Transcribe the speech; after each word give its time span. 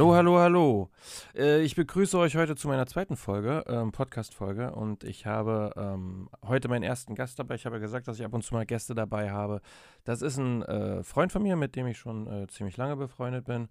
Hallo, 0.00 0.14
hallo, 0.14 0.38
hallo. 0.38 0.90
Äh, 1.36 1.60
ich 1.60 1.76
begrüße 1.76 2.16
euch 2.16 2.34
heute 2.34 2.56
zu 2.56 2.68
meiner 2.68 2.86
zweiten 2.86 3.16
Folge, 3.16 3.64
ähm, 3.68 3.92
Podcast-Folge. 3.92 4.74
Und 4.74 5.04
ich 5.04 5.26
habe 5.26 5.74
ähm, 5.76 6.30
heute 6.42 6.68
meinen 6.68 6.84
ersten 6.84 7.14
Gast 7.14 7.38
dabei. 7.38 7.56
Ich 7.56 7.66
habe 7.66 7.76
ja 7.76 7.80
gesagt, 7.80 8.08
dass 8.08 8.18
ich 8.18 8.24
ab 8.24 8.32
und 8.32 8.42
zu 8.42 8.54
mal 8.54 8.64
Gäste 8.64 8.94
dabei 8.94 9.30
habe. 9.30 9.60
Das 10.04 10.22
ist 10.22 10.38
ein 10.38 10.62
äh, 10.62 11.02
Freund 11.02 11.32
von 11.32 11.42
mir, 11.42 11.54
mit 11.54 11.76
dem 11.76 11.86
ich 11.86 11.98
schon 11.98 12.26
äh, 12.28 12.46
ziemlich 12.46 12.78
lange 12.78 12.96
befreundet 12.96 13.44
bin. 13.44 13.68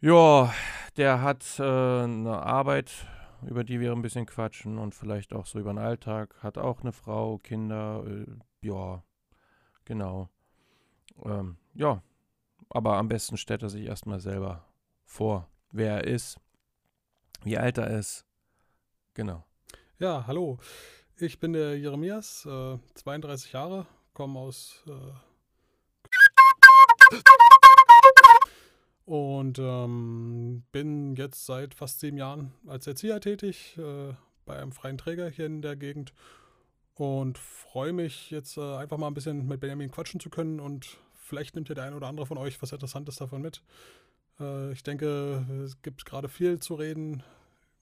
Ja, 0.00 0.50
der 0.96 1.20
hat 1.20 1.44
äh, 1.58 1.62
eine 1.64 2.42
Arbeit, 2.42 2.90
über 3.46 3.62
die 3.62 3.80
wir 3.80 3.92
ein 3.92 4.00
bisschen 4.00 4.24
quatschen 4.24 4.78
und 4.78 4.94
vielleicht 4.94 5.34
auch 5.34 5.44
so 5.44 5.58
über 5.58 5.74
den 5.74 5.80
Alltag. 5.80 6.34
Hat 6.42 6.56
auch 6.56 6.80
eine 6.80 6.92
Frau, 6.92 7.36
Kinder. 7.36 8.04
Äh, 8.06 8.24
ja, 8.66 9.02
genau. 9.84 10.30
Ähm, 11.22 11.58
ja, 11.74 12.02
aber 12.70 12.96
am 12.96 13.08
besten 13.08 13.36
stellt 13.36 13.62
er 13.62 13.68
sich 13.68 13.84
erstmal 13.84 14.18
selber 14.18 14.64
vor, 15.14 15.48
wer 15.70 15.98
er 15.98 16.04
ist, 16.04 16.40
wie 17.44 17.56
alt 17.56 17.78
er 17.78 17.98
ist. 17.98 18.26
Genau. 19.14 19.44
Ja, 20.00 20.26
hallo. 20.26 20.58
Ich 21.16 21.38
bin 21.38 21.52
der 21.52 21.78
Jeremias, 21.78 22.44
äh, 22.46 22.78
32 22.94 23.52
Jahre, 23.52 23.86
komme 24.12 24.40
aus 24.40 24.82
äh 24.88 25.12
und 29.04 29.58
ähm, 29.60 30.64
bin 30.72 31.14
jetzt 31.14 31.46
seit 31.46 31.74
fast 31.74 32.00
sieben 32.00 32.16
Jahren 32.16 32.52
als 32.66 32.86
Erzieher 32.86 33.20
tätig 33.20 33.78
äh, 33.78 34.14
bei 34.46 34.56
einem 34.56 34.72
freien 34.72 34.98
Träger 34.98 35.28
hier 35.28 35.46
in 35.46 35.62
der 35.62 35.76
Gegend 35.76 36.12
und 36.94 37.38
freue 37.38 37.92
mich 37.92 38.32
jetzt 38.32 38.56
äh, 38.56 38.76
einfach 38.76 38.96
mal 38.96 39.08
ein 39.08 39.14
bisschen 39.14 39.46
mit 39.46 39.60
Benjamin 39.60 39.92
quatschen 39.92 40.18
zu 40.18 40.30
können 40.30 40.58
und 40.58 40.98
vielleicht 41.12 41.54
nimmt 41.54 41.68
ja 41.68 41.76
der 41.76 41.84
eine 41.84 41.96
oder 41.96 42.08
andere 42.08 42.26
von 42.26 42.38
euch 42.38 42.60
was 42.62 42.72
Interessantes 42.72 43.16
davon 43.16 43.42
mit. 43.42 43.62
Äh, 44.40 44.72
ich 44.72 44.82
denke, 44.82 45.44
es 45.64 45.80
gibt 45.82 46.04
gerade 46.04 46.28
viel 46.28 46.58
zu 46.58 46.74
reden. 46.74 47.22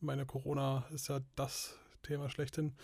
Meine 0.01 0.27
Corona 0.27 0.85
ist 0.93 1.09
ja 1.09 1.21
das 1.37 1.79
Thema 2.03 2.29
schlechthin. 2.29 2.75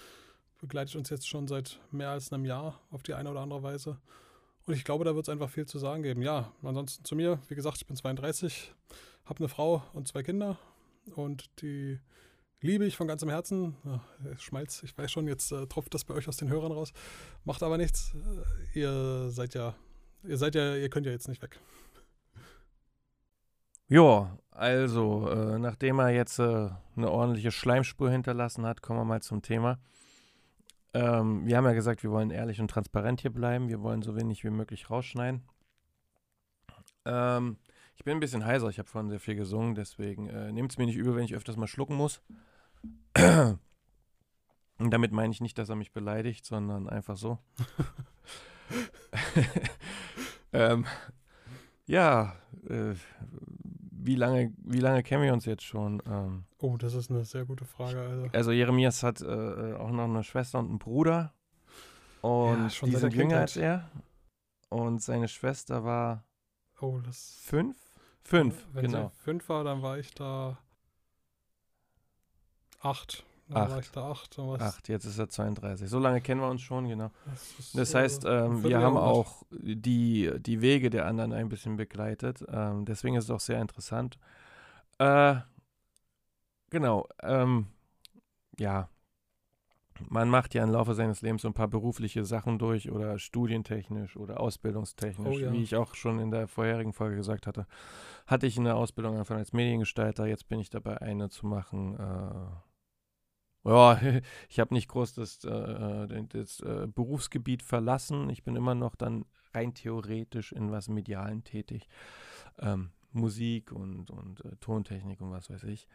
Begleitet 0.61 0.97
uns 0.97 1.11
jetzt 1.11 1.28
schon 1.28 1.47
seit 1.48 1.80
mehr 1.91 2.11
als 2.11 2.33
einem 2.33 2.44
Jahr 2.44 2.80
auf 2.91 3.02
die 3.02 3.14
eine 3.14 3.30
oder 3.30 3.41
andere 3.41 3.62
Weise. 3.62 3.98
Und 4.66 4.74
ich 4.74 4.84
glaube, 4.84 5.05
da 5.05 5.14
wird 5.14 5.27
es 5.27 5.33
einfach 5.33 5.50
viel 5.50 5.66
zu 5.66 5.78
sagen 5.78 6.02
geben. 6.02 6.22
Ja, 6.22 6.52
ansonsten 6.62 7.05
zu 7.05 7.16
mir, 7.16 7.41
wie 7.48 7.55
gesagt, 7.55 7.78
ich 7.78 7.86
bin 7.86 7.96
32, 7.96 8.74
habe 9.24 9.39
eine 9.41 9.48
Frau 9.48 9.83
und 9.92 10.08
zwei 10.08 10.22
Kinder 10.22 10.58
und 11.14 11.48
die 11.62 11.98
liebe 12.61 12.84
ich 12.84 12.96
von 12.96 13.08
ganzem 13.08 13.30
Herzen. 13.30 13.77
Ja, 13.84 14.02
Schmalz, 14.39 14.83
ich 14.83 14.96
weiß 14.98 15.11
schon, 15.11 15.27
jetzt 15.27 15.52
äh, 15.52 15.66
tropft 15.66 15.94
das 15.94 16.05
bei 16.05 16.14
euch 16.14 16.28
aus 16.28 16.36
den 16.36 16.50
Hörern 16.50 16.72
raus. 16.72 16.92
Macht 17.44 17.62
aber 17.62 17.78
nichts. 17.78 18.14
Äh, 18.74 18.80
ihr 18.80 19.30
seid 19.30 19.55
ja 19.55 19.74
Ihr 20.24 20.36
seid 20.36 20.55
ja, 20.55 20.74
ihr 20.74 20.91
könnt 20.91 21.06
ja 21.06 21.12
jetzt 21.12 21.28
nicht 21.28 21.42
weg. 21.42 21.61
Ja, 23.89 24.36
also, 24.50 25.31
äh, 25.31 25.58
nachdem 25.58 25.98
er 25.98 26.11
jetzt 26.11 26.39
äh, 26.39 26.69
eine 26.97 27.11
ordentliche 27.11 27.50
Schleimspur 27.50 28.11
hinterlassen 28.11 28.67
hat, 28.67 28.83
kommen 28.83 29.00
wir 29.00 29.05
mal 29.05 29.22
zum 29.22 29.41
Thema. 29.41 29.78
Ähm, 30.92 31.47
wir 31.47 31.56
haben 31.56 31.64
ja 31.64 31.72
gesagt, 31.72 32.03
wir 32.03 32.11
wollen 32.11 32.30
ehrlich 32.30 32.61
und 32.61 32.70
transparent 32.70 33.22
hier 33.22 33.33
bleiben. 33.33 33.69
Wir 33.69 33.80
wollen 33.80 34.03
so 34.03 34.14
wenig 34.14 34.45
wie 34.45 34.50
möglich 34.50 34.91
rausschneiden. 34.91 35.42
Ähm, 37.06 37.56
ich 37.97 38.05
bin 38.05 38.19
ein 38.19 38.20
bisschen 38.20 38.45
heiser, 38.45 38.69
ich 38.69 38.78
habe 38.78 38.89
vorhin 38.89 39.08
sehr 39.08 39.20
viel 39.20 39.36
gesungen, 39.36 39.75
deswegen 39.75 40.28
äh, 40.28 40.52
nehmt 40.52 40.70
es 40.70 40.78
mir 40.78 40.84
nicht 40.84 40.97
übel, 40.97 41.17
wenn 41.17 41.25
ich 41.25 41.34
öfters 41.34 41.56
mal 41.56 41.67
schlucken 41.67 41.95
muss. 41.95 42.20
Und 44.78 44.91
damit 44.91 45.12
meine 45.12 45.33
ich 45.33 45.41
nicht, 45.41 45.56
dass 45.56 45.70
er 45.70 45.77
mich 45.77 45.92
beleidigt, 45.92 46.45
sondern 46.45 46.91
einfach 46.91 47.17
so. 47.17 47.39
ähm, 50.52 50.85
ja, 51.86 52.36
äh, 52.68 52.95
wie 54.08 54.14
lange, 54.14 54.55
wie 54.57 54.80
lange 54.80 55.02
kennen 55.02 55.23
wir 55.23 55.35
uns 55.35 55.45
jetzt 55.45 55.64
schon? 55.64 56.02
Ähm, 56.07 56.45
oh, 56.61 56.79
das 56.79 56.95
ist 56.95 57.11
eine 57.11 57.27
sehr 57.27 57.45
gute 57.45 57.67
Frage. 57.67 58.01
Also, 58.01 58.29
also 58.33 58.52
Jeremias 58.52 59.02
hat 59.02 59.20
äh, 59.20 59.74
auch 59.74 59.91
noch 59.91 60.05
eine 60.05 60.24
Schwester 60.24 60.58
und 60.61 60.70
einen 60.70 60.79
Bruder. 60.79 61.35
Und 62.23 62.80
ja, 62.80 62.86
die 62.86 62.97
sind 62.97 63.13
jünger 63.13 63.41
als 63.41 63.58
er. 63.58 63.91
Und 64.70 65.02
seine 65.02 65.29
Schwester 65.29 65.85
war 65.85 66.24
oh, 66.80 67.01
das 67.05 67.39
fünf? 67.42 67.77
Fünf, 68.24 68.67
Wenn 68.73 68.86
genau. 68.86 69.13
sie 69.14 69.23
fünf 69.24 69.47
war, 69.51 69.63
dann 69.63 69.83
war 69.83 69.98
ich 69.98 70.14
da 70.14 70.57
acht. 72.80 73.24
Dann 73.48 73.73
acht. 73.73 73.97
da 73.97 74.11
acht. 74.11 74.39
Acht, 74.39 74.89
jetzt 74.89 75.05
ist 75.07 75.19
er 75.19 75.29
32. 75.29 75.89
So 75.89 75.98
lange 75.98 76.20
kennen 76.20 76.41
wir 76.41 76.48
uns 76.48 76.61
schon, 76.61 76.86
genau. 76.89 77.11
Das, 77.25 77.73
das 77.73 77.95
heißt, 77.95 78.25
äh, 78.25 78.45
ähm, 78.45 78.63
wir 78.63 78.81
haben 78.81 78.97
auch 78.97 79.42
die, 79.51 80.31
die 80.39 80.61
Wege 80.61 80.91
der 80.91 81.07
anderen 81.07 81.33
ein 81.33 81.48
bisschen 81.48 81.77
begleitet. 81.77 82.45
Ähm, 82.48 82.85
deswegen 82.85 83.17
ist 83.17 83.25
es 83.25 83.31
auch 83.31 83.41
sehr 83.41 83.61
interessant. 83.61 84.19
Äh, 84.98 85.36
genau. 86.70 87.09
Ähm, 87.23 87.69
ja, 88.59 88.89
man 90.09 90.29
macht 90.29 90.55
ja 90.55 90.63
im 90.63 90.70
Laufe 90.70 90.95
seines 90.95 91.23
Lebens 91.23 91.42
so 91.42 91.48
ein 91.48 91.55
paar 91.55 91.69
berufliche 91.69 92.25
Sachen 92.25 92.59
durch 92.59 92.91
oder 92.91 93.19
studientechnisch 93.19 94.17
oder 94.17 94.41
ausbildungstechnisch, 94.41 95.36
oh, 95.36 95.39
ja. 95.39 95.53
wie 95.53 95.63
ich 95.63 95.77
auch 95.77 95.95
schon 95.95 96.19
in 96.19 96.30
der 96.30 96.48
vorherigen 96.48 96.92
Folge 96.92 97.17
gesagt 97.17 97.47
hatte. 97.47 97.67
Hatte 98.27 98.47
ich 98.47 98.59
eine 98.59 98.75
Ausbildung 98.75 99.15
angefangen 99.15 99.41
als 99.41 99.53
Mediengestalter, 99.53 100.27
jetzt 100.27 100.48
bin 100.48 100.61
ich 100.61 100.70
dabei, 100.70 101.01
eine 101.01 101.30
zu 101.30 101.47
machen. 101.47 101.98
Äh, 101.98 102.67
ja, 103.68 104.01
ich 104.48 104.61
habe 104.61 104.74
nicht 104.74 104.89
groß 104.89 105.14
das, 105.14 105.45
äh, 105.45 106.24
das 106.29 106.61
äh, 106.61 106.86
Berufsgebiet 106.86 107.62
verlassen. 107.62 108.30
Ich 108.30 108.42
bin 108.42 108.56
immer 108.56 108.74
noch 108.74 108.95
dann 108.95 109.24
rein 109.55 109.74
theoretisch 109.74 110.52
in 110.52 110.70
was 110.70 110.89
Medialen 110.89 111.45
tätig. 111.45 111.89
Ähm, 112.58 112.90
Musik 113.12 113.73
und, 113.73 114.11
und 114.11 114.45
äh, 114.45 114.56
Tontechnik 114.61 115.20
und 115.20 115.30
was 115.30 115.51
weiß 115.51 115.64
ich. 115.64 115.89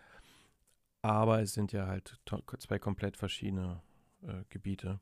Aber 1.01 1.41
es 1.41 1.53
sind 1.53 1.71
ja 1.73 1.87
halt 1.87 2.19
zwei 2.59 2.79
komplett 2.79 3.17
verschiedene 3.17 3.81
äh, 4.21 4.43
Gebiete. 4.49 4.99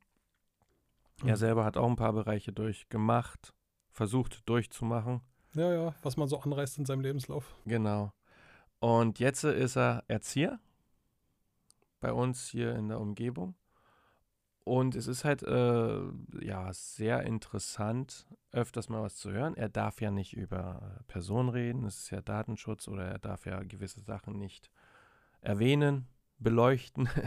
Mhm. 1.22 1.30
Er 1.30 1.38
selber 1.38 1.64
hat 1.64 1.78
auch 1.78 1.88
ein 1.88 1.96
paar 1.96 2.14
Bereiche 2.14 2.52
durchgemacht, 2.52 3.53
versucht 3.92 4.48
durchzumachen. 4.50 5.22
Ja, 5.53 5.74
ja, 5.74 5.96
was 6.02 6.18
man 6.18 6.28
so 6.28 6.40
anreißt 6.40 6.80
in 6.80 6.86
seinem 6.86 7.02
Lebenslauf. 7.02 7.56
Genau. 7.66 8.14
Und 8.80 9.20
jetzt 9.20 9.44
ist 9.44 9.78
er 9.78 10.03
Erzieher 10.08 10.59
bei 12.02 12.12
uns 12.12 12.50
hier 12.50 12.76
in 12.76 12.90
der 12.90 13.00
Umgebung. 13.00 13.56
Und 14.64 14.96
es 14.96 15.08
ist 15.08 15.26
halt 15.26 15.42
äh, 15.44 16.02
ja 16.40 16.72
sehr 16.72 17.24
interessant, 17.24 18.28
öfters 18.52 18.90
mal 18.90 19.02
was 19.02 19.16
zu 19.16 19.32
hören. 19.32 19.56
Er 19.56 19.70
darf 19.70 20.02
ja 20.02 20.12
nicht 20.12 20.34
über 20.34 21.00
Personen 21.08 21.50
reden, 21.50 21.86
es 21.86 21.98
ist 21.98 22.10
ja 22.12 22.22
Datenschutz 22.22 22.88
oder 22.88 23.06
er 23.06 23.18
darf 23.20 23.46
ja 23.46 23.64
gewisse 23.64 24.02
Sachen 24.02 24.38
nicht 24.38 24.70
erwähnen, 25.42 26.08
beleuchten. 26.38 27.10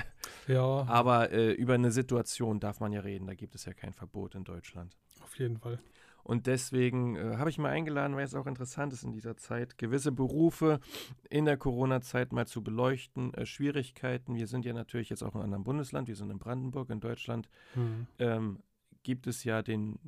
Ja. 0.46 0.84
Aber 0.88 1.32
äh, 1.32 1.52
über 1.52 1.72
eine 1.72 1.90
Situation 1.90 2.60
darf 2.60 2.78
man 2.78 2.92
ja 2.92 3.00
reden, 3.00 3.26
da 3.26 3.34
gibt 3.34 3.54
es 3.54 3.64
ja 3.64 3.72
kein 3.72 3.94
Verbot 3.94 4.34
in 4.34 4.44
Deutschland. 4.44 4.94
Auf 5.22 5.38
jeden 5.38 5.56
Fall. 5.56 5.78
Und 6.24 6.46
deswegen 6.46 7.16
äh, 7.16 7.36
habe 7.36 7.50
ich 7.50 7.58
mal 7.58 7.68
eingeladen, 7.68 8.16
weil 8.16 8.24
es 8.24 8.34
auch 8.34 8.46
interessant 8.46 8.94
ist 8.94 9.04
in 9.04 9.12
dieser 9.12 9.36
Zeit, 9.36 9.76
gewisse 9.76 10.10
Berufe 10.10 10.80
in 11.28 11.44
der 11.44 11.58
Corona-Zeit 11.58 12.32
mal 12.32 12.46
zu 12.46 12.64
beleuchten, 12.64 13.34
äh, 13.34 13.44
Schwierigkeiten. 13.44 14.34
Wir 14.34 14.46
sind 14.46 14.64
ja 14.64 14.72
natürlich 14.72 15.10
jetzt 15.10 15.22
auch 15.22 15.34
in 15.34 15.42
einem 15.42 15.44
anderen 15.44 15.64
Bundesland, 15.64 16.08
wir 16.08 16.16
sind 16.16 16.30
in 16.30 16.38
Brandenburg, 16.38 16.88
in 16.88 17.00
Deutschland. 17.00 17.50
Mhm. 17.74 18.06
Ähm, 18.18 18.58
gibt 19.02 19.26
es 19.26 19.44
ja 19.44 19.60
den, 19.60 19.98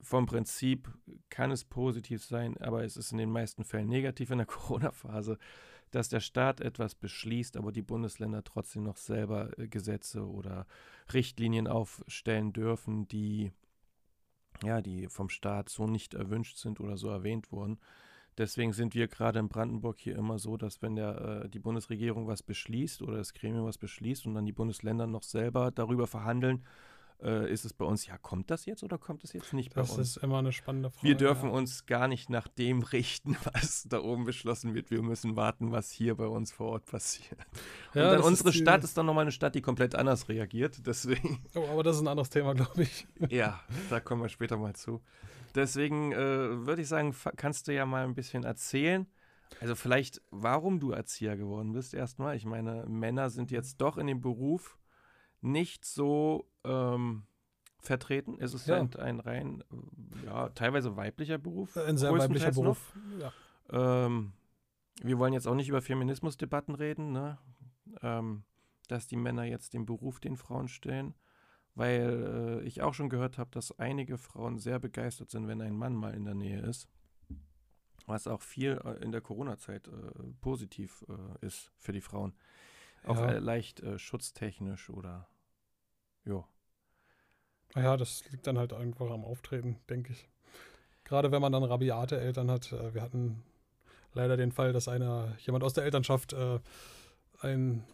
vom 0.00 0.26
Prinzip 0.26 0.88
kann 1.28 1.50
es 1.50 1.64
positiv 1.64 2.24
sein, 2.24 2.56
aber 2.58 2.84
es 2.84 2.96
ist 2.96 3.10
in 3.10 3.18
den 3.18 3.30
meisten 3.30 3.64
Fällen 3.64 3.88
negativ 3.88 4.30
in 4.30 4.38
der 4.38 4.46
Corona-Phase, 4.46 5.36
dass 5.90 6.08
der 6.08 6.20
Staat 6.20 6.60
etwas 6.60 6.94
beschließt, 6.94 7.56
aber 7.56 7.72
die 7.72 7.82
Bundesländer 7.82 8.44
trotzdem 8.44 8.84
noch 8.84 8.98
selber 8.98 9.58
äh, 9.58 9.66
Gesetze 9.66 10.24
oder 10.24 10.68
Richtlinien 11.12 11.66
aufstellen 11.66 12.52
dürfen, 12.52 13.08
die 13.08 13.52
ja, 14.62 14.80
die 14.80 15.08
vom 15.08 15.28
Staat 15.28 15.68
so 15.68 15.86
nicht 15.86 16.14
erwünscht 16.14 16.56
sind 16.58 16.80
oder 16.80 16.96
so 16.96 17.08
erwähnt 17.08 17.50
wurden. 17.50 17.78
Deswegen 18.36 18.72
sind 18.72 18.94
wir 18.94 19.06
gerade 19.06 19.38
in 19.38 19.48
Brandenburg 19.48 19.98
hier 19.98 20.16
immer 20.16 20.38
so, 20.38 20.56
dass 20.56 20.82
wenn 20.82 20.96
der, 20.96 21.44
äh, 21.44 21.48
die 21.48 21.60
Bundesregierung 21.60 22.26
was 22.26 22.42
beschließt 22.42 23.02
oder 23.02 23.16
das 23.18 23.32
Gremium 23.32 23.66
was 23.66 23.78
beschließt 23.78 24.26
und 24.26 24.34
dann 24.34 24.46
die 24.46 24.52
Bundesländer 24.52 25.06
noch 25.06 25.22
selber 25.22 25.70
darüber 25.70 26.06
verhandeln, 26.06 26.64
äh, 27.22 27.50
ist 27.50 27.64
es 27.64 27.72
bei 27.72 27.84
uns, 27.84 28.06
ja, 28.06 28.18
kommt 28.18 28.50
das 28.50 28.66
jetzt 28.66 28.82
oder 28.82 28.98
kommt 28.98 29.22
das 29.22 29.32
jetzt 29.32 29.52
nicht 29.52 29.70
das 29.70 29.74
bei 29.74 29.80
uns? 29.82 29.96
Das 29.96 30.16
ist 30.16 30.22
immer 30.22 30.38
eine 30.38 30.52
spannende 30.52 30.90
Frage. 30.90 31.06
Wir 31.06 31.14
dürfen 31.14 31.50
ja. 31.50 31.56
uns 31.56 31.86
gar 31.86 32.08
nicht 32.08 32.30
nach 32.30 32.48
dem 32.48 32.82
richten, 32.92 33.36
was 33.52 33.84
da 33.88 34.00
oben 34.00 34.24
beschlossen 34.24 34.74
wird. 34.74 34.90
Wir 34.90 35.02
müssen 35.02 35.36
warten, 35.36 35.72
was 35.72 35.90
hier 35.90 36.14
bei 36.16 36.26
uns 36.26 36.52
vor 36.52 36.68
Ort 36.72 36.86
passiert. 36.86 37.38
Ja, 37.94 38.10
Und 38.10 38.18
dann 38.18 38.20
unsere 38.22 38.50
ist 38.50 38.56
Stadt 38.56 38.84
ist 38.84 38.96
dann 38.96 39.06
nochmal 39.06 39.22
eine 39.22 39.32
Stadt, 39.32 39.54
die 39.54 39.62
komplett 39.62 39.94
anders 39.94 40.28
reagiert. 40.28 40.86
Deswegen. 40.86 41.42
Oh, 41.54 41.66
aber 41.70 41.82
das 41.84 41.96
ist 41.96 42.02
ein 42.02 42.08
anderes 42.08 42.30
Thema, 42.30 42.52
glaube 42.54 42.82
ich. 42.82 43.06
ja, 43.28 43.60
da 43.88 44.00
kommen 44.00 44.22
wir 44.22 44.28
später 44.28 44.56
mal 44.56 44.74
zu. 44.74 45.00
Deswegen 45.54 46.10
äh, 46.12 46.16
würde 46.66 46.82
ich 46.82 46.88
sagen, 46.88 47.14
kannst 47.36 47.68
du 47.68 47.74
ja 47.74 47.86
mal 47.86 48.04
ein 48.04 48.14
bisschen 48.14 48.42
erzählen. 48.42 49.06
Also 49.60 49.74
vielleicht, 49.76 50.20
warum 50.30 50.80
du 50.80 50.90
Erzieher 50.90 51.36
geworden 51.36 51.72
bist 51.72 51.94
erstmal. 51.94 52.36
Ich 52.36 52.44
meine, 52.44 52.86
Männer 52.86 53.30
sind 53.30 53.50
jetzt 53.50 53.80
doch 53.80 53.98
in 53.98 54.06
dem 54.06 54.20
Beruf 54.20 54.78
nicht 55.44 55.84
so 55.84 56.50
ähm, 56.64 57.24
vertreten. 57.78 58.36
Es 58.40 58.54
ist 58.54 58.66
ja. 58.66 58.76
ein, 58.76 58.94
ein, 58.96 59.20
rein, 59.20 59.62
ja, 60.24 60.48
teilweise 60.50 60.96
weiblicher 60.96 61.38
Beruf. 61.38 61.76
Ein 61.76 61.98
sehr 61.98 62.12
weiblicher 62.12 62.50
Beruf, 62.50 62.96
ja. 63.20 63.32
Ähm, 63.70 64.32
wir 65.02 65.18
wollen 65.18 65.34
jetzt 65.34 65.46
auch 65.46 65.54
nicht 65.54 65.68
über 65.68 65.82
Feminismusdebatten 65.82 66.74
reden, 66.74 67.12
ne? 67.12 67.38
Ähm, 68.00 68.44
dass 68.88 69.06
die 69.06 69.16
Männer 69.16 69.44
jetzt 69.44 69.74
den 69.74 69.86
Beruf 69.86 70.20
den 70.20 70.36
Frauen 70.36 70.68
stellen, 70.68 71.14
weil 71.74 72.60
äh, 72.62 72.66
ich 72.66 72.82
auch 72.82 72.94
schon 72.94 73.08
gehört 73.08 73.38
habe, 73.38 73.50
dass 73.50 73.78
einige 73.78 74.18
Frauen 74.18 74.58
sehr 74.58 74.78
begeistert 74.78 75.30
sind, 75.30 75.46
wenn 75.46 75.60
ein 75.60 75.76
Mann 75.76 75.94
mal 75.94 76.14
in 76.14 76.24
der 76.24 76.34
Nähe 76.34 76.60
ist. 76.60 76.88
Was 78.06 78.26
auch 78.26 78.42
viel 78.42 78.80
äh, 78.84 79.02
in 79.02 79.12
der 79.12 79.20
Corona-Zeit 79.20 79.88
äh, 79.88 79.90
positiv 80.40 81.04
äh, 81.08 81.46
ist 81.46 81.72
für 81.78 81.92
die 81.92 82.02
Frauen. 82.02 82.34
Auch 83.04 83.16
ja. 83.16 83.32
Äh, 83.32 83.38
leicht 83.38 83.80
äh, 83.80 83.98
schutztechnisch 83.98 84.90
oder 84.90 85.28
ja. 86.24 86.44
Ja, 87.76 87.96
das 87.96 88.22
liegt 88.30 88.46
dann 88.46 88.58
halt 88.58 88.72
einfach 88.72 89.10
am 89.10 89.24
Auftreten, 89.24 89.80
denke 89.90 90.12
ich. 90.12 90.28
Gerade 91.02 91.32
wenn 91.32 91.42
man 91.42 91.52
dann 91.52 91.64
rabiate 91.64 92.20
Eltern 92.20 92.50
hat. 92.50 92.72
wir 92.72 93.02
hatten 93.02 93.42
leider 94.14 94.36
den 94.36 94.52
Fall, 94.52 94.72
dass 94.72 94.88
einer, 94.88 95.36
jemand 95.40 95.64
aus 95.64 95.74
der 95.74 95.84
Elternschaft 95.84 96.32
äh, 96.32 96.60
ein 97.40 97.84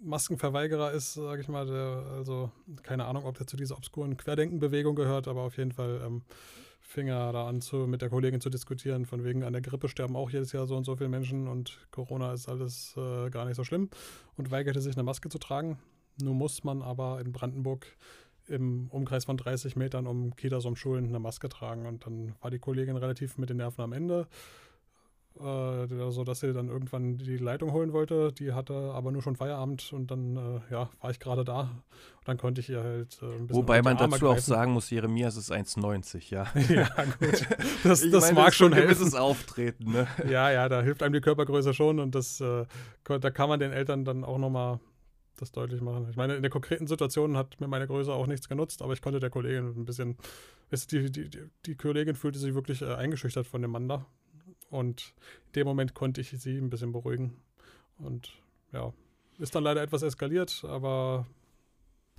Maskenverweigerer 0.00 0.92
ist, 0.92 1.14
sage 1.14 1.42
ich 1.42 1.48
mal. 1.48 1.66
Der, 1.66 2.04
also 2.16 2.50
keine 2.82 3.04
Ahnung, 3.06 3.24
ob 3.24 3.36
der 3.36 3.46
zu 3.46 3.56
dieser 3.56 3.76
obskuren 3.76 4.16
Querdenkenbewegung 4.16 4.94
gehört, 4.94 5.28
aber 5.28 5.42
auf 5.42 5.56
jeden 5.56 5.72
Fall 5.72 6.00
ähm, 6.04 6.22
fing 6.80 7.08
er 7.08 7.32
da 7.32 7.48
an, 7.48 7.60
zu, 7.60 7.86
mit 7.86 8.02
der 8.02 8.10
Kollegin 8.10 8.40
zu 8.40 8.50
diskutieren, 8.50 9.06
von 9.06 9.24
wegen 9.24 9.42
an 9.42 9.52
der 9.52 9.62
Grippe 9.62 9.88
sterben 9.88 10.16
auch 10.16 10.30
jedes 10.30 10.52
Jahr 10.52 10.66
so 10.66 10.76
und 10.76 10.84
so 10.84 10.96
viele 10.96 11.08
Menschen 11.08 11.48
und 11.48 11.78
Corona 11.90 12.32
ist 12.32 12.48
alles 12.48 12.94
äh, 12.96 13.30
gar 13.30 13.44
nicht 13.44 13.56
so 13.56 13.64
schlimm 13.64 13.90
und 14.36 14.50
weigerte 14.50 14.80
sich 14.80 14.96
eine 14.96 15.02
Maske 15.02 15.28
zu 15.28 15.38
tragen. 15.38 15.78
Nun 16.20 16.36
muss 16.36 16.64
man 16.64 16.82
aber 16.82 17.20
in 17.20 17.32
Brandenburg 17.32 17.86
im 18.48 18.88
Umkreis 18.90 19.24
von 19.24 19.36
30 19.36 19.76
Metern 19.76 20.06
um 20.06 20.36
Kitas, 20.36 20.64
um 20.64 20.76
Schulen 20.76 21.06
eine 21.08 21.18
Maske 21.18 21.48
tragen 21.48 21.86
und 21.86 22.06
dann 22.06 22.34
war 22.40 22.50
die 22.50 22.60
Kollegin 22.60 22.96
relativ 22.96 23.38
mit 23.38 23.50
den 23.50 23.56
Nerven 23.56 23.82
am 23.82 23.92
Ende 23.92 24.28
äh, 25.40 26.10
so 26.10 26.24
dass 26.24 26.40
sie 26.40 26.52
dann 26.52 26.68
irgendwann 26.68 27.18
die 27.18 27.36
Leitung 27.36 27.72
holen 27.72 27.92
wollte. 27.92 28.32
Die 28.32 28.52
hatte 28.52 28.74
aber 28.74 29.10
nur 29.12 29.22
schon 29.22 29.36
Feierabend 29.36 29.92
und 29.92 30.10
dann 30.10 30.36
äh, 30.36 30.72
ja, 30.72 30.90
war 31.00 31.10
ich 31.10 31.20
gerade 31.20 31.44
da. 31.44 31.60
Und 31.60 32.28
dann 32.28 32.38
konnte 32.38 32.60
ich 32.60 32.70
ihr 32.70 32.82
halt 32.82 33.18
äh, 33.22 33.26
ein 33.26 33.46
bisschen. 33.46 33.50
Wobei 33.50 33.82
man 33.82 33.96
dazu 33.96 34.10
greifen. 34.10 34.26
auch 34.26 34.38
sagen 34.38 34.72
muss, 34.72 34.90
Jeremias 34.90 35.36
ist 35.36 35.52
1,90, 35.52 36.30
ja. 36.30 36.46
ja, 36.68 36.88
gut. 37.18 37.46
Das, 37.84 38.08
das 38.08 38.22
meine, 38.24 38.34
mag 38.34 38.46
das 38.46 38.54
schon 38.54 38.72
helfen. 38.72 38.88
gewisses 38.88 39.14
Auftreten, 39.14 39.92
ne? 39.92 40.06
Ja, 40.28 40.50
ja, 40.50 40.68
da 40.68 40.82
hilft 40.82 41.02
einem 41.02 41.12
die 41.12 41.20
Körpergröße 41.20 41.74
schon 41.74 42.00
und 42.00 42.14
das, 42.14 42.40
äh, 42.40 42.64
da 43.04 43.30
kann 43.30 43.48
man 43.48 43.60
den 43.60 43.72
Eltern 43.72 44.04
dann 44.04 44.24
auch 44.24 44.38
nochmal 44.38 44.80
das 45.36 45.52
deutlich 45.52 45.80
machen. 45.80 46.06
Ich 46.10 46.16
meine, 46.16 46.36
in 46.36 46.42
der 46.42 46.50
konkreten 46.50 46.86
Situation 46.86 47.36
hat 47.36 47.60
mir 47.60 47.68
meine 47.68 47.86
Größe 47.86 48.12
auch 48.12 48.26
nichts 48.26 48.48
genutzt, 48.48 48.82
aber 48.82 48.92
ich 48.92 49.02
konnte 49.02 49.20
der 49.20 49.30
Kollegin 49.30 49.74
ein 49.76 49.84
bisschen, 49.84 50.16
die, 50.90 51.10
die, 51.10 51.30
die, 51.64 51.74
Kollegin 51.74 52.16
fühlte 52.16 52.38
sich 52.38 52.54
wirklich 52.54 52.82
äh, 52.82 52.94
eingeschüchtert 52.94 53.46
von 53.46 53.62
dem 53.62 53.70
Mann 53.70 53.88
da. 53.88 54.06
Und 54.70 55.14
in 55.46 55.52
dem 55.52 55.66
Moment 55.66 55.94
konnte 55.94 56.20
ich 56.20 56.30
sie 56.30 56.58
ein 56.58 56.70
bisschen 56.70 56.92
beruhigen. 56.92 57.36
Und 57.98 58.32
ja, 58.72 58.92
ist 59.38 59.54
dann 59.54 59.64
leider 59.64 59.82
etwas 59.82 60.02
eskaliert, 60.02 60.64
aber 60.66 61.26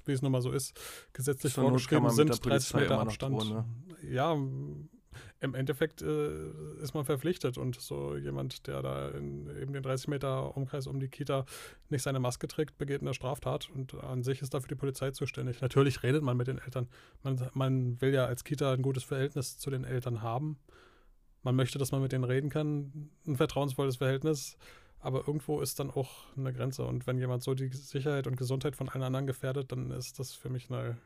wie 0.05 0.13
es 0.13 0.21
nun 0.21 0.31
mal 0.31 0.41
so 0.41 0.51
ist, 0.51 0.79
gesetzlich 1.13 1.53
Zur 1.53 1.63
vorgeschrieben 1.63 2.09
sind 2.09 2.45
30 2.45 2.73
Meter 2.75 2.99
Abstand. 2.99 3.35
Drohen, 3.35 3.49
ne? 3.49 3.65
Ja, 4.09 4.37
im 5.39 5.55
Endeffekt 5.55 6.01
äh, 6.01 6.49
ist 6.81 6.93
man 6.93 7.05
verpflichtet 7.05 7.57
und 7.57 7.79
so 7.79 8.15
jemand, 8.15 8.67
der 8.67 8.81
da 8.81 9.09
in 9.09 9.49
eben 9.61 9.73
den 9.73 9.83
30 9.83 10.07
Meter 10.07 10.55
Umkreis 10.55 10.87
um 10.87 10.99
die 10.99 11.09
Kita 11.09 11.45
nicht 11.89 12.03
seine 12.03 12.19
Maske 12.19 12.47
trägt, 12.47 12.77
begeht 12.77 13.01
eine 13.01 13.13
Straftat 13.13 13.69
und 13.69 13.95
an 13.95 14.23
sich 14.23 14.41
ist 14.41 14.53
dafür 14.53 14.69
die 14.69 14.75
Polizei 14.75 15.11
zuständig. 15.11 15.61
Natürlich 15.61 16.03
redet 16.03 16.23
man 16.23 16.37
mit 16.37 16.47
den 16.47 16.59
Eltern. 16.59 16.87
Man, 17.23 17.49
man 17.53 18.01
will 18.01 18.13
ja 18.13 18.25
als 18.25 18.43
Kita 18.43 18.73
ein 18.73 18.81
gutes 18.81 19.03
Verhältnis 19.03 19.57
zu 19.57 19.69
den 19.69 19.83
Eltern 19.83 20.21
haben 20.21 20.57
man 21.47 21.55
möchte, 21.55 21.77
dass 21.77 21.93
man 21.93 22.01
mit 22.01 22.11
denen 22.11 22.25
reden 22.25 22.49
kann, 22.49 23.09
ein 23.25 23.37
vertrauensvolles 23.37 23.95
Verhältnis, 23.95 24.57
aber 24.99 25.19
irgendwo 25.27 25.61
ist 25.61 25.79
dann 25.79 25.89
auch 25.89 26.25
eine 26.35 26.51
Grenze. 26.51 26.83
Und 26.85 27.07
wenn 27.07 27.17
jemand 27.17 27.41
so 27.41 27.53
die 27.53 27.69
Sicherheit 27.69 28.27
und 28.27 28.35
Gesundheit 28.35 28.75
von 28.75 28.89
allen 28.89 29.03
anderen 29.03 29.27
gefährdet, 29.27 29.71
dann 29.71 29.91
ist 29.91 30.19
das 30.19 30.33
für 30.33 30.49
mich 30.49 30.69
eine 30.69 30.97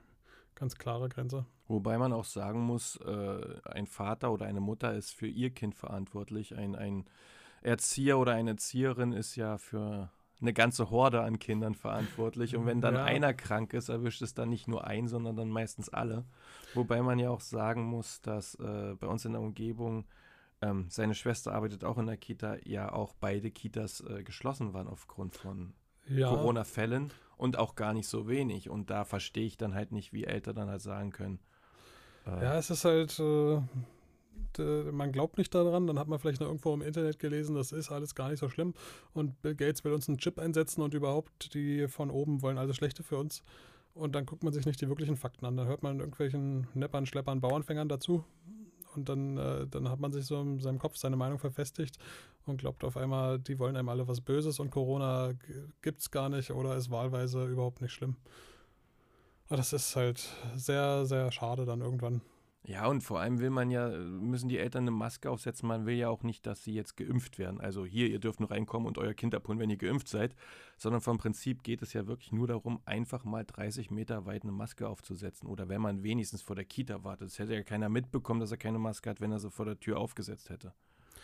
ganz 0.56 0.75
klare 0.75 1.09
Grenze. 1.09 1.45
Wobei 1.68 1.98
man 1.98 2.13
auch 2.13 2.25
sagen 2.25 2.62
muss, 2.62 2.98
äh, 2.98 3.62
ein 3.65 3.88
Vater 3.88 4.31
oder 4.31 4.45
eine 4.45 4.59
Mutter 4.59 4.94
ist 4.94 5.12
für 5.12 5.27
ihr 5.27 5.51
Kind 5.51 5.75
verantwortlich. 5.75 6.56
Ein, 6.56 6.75
ein 6.75 7.06
Erzieher 7.62 8.18
oder 8.18 8.33
eine 8.33 8.51
Erzieherin 8.51 9.13
ist 9.13 9.36
ja 9.36 9.57
für 9.57 10.09
eine 10.42 10.53
ganze 10.53 10.89
Horde 10.89 11.21
an 11.21 11.39
Kindern 11.39 11.75
verantwortlich. 11.75 12.56
Und 12.56 12.65
wenn 12.65 12.81
dann 12.81 12.95
ja. 12.95 13.03
einer 13.03 13.33
krank 13.33 13.74
ist, 13.74 13.89
erwischt 13.89 14.21
es 14.21 14.33
dann 14.33 14.50
nicht 14.50 14.68
nur 14.68 14.86
ein, 14.86 15.07
sondern 15.07 15.36
dann 15.36 15.50
meistens 15.50 15.89
alle. 15.89 16.25
Wobei 16.74 17.01
man 17.01 17.19
ja 17.19 17.30
auch 17.30 17.42
sagen 17.42 17.83
muss, 17.83 18.21
dass 18.21 18.56
äh, 18.56 18.95
bei 19.00 19.07
uns 19.07 19.24
in 19.25 19.33
der 19.33 19.42
Umgebung 19.42 20.06
ähm, 20.62 20.88
seine 20.89 21.15
Schwester 21.15 21.54
arbeitet 21.54 21.83
auch 21.83 21.97
in 21.97 22.07
der 22.07 22.18
Kita, 22.18 22.57
ja 22.63 22.92
auch 22.92 23.13
beide 23.19 23.51
Kitas 23.51 24.01
äh, 24.01 24.24
geschlossen 24.24 24.74
waren 24.74 24.88
aufgrund 24.88 25.36
von 25.36 25.74
ja. 26.07 26.30
Corona-Fällen 26.30 27.12
und 27.42 27.58
auch 27.58 27.74
gar 27.74 27.94
nicht 27.94 28.08
so 28.08 28.28
wenig. 28.28 28.70
Und 28.70 28.92
da 28.92 29.04
verstehe 29.04 29.48
ich 29.48 29.58
dann 29.58 29.74
halt 29.74 29.92
nicht, 29.92 30.14
wie 30.14 30.26
Eltern 30.26 30.56
dann 30.56 30.70
halt 30.70 30.84
sagen 30.84 31.10
können. 31.12 31.40
Äh, 32.28 32.44
ja, 32.44 32.56
es 32.56 32.70
ist 32.70 32.86
halt, 32.86 33.20
äh, 33.20 34.92
man 34.92 35.12
glaubt 35.12 35.40
nicht 35.40 35.56
daran, 35.56 35.88
dann 35.88 35.98
hat 35.98 36.08
man 36.08 36.20
vielleicht 36.20 36.40
noch 36.40 36.48
irgendwo 36.48 36.72
im 36.72 36.84
Internet 36.84 37.18
gelesen, 37.18 37.56
das 37.56 37.72
ist 37.72 37.92
alles 37.92 38.14
gar 38.14 38.30
nicht 38.30 38.40
so 38.40 38.48
schlimm 38.48 38.76
und 39.14 39.42
Bill 39.42 39.56
Gates 39.56 39.84
will 39.84 39.94
uns 39.94 40.08
einen 40.08 40.20
Chip 40.20 40.38
einsetzen 40.38 40.84
und 40.84 40.94
überhaupt 40.94 41.56
die 41.56 41.88
von 41.88 42.12
oben 42.12 42.44
wollen 42.44 42.60
alles 42.60 42.76
Schlechte 42.76 43.02
für 43.02 43.18
uns. 43.18 43.42
Und 43.96 44.14
dann 44.14 44.28
guckt 44.28 44.44
man 44.44 44.54
sich 44.54 44.68
nicht 44.68 44.80
die 44.80 44.88
wirklichen 44.88 45.18
Fakten 45.18 45.46
an. 45.46 45.58
Dann 45.58 45.68
hört 45.68 45.84
man 45.84 46.00
irgendwelchen 46.00 46.68
Neppern, 46.76 47.06
Schleppern, 47.08 47.42
Bauernfängern 47.42 47.90
dazu 47.90 48.24
und 48.96 49.10
dann, 49.10 49.38
äh, 49.38 49.68
dann 49.68 49.90
hat 49.90 50.00
man 50.00 50.12
sich 50.12 50.26
so 50.26 50.40
in 50.42 50.60
seinem 50.60 50.80
Kopf 50.80 50.98
seine 50.98 51.16
Meinung 51.16 51.40
verfestigt 51.40 51.98
und 52.46 52.58
glaubt 52.58 52.84
auf 52.84 52.98
einmal, 52.98 53.40
die 53.40 53.60
wollen 53.60 53.76
einem 53.76 53.90
alle 53.90 54.08
was 54.08 54.22
Böses 54.22 54.60
und 54.60 54.72
Corona 54.72 55.34
gibt 55.82 56.02
es 56.02 56.12
gar 56.12 56.30
nicht 56.30 56.52
oder 56.52 56.76
ist 56.76 56.92
wahlweise 56.92 57.46
überhaupt 57.46 57.82
nicht 57.82 57.94
schlimm. 57.94 58.16
Aber 59.48 59.58
das 59.58 59.74
ist 59.74 59.96
halt 59.96 60.30
sehr, 60.56 61.06
sehr 61.06 61.32
schade 61.32 61.66
dann 61.66 61.82
irgendwann. 61.82 62.22
Ja, 62.63 62.86
und 62.86 63.02
vor 63.02 63.19
allem 63.19 63.40
will 63.40 63.50
man 63.50 63.72
ja, 63.72 63.90
müssen 63.90 64.48
die 64.48 64.60
Eltern 64.60 64.84
eine 64.84 64.92
Maske 64.92 65.31
aufsetzen. 65.31 65.68
Man 65.68 65.88
will 65.88 65.96
ja 65.96 66.10
auch 66.10 66.22
nicht, 66.22 66.46
dass 66.46 66.63
sie 66.63 66.74
jetzt 66.74 66.96
geimpft 66.96 67.40
werden. 67.40 67.60
Also 67.60 67.86
hier, 67.86 68.08
ihr 68.08 68.19
dürft 68.19 68.40
nur 68.40 68.52
reinkommen 68.52 68.88
und 68.88 69.00
euer 69.00 69.16
Kind 69.16 69.34
abholen, 69.34 69.58
wenn 69.58 69.72
ihr 69.72 69.78
geimpft 69.78 70.08
seid. 70.08 70.36
Sondern 70.78 71.02
vom 71.02 71.18
Prinzip 71.18 71.63
geht 71.63 71.81
es 71.81 71.94
ja 71.94 72.06
wirklich 72.06 72.31
nur 72.31 72.47
darum, 72.47 72.80
einfach 72.85 73.24
mal 73.24 73.45
30 73.45 73.90
Meter 73.90 74.28
weit 74.28 74.44
eine 74.44 74.52
Maske 74.52 74.88
aufzusetzen. 74.88 75.47
Oder 75.47 75.69
wenn 75.69 75.81
man 75.81 76.04
wenigstens 76.04 76.44
vor 76.44 76.56
der 76.56 76.66
Kita 76.66 77.04
wartet. 77.04 77.30
Das 77.30 77.40
hätte 77.40 77.56
ja 77.56 77.64
keiner 77.64 77.90
mitbekommen, 77.90 78.40
dass 78.40 78.52
er 78.52 78.57
keine 78.57 78.78
Maske 78.78 79.09
hat, 79.09 79.21
wenn 79.21 79.31
er 79.31 79.40
sie 79.40 79.50
vor 79.50 79.66
der 79.66 79.80
Tür 79.80 79.97
aufgesetzt 79.97 80.52
hätte. 80.52 80.71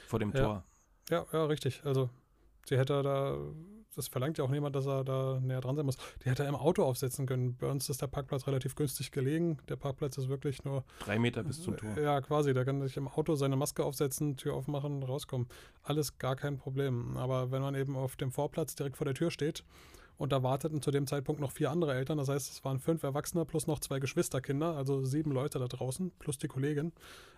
Vor 0.08 0.18
dem 0.18 0.32
ja. 0.32 0.44
Tor. 0.44 0.64
Ja, 1.12 1.26
ja, 1.32 1.46
richtig. 1.46 1.82
Also 1.86 2.10
sie 2.66 2.80
hätte 2.80 3.04
da 3.04 3.38
das 3.96 4.08
verlangt 4.08 4.38
ja 4.38 4.44
auch 4.44 4.50
niemand, 4.50 4.76
dass 4.76 4.86
er 4.86 5.04
da 5.04 5.40
näher 5.42 5.62
dran 5.62 5.76
sein 5.76 5.86
muss. 5.86 5.98
Die 6.24 6.30
hätte 6.30 6.44
er 6.44 6.50
im 6.50 6.56
Auto 6.56 6.84
aufsetzen 6.84 7.26
können. 7.26 7.58
Bei 7.58 7.68
uns 7.68 7.90
ist 7.90 8.02
der 8.02 8.08
Parkplatz 8.08 8.46
relativ 8.48 8.76
günstig 8.76 9.12
gelegen. 9.12 9.58
Der 9.70 9.76
Parkplatz 9.76 10.18
ist 10.18 10.30
wirklich 10.30 10.64
nur. 10.64 10.84
Drei 11.00 11.18
Meter 11.18 11.44
bis 11.44 11.62
zum 11.62 11.78
Tor. 11.78 11.98
Ja, 11.98 12.22
quasi. 12.22 12.54
Da 12.54 12.64
kann 12.64 12.82
sich 12.82 12.98
im 12.98 13.08
Auto 13.08 13.36
seine 13.36 13.56
Maske 13.56 13.84
aufsetzen, 13.84 14.38
Tür 14.38 14.54
aufmachen, 14.54 15.04
rauskommen. 15.04 15.48
Alles 15.84 16.18
gar 16.20 16.36
kein 16.36 16.58
Problem. 16.58 17.18
Aber 17.18 17.52
wenn 17.52 17.62
man 17.62 17.76
eben 17.76 17.96
auf 17.96 18.16
dem 18.16 18.32
Vorplatz 18.32 18.76
direkt 18.76 18.98
vor 18.98 19.06
der 19.06 19.16
Tür 19.16 19.32
steht 19.32 19.64
und 20.18 20.32
da 20.32 20.42
warteten 20.44 20.82
zu 20.82 20.92
dem 20.92 21.06
Zeitpunkt 21.06 21.40
noch 21.40 21.52
vier 21.52 21.70
andere 21.70 21.94
Eltern. 21.94 22.18
Das 22.18 22.28
heißt, 22.28 22.52
es 22.52 22.64
waren 22.64 22.80
fünf 22.80 23.04
Erwachsene 23.04 23.46
plus 23.46 23.68
noch 23.68 23.80
zwei 23.80 24.00
Geschwisterkinder, 24.00 24.76
also 24.76 25.06
sieben 25.06 25.32
Leute 25.32 25.60
da 25.60 25.68
draußen, 25.68 26.12
plus 26.20 26.38
die 26.38 26.48
Kollegin. 26.48 26.92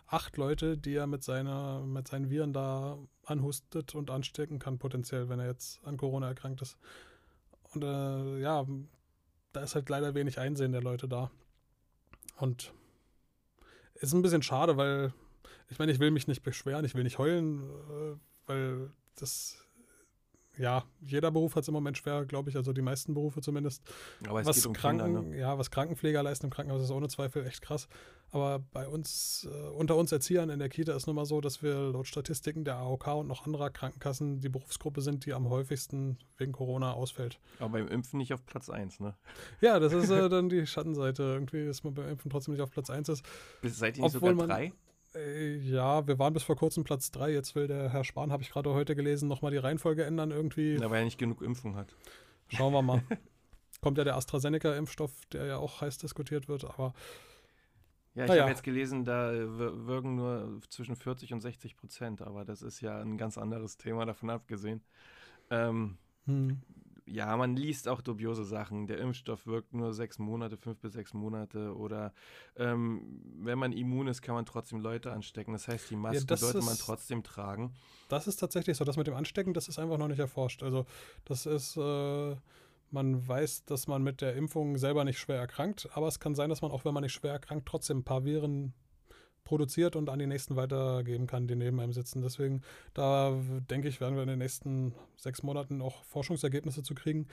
Acht 0.08 0.38
Leute, 0.38 0.78
die 0.78 0.96
er 0.96 1.06
mit, 1.06 1.24
seiner, 1.24 1.82
mit 1.82 2.08
seinen 2.08 2.30
Viren 2.30 2.54
da 2.54 2.98
anhustet 3.26 3.96
und 3.96 4.10
anstecken 4.10 4.60
kann, 4.60 4.80
potenziell, 4.80 5.30
wenn 5.30 5.40
er 5.40 5.48
jetzt 5.48 5.86
an 5.86 5.98
Corona 5.98 6.28
erkrankt 6.30 6.62
ist. 6.62 6.78
Und 7.74 7.84
äh, 7.84 8.40
ja, 8.40 8.66
da 9.52 9.62
ist 9.62 9.76
halt 9.76 9.90
leider 9.90 10.16
wenig 10.16 10.40
Einsehen 10.40 10.72
der 10.72 10.82
Leute 10.82 11.08
da. 11.08 11.30
Und 12.38 12.74
ist 13.96 14.14
ein 14.14 14.22
bisschen 14.22 14.42
schade, 14.42 14.78
weil 14.78 15.14
ich 15.70 15.78
meine, 15.78 15.92
ich 15.92 16.00
will 16.00 16.12
mich 16.12 16.28
nicht 16.28 16.44
beschweren, 16.44 16.86
ich 16.86 16.96
will 16.96 17.04
nicht 17.04 17.18
heulen, 17.18 17.62
äh, 17.62 18.16
weil 18.48 18.92
das 19.16 19.58
ja, 20.60 20.84
jeder 21.00 21.32
Beruf 21.32 21.56
hat 21.56 21.64
es 21.64 21.70
im 21.70 21.74
Moment 21.74 21.98
schwer, 21.98 22.26
glaube 22.26 22.50
ich, 22.50 22.58
also 22.58 22.74
die 22.74 22.82
meisten 22.82 23.14
Berufe 23.14 23.40
zumindest. 23.40 23.82
Aber 24.28 24.42
es 24.42 24.48
was 24.48 24.58
geht 24.58 24.66
um 24.66 24.74
Kranken, 24.74 25.06
Kinder, 25.06 25.22
ne? 25.22 25.38
Ja, 25.38 25.58
was 25.58 25.72
Krankenpfleger 25.72 26.22
leisten 26.22 26.48
im 26.48 26.52
Krankenhaus 26.52 26.84
ist 26.84 26.92
ohne 26.92 27.08
Zweifel 27.08 27.48
echt 27.48 27.62
krass. 27.62 27.88
Aber 28.32 28.60
bei 28.60 28.88
uns, 28.88 29.48
äh, 29.50 29.70
unter 29.70 29.96
uns 29.96 30.12
Erziehern 30.12 30.50
in 30.50 30.60
der 30.60 30.68
Kita 30.68 30.94
ist 30.94 31.08
nun 31.08 31.16
mal 31.16 31.26
so, 31.26 31.40
dass 31.40 31.64
wir 31.64 31.92
laut 31.92 32.08
Statistiken 32.08 32.66
der 32.66 32.76
AOK 32.76 33.08
und 33.08 33.28
noch 33.28 33.46
anderer 33.46 33.70
Krankenkassen 33.70 34.42
die 34.42 34.50
Berufsgruppe 34.50 35.02
sind, 35.02 35.26
die 35.26 35.34
am 35.34 35.50
häufigsten 35.50 36.20
wegen 36.38 36.52
Corona 36.52 36.92
ausfällt. 36.92 37.40
Aber 37.60 37.70
beim 37.70 37.88
Impfen 37.88 38.18
nicht 38.18 38.34
auf 38.34 38.46
Platz 38.46 38.70
1, 38.70 39.00
ne? 39.00 39.16
Ja, 39.62 39.80
das 39.80 39.94
ist 39.94 40.10
äh, 40.10 40.28
dann 40.28 40.50
die 40.50 40.68
Schattenseite. 40.68 41.24
Irgendwie, 41.24 41.66
dass 41.66 41.86
man 41.86 41.94
beim 41.94 42.10
Impfen 42.10 42.30
trotzdem 42.30 42.54
nicht 42.54 42.62
auf 42.62 42.72
Platz 42.72 42.90
1 42.90 43.08
ist. 43.08 43.26
Seid 43.64 43.98
ihr 43.98 44.04
nicht 44.04 44.12
sogar 44.12 44.34
man, 44.34 44.50
drei? 44.50 44.74
Äh, 45.16 45.58
ja, 45.58 46.08
wir 46.08 46.20
waren 46.20 46.34
bis 46.34 46.44
vor 46.44 46.56
kurzem 46.56 46.84
Platz 46.84 47.12
3. 47.12 47.32
Jetzt 47.32 47.56
will 47.56 47.68
der 47.68 47.90
Herr 47.90 48.04
Spahn, 48.04 48.32
habe 48.32 48.44
ich 48.44 48.52
gerade 48.52 48.74
heute 48.74 48.96
gelesen, 48.96 49.28
nochmal 49.28 49.52
die 49.52 49.58
Reihenfolge 49.58 50.04
ändern 50.04 50.32
irgendwie. 50.32 50.76
Ja, 50.76 50.90
weil 50.90 51.00
er 51.00 51.06
nicht 51.06 51.18
genug 51.18 51.42
Impfung 51.42 51.76
hat. 51.76 51.96
Schauen 52.48 52.74
wir 52.74 52.82
mal. 52.82 53.02
Kommt 53.82 53.98
ja 53.98 54.04
der 54.04 54.18
AstraZeneca-Impfstoff, 54.18 55.12
der 55.32 55.46
ja 55.46 55.58
auch 55.58 55.82
heiß 55.82 56.00
diskutiert 56.00 56.48
wird, 56.50 56.66
aber 56.66 56.94
Ja, 58.14 58.24
ich 58.24 58.30
naja. 58.30 58.42
habe 58.42 58.52
jetzt 58.52 58.64
gelesen, 58.64 59.06
da 59.06 59.32
wirken 59.32 60.16
nur 60.16 60.60
zwischen 60.70 60.96
40 60.96 61.34
und 61.34 61.42
60 61.42 61.78
Prozent, 61.78 62.22
aber 62.22 62.44
das 62.44 62.62
ist 62.62 62.82
ja 62.82 63.00
ein 63.00 63.18
ganz 63.18 63.38
anderes 63.38 63.78
Thema 63.78 64.06
davon 64.06 64.30
abgesehen. 64.30 64.82
Ähm, 65.50 65.98
hm. 66.26 66.62
Ja, 67.12 67.36
man 67.38 67.56
liest 67.56 67.88
auch 67.88 68.02
dubiose 68.02 68.46
Sachen. 68.46 68.86
Der 68.86 69.00
Impfstoff 69.00 69.48
wirkt 69.48 69.74
nur 69.74 69.94
sechs 69.94 70.20
Monate, 70.20 70.58
fünf 70.58 70.80
bis 70.80 70.94
sechs 70.94 71.14
Monate. 71.14 71.76
Oder 71.76 72.14
ähm, 72.56 73.22
wenn 73.40 73.58
man 73.58 73.72
immun 73.72 74.08
ist, 74.08 74.22
kann 74.22 74.36
man 74.36 74.46
trotzdem 74.46 74.80
Leute 74.80 75.12
anstecken. 75.12 75.54
Das 75.54 75.68
heißt, 75.68 75.90
die 75.90 75.96
Maske 75.96 76.26
ja, 76.30 76.38
sollte 76.38 76.60
ist, 76.60 76.66
man 76.66 76.78
trotzdem 76.78 77.24
tragen. 77.24 77.74
Das 78.10 78.28
ist 78.28 78.38
tatsächlich 78.38 78.78
so. 78.78 78.86
Das 78.86 78.96
mit 78.96 79.08
dem 79.08 79.16
Anstecken, 79.16 79.54
das 79.56 79.68
ist 79.68 79.80
einfach 79.80 79.98
noch 79.98 80.08
nicht 80.08 80.20
erforscht. 80.20 80.62
Also 80.62 80.86
das 81.26 81.48
ist, 81.48 81.78
äh, 81.78 82.36
man 82.92 83.28
weiß, 83.28 83.66
dass 83.66 83.88
man 83.88 84.04
mit 84.04 84.22
der 84.22 84.36
Impfung 84.36 84.78
selber 84.78 85.04
nicht 85.04 85.18
schwer 85.18 85.40
erkrankt. 85.40 85.90
Aber 85.94 86.08
es 86.08 86.20
kann 86.20 86.36
sein, 86.36 86.50
dass 86.50 86.62
man 86.62 86.70
auch, 86.70 86.86
wenn 86.86 86.94
man 86.94 87.04
nicht 87.04 87.14
schwer 87.14 87.32
erkrankt, 87.32 87.68
trotzdem 87.68 88.00
ein 88.00 88.04
paar 88.04 88.24
Viren 88.24 88.74
produziert 89.50 89.96
und 89.96 90.10
an 90.10 90.20
die 90.20 90.28
nächsten 90.28 90.56
weitergeben 90.56 91.26
kann, 91.26 91.48
die 91.48 91.56
neben 91.56 91.80
einem 91.80 91.92
sitzen. 91.92 92.22
Deswegen, 92.22 92.62
da 92.94 93.36
denke 93.68 93.88
ich, 93.88 94.00
werden 94.00 94.14
wir 94.14 94.22
in 94.22 94.30
den 94.30 94.38
nächsten 94.38 94.94
sechs 95.18 95.42
Monaten 95.42 95.82
auch 95.82 96.04
Forschungsergebnisse 96.04 96.84
zu 96.84 96.94
kriegen, 96.94 97.28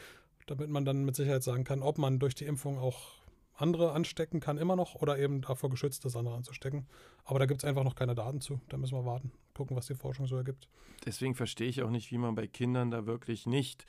damit 0.47 0.71
man 0.71 0.87
dann 0.87 1.05
mit 1.05 1.15
Sicherheit 1.15 1.43
sagen 1.43 1.65
kann, 1.65 1.83
ob 1.83 1.99
man 1.99 2.19
durch 2.19 2.35
die 2.35 2.47
Impfung 2.47 2.79
auch 2.79 3.17
andere 3.55 3.93
anstecken 3.93 4.41
kann, 4.41 4.57
immer 4.57 4.77
noch, 4.77 4.95
oder 4.95 5.19
eben 5.19 5.43
davor 5.43 5.69
geschützt 5.69 6.07
ist, 6.07 6.17
andere 6.17 6.37
anzustecken. 6.37 6.87
Aber 7.27 7.39
da 7.39 7.45
gibt 7.45 7.63
es 7.63 7.69
einfach 7.69 7.85
noch 7.85 7.95
keine 7.95 8.15
Daten 8.15 8.41
zu. 8.41 8.61
Da 8.71 8.79
müssen 8.79 8.97
wir 8.97 9.05
warten, 9.05 9.31
gucken, 9.53 9.77
was 9.77 9.87
die 9.87 9.95
Forschung 9.95 10.27
so 10.27 10.37
ergibt. 10.37 10.71
Deswegen 11.05 11.35
verstehe 11.35 11.69
ich 11.69 11.83
auch 11.83 11.91
nicht, 11.91 12.11
wie 12.13 12.19
man 12.19 12.35
bei 12.35 12.47
Kindern 12.47 12.91
da 12.91 13.05
wirklich 13.05 13.45
nicht 13.45 13.85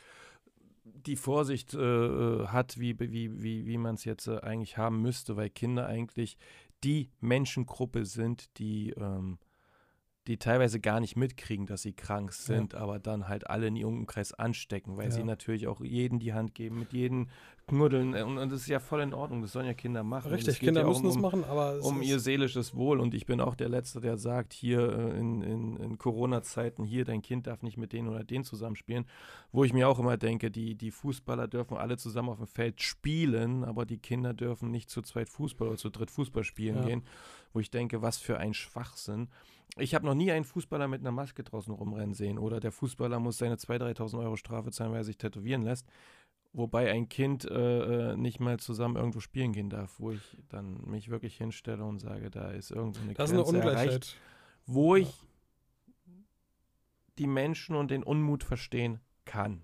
die 0.84 1.16
Vorsicht 1.16 1.74
äh, 1.74 1.80
äh 1.80 2.48
hat, 2.48 2.78
wie, 2.78 3.00
wie, 3.00 3.42
wie, 3.42 3.66
wie 3.66 3.78
man 3.78 3.96
es 3.96 4.04
jetzt 4.04 4.28
äh, 4.28 4.40
eigentlich 4.40 4.78
haben 4.78 5.02
müsste, 5.02 5.38
weil 5.38 5.50
Kinder 5.50 5.88
eigentlich 5.88 6.38
die 6.84 7.12
Menschengruppe 7.20 8.06
sind, 8.06 8.58
die 8.60 8.92
ähm, 8.92 9.40
die 10.28 10.38
teilweise 10.38 10.80
gar 10.80 11.00
nicht 11.00 11.16
mitkriegen, 11.16 11.66
dass 11.66 11.82
sie 11.82 11.94
krank 11.94 12.34
sind, 12.34 12.74
ja. 12.74 12.80
aber 12.80 13.00
dann 13.00 13.28
halt 13.28 13.50
alle 13.50 13.68
in 13.68 13.76
ihrem 13.76 14.00
Umkreis 14.00 14.34
anstecken, 14.34 14.98
weil 14.98 15.06
ja. 15.06 15.12
sie 15.12 15.24
natürlich 15.24 15.68
auch 15.68 15.82
jeden 15.82 16.20
die 16.20 16.34
Hand 16.34 16.54
geben, 16.54 16.80
mit 16.80 16.94
jedem 16.94 17.28
knuddeln 17.68 18.14
und, 18.14 18.38
und, 18.38 18.52
das 18.52 18.62
ist 18.62 18.68
ja 18.68 18.80
voll 18.80 19.02
in 19.02 19.14
Ordnung, 19.14 19.42
das 19.42 19.52
sollen 19.52 19.66
ja 19.66 19.74
Kinder 19.74 20.02
machen. 20.04 20.32
Richtig, 20.32 20.60
Kinder 20.60 20.82
ja 20.82 20.88
müssen 20.88 21.06
um, 21.06 21.12
das 21.12 21.18
machen, 21.22 21.44
aber 21.44 21.80
um 21.84 22.02
ihr 22.02 22.20
seelisches 22.20 22.76
Wohl 22.76 23.00
und 23.00 23.14
ich 23.14 23.26
bin 23.26 23.42
auch 23.42 23.56
der 23.56 23.68
Letzte, 23.68 24.00
der 24.00 24.18
sagt, 24.18 24.54
hier 24.54 24.80
äh, 24.80 25.20
in, 25.20 25.42
in, 25.42 25.76
in 25.78 25.98
Corona-Zeiten, 25.98 26.86
hier 26.86 27.04
dein 27.04 27.22
Kind 27.22 27.48
darf 27.48 27.64
nicht 27.64 27.78
mit 27.78 27.92
denen 27.92 28.08
oder 28.08 28.24
denen 28.24 28.46
zusammenspielen, 28.46 29.06
wo 29.52 29.66
ich 29.66 29.74
mir 29.74 29.90
auch 29.90 30.00
immer 30.00 30.16
denke, 30.16 30.50
die, 30.50 30.76
die 30.76 30.92
Fußballer 30.92 31.50
dürfen 31.50 31.76
alle 31.76 31.98
zusammen 31.98 32.30
auf 32.30 32.38
dem 32.38 32.48
Feld 32.48 32.82
spielen, 32.82 33.66
aber 33.66 33.86
die 33.86 33.98
Kinder 33.98 34.34
dürfen 34.34 34.72
nicht 34.72 34.90
zu 34.90 35.02
zweit 35.02 35.28
Fußball 35.28 35.68
oder 35.68 35.78
zu 35.78 35.90
dritt 35.90 36.10
Fußball 36.10 36.46
spielen 36.46 36.86
gehen, 36.86 37.04
wo 37.58 37.60
ich 37.60 37.72
denke, 37.72 38.04
was 38.04 38.20
für 38.20 38.38
ein 38.38 38.54
Schwachsinn. 38.54 39.30
Ich 39.80 39.96
habe 39.96 40.06
noch 40.06 40.14
nie 40.14 40.32
einen 40.32 40.46
Fußballer 40.46 40.88
mit 40.88 41.02
einer 41.02 41.12
Maske 41.12 41.44
draußen 41.44 41.74
rumrennen 41.74 42.14
sehen 42.14 42.38
oder 42.38 42.60
der 42.60 42.72
Fußballer 42.72 43.20
muss 43.20 43.40
seine 43.40 43.56
2.000, 43.56 43.98
3.000 43.98 44.20
Euro 44.20 44.36
Strafe 44.36 44.70
zahlen, 44.70 44.92
weil 44.92 45.00
er 45.00 45.04
sich 45.04 45.18
tätowieren 45.18 45.64
lässt. 45.64 45.88
Wobei 46.54 46.92
ein 46.92 47.10
Kind 47.10 47.46
äh, 47.46 48.12
äh, 48.12 48.16
nicht 48.16 48.40
mal 48.40 48.60
zusammen 48.60 48.96
irgendwo 48.96 49.22
spielen 49.22 49.54
gehen 49.54 49.72
darf, 49.72 50.00
wo 50.00 50.12
ich 50.12 50.38
dann 50.50 50.82
mich 50.86 51.10
wirklich 51.10 51.36
hinstelle 51.36 51.84
und 51.84 51.98
sage, 51.98 52.30
da 52.30 52.52
ist 52.52 52.70
irgendwo 52.70 53.02
eine 53.02 53.16
das 53.16 53.32
Grenze 53.32 53.42
ist 53.42 53.50
eine 53.50 53.58
Ungleichheit. 53.58 53.88
Erreicht, 53.88 54.18
wo 54.68 54.96
ich 54.96 55.26
die 57.18 57.28
Menschen 57.28 57.76
und 57.76 57.90
den 57.90 58.04
Unmut 58.04 58.44
verstehen 58.44 59.00
kann. 59.26 59.64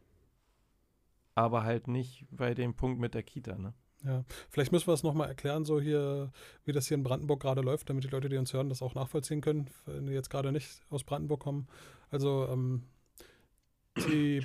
Aber 1.36 1.62
halt 1.64 1.88
nicht 1.88 2.26
bei 2.32 2.56
dem 2.56 2.74
Punkt 2.74 3.00
mit 3.00 3.14
der 3.14 3.22
Kita, 3.22 3.56
ne? 3.56 3.76
Ja, 4.06 4.26
vielleicht 4.50 4.74
müssen 4.74 4.88
wir 4.88 4.94
es 4.94 5.04
nochmal 5.04 5.30
erklären, 5.30 5.64
so 5.64 5.80
hier, 5.80 6.32
wie 6.66 6.74
das 6.74 6.88
hier 6.88 6.96
in 6.96 7.04
Brandenburg 7.04 7.42
gerade 7.42 7.62
läuft, 7.62 7.90
damit 7.90 8.04
die 8.04 8.10
Leute, 8.10 8.28
die 8.28 8.38
uns 8.38 8.54
hören, 8.54 8.68
das 8.68 8.82
auch 8.82 8.96
nachvollziehen 8.96 9.40
können, 9.40 9.70
wenn 9.86 10.08
die 10.08 10.14
jetzt 10.14 10.30
gerade 10.30 10.52
nicht 10.52 10.82
aus 10.90 11.06
Brandenburg 11.06 11.40
kommen. 11.40 11.68
Also 12.12 12.48
ähm, 12.52 12.84
die, 13.98 14.42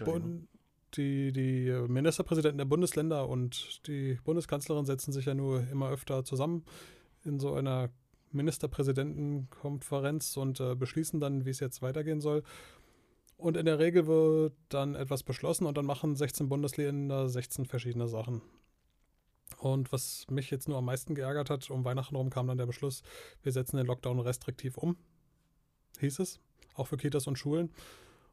die, 0.96 1.32
die 1.32 1.72
Ministerpräsidenten 1.88 2.58
der 2.58 2.66
Bundesländer 2.66 3.28
und 3.28 3.86
die 3.88 4.18
Bundeskanzlerin 4.24 4.86
setzen 4.86 5.12
sich 5.12 5.26
ja 5.26 5.34
nur 5.34 5.68
immer 5.70 5.90
öfter 5.90 6.24
zusammen 6.24 6.64
in 7.24 7.40
so 7.40 7.54
einer 7.54 7.90
Ministerpräsidentenkonferenz 8.30 10.36
und 10.36 10.60
äh, 10.60 10.74
beschließen 10.74 11.18
dann, 11.18 11.44
wie 11.44 11.50
es 11.50 11.60
jetzt 11.60 11.82
weitergehen 11.82 12.20
soll. 12.20 12.42
Und 13.36 13.56
in 13.56 13.66
der 13.66 13.78
Regel 13.78 14.06
wird 14.06 14.54
dann 14.68 14.94
etwas 14.94 15.22
beschlossen 15.22 15.66
und 15.66 15.78
dann 15.78 15.86
machen 15.86 16.16
16 16.16 16.48
Bundesländer 16.48 17.28
16 17.28 17.66
verschiedene 17.66 18.08
Sachen. 18.08 18.42
Und 19.58 19.92
was 19.92 20.26
mich 20.30 20.50
jetzt 20.50 20.68
nur 20.68 20.78
am 20.78 20.84
meisten 20.84 21.14
geärgert 21.14 21.50
hat, 21.50 21.68
um 21.70 21.84
Weihnachten 21.84 22.16
rum 22.16 22.30
kam 22.30 22.46
dann 22.46 22.58
der 22.58 22.66
Beschluss, 22.66 23.02
wir 23.42 23.52
setzen 23.52 23.76
den 23.76 23.86
Lockdown 23.86 24.20
restriktiv 24.20 24.78
um, 24.78 24.96
hieß 25.98 26.20
es, 26.20 26.40
auch 26.74 26.86
für 26.86 26.96
Kitas 26.96 27.26
und 27.26 27.36
Schulen. 27.36 27.72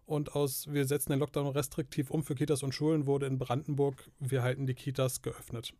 Und 0.05 0.35
aus 0.35 0.71
wir 0.71 0.85
setzen 0.85 1.11
den 1.11 1.19
Lockdown 1.19 1.47
restriktiv 1.47 2.11
um 2.11 2.23
für 2.23 2.35
Kitas 2.35 2.61
und 2.61 2.73
Schulen 2.73 3.07
wurde 3.07 3.25
in 3.25 3.39
Brandenburg, 3.39 4.09
wir 4.19 4.43
halten 4.43 4.67
die 4.67 4.75
Kitas 4.75 5.23
geöffnet 5.23 5.73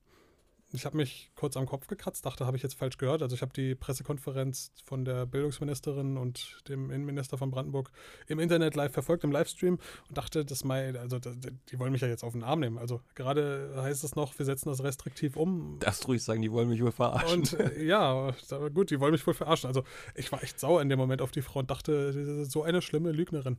ich 0.76 0.86
habe 0.86 0.98
mich 0.98 1.32
kurz 1.36 1.58
am 1.58 1.66
Kopf 1.66 1.88
gekratzt, 1.88 2.26
dachte, 2.26 2.46
habe 2.46 2.58
ich 2.58 2.64
jetzt 2.64 2.76
falsch 2.76 2.98
gehört. 2.98 3.22
Also 3.22 3.36
ich 3.36 3.42
habe 3.42 3.54
die 3.54 3.76
Pressekonferenz 3.76 4.72
von 4.84 5.06
der 5.06 5.26
Bildungsministerin 5.26 6.18
und 6.18 6.58
dem 6.68 6.92
Innenminister 6.92 7.38
von 7.38 7.52
Brandenburg 7.52 7.92
im 8.28 8.40
Internet 8.40 8.76
live 8.76 8.94
verfolgt, 8.94 9.24
im 9.24 9.32
Livestream 9.32 9.80
und 10.08 10.18
dachte, 10.18 10.46
das 10.46 10.64
mal, 10.64 10.98
also 10.98 11.20
die 11.20 11.80
wollen 11.80 11.92
mich 11.92 12.02
ja 12.02 12.08
jetzt 12.08 12.24
auf 12.24 12.34
den 12.34 12.44
Arm 12.44 12.60
nehmen. 12.60 12.78
Also 12.78 13.02
gerade 13.16 13.74
heißt 13.78 14.04
es 14.04 14.16
noch, 14.16 14.38
wir 14.38 14.46
setzen 14.46 14.70
das 14.70 14.84
restriktiv 14.84 15.36
um. 15.36 15.78
Das 15.80 16.08
ruhig 16.08 16.24
sagen, 16.24 16.42
die 16.42 16.52
wollen 16.52 16.70
mich 16.70 16.82
wohl 16.82 16.92
verarschen. 16.92 17.40
Und 17.40 17.60
äh, 17.60 17.84
ja, 17.84 18.34
gut, 18.74 18.92
die 18.92 19.00
wollen 19.00 19.12
mich 19.12 19.26
wohl 19.26 19.34
verarschen. 19.34 19.68
Also 19.68 19.84
ich 20.16 20.32
war 20.32 20.44
echt 20.44 20.60
sauer 20.60 20.82
in 20.82 20.90
dem 20.90 21.00
Moment 21.00 21.22
auf 21.22 21.32
die 21.32 21.42
Frau 21.42 21.60
und 21.60 21.72
dachte, 21.72 22.46
so 22.46 22.64
eine 22.64 22.82
schlimme 22.82 23.12
Lügnerin. 23.12 23.58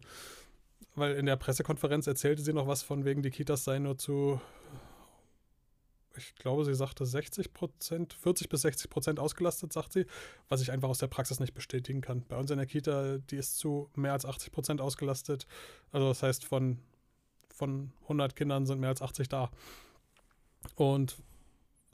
Weil 0.94 1.14
in 1.16 1.26
der 1.26 1.36
Pressekonferenz 1.36 2.06
erzählte 2.06 2.42
sie 2.42 2.54
noch 2.54 2.66
was 2.66 2.82
von 2.82 3.04
wegen, 3.04 3.22
die 3.22 3.30
Kitas 3.30 3.64
seien 3.64 3.82
nur 3.82 3.98
zu 3.98 4.40
ich 6.16 6.34
glaube, 6.34 6.64
sie 6.64 6.74
sagte 6.74 7.06
60 7.06 7.52
Prozent, 7.52 8.14
40 8.14 8.48
bis 8.48 8.62
60 8.62 8.90
Prozent 8.90 9.20
ausgelastet, 9.20 9.72
sagt 9.72 9.92
sie, 9.92 10.06
was 10.48 10.60
ich 10.60 10.72
einfach 10.72 10.88
aus 10.88 10.98
der 10.98 11.06
Praxis 11.06 11.40
nicht 11.40 11.54
bestätigen 11.54 12.00
kann. 12.00 12.24
Bei 12.28 12.36
uns 12.36 12.50
in 12.50 12.58
der 12.58 12.66
Kita, 12.66 13.18
die 13.18 13.36
ist 13.36 13.58
zu 13.58 13.90
mehr 13.94 14.12
als 14.12 14.24
80 14.24 14.52
Prozent 14.52 14.80
ausgelastet. 14.80 15.46
Also 15.92 16.08
das 16.08 16.22
heißt, 16.22 16.44
von, 16.44 16.78
von 17.54 17.92
100 18.02 18.36
Kindern 18.36 18.66
sind 18.66 18.80
mehr 18.80 18.90
als 18.90 19.02
80 19.02 19.28
da. 19.28 19.50
Und 20.74 21.16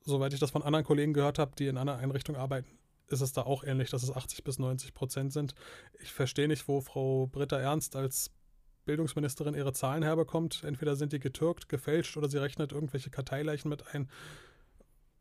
soweit 0.04 0.32
ich 0.32 0.40
das 0.40 0.50
von 0.50 0.62
anderen 0.62 0.84
Kollegen 0.84 1.12
gehört 1.12 1.38
habe, 1.38 1.52
die 1.56 1.66
in 1.66 1.78
einer 1.78 1.96
Einrichtung 1.96 2.36
arbeiten, 2.36 2.78
ist 3.08 3.20
es 3.20 3.32
da 3.32 3.42
auch 3.42 3.64
ähnlich, 3.64 3.90
dass 3.90 4.02
es 4.02 4.10
80 4.10 4.42
bis 4.44 4.58
90 4.58 4.94
Prozent 4.94 5.32
sind. 5.32 5.54
Ich 6.00 6.12
verstehe 6.12 6.48
nicht, 6.48 6.66
wo 6.68 6.80
Frau 6.80 7.26
Britta 7.26 7.58
Ernst 7.58 7.94
als 7.94 8.30
Bildungsministerin 8.84 9.54
ihre 9.54 9.72
Zahlen 9.72 10.02
herbekommt. 10.02 10.62
Entweder 10.64 10.96
sind 10.96 11.12
die 11.12 11.18
getürkt, 11.18 11.68
gefälscht 11.68 12.16
oder 12.16 12.28
sie 12.28 12.38
rechnet 12.38 12.72
irgendwelche 12.72 13.10
Karteileichen 13.10 13.68
mit 13.68 13.94
ein. 13.94 14.08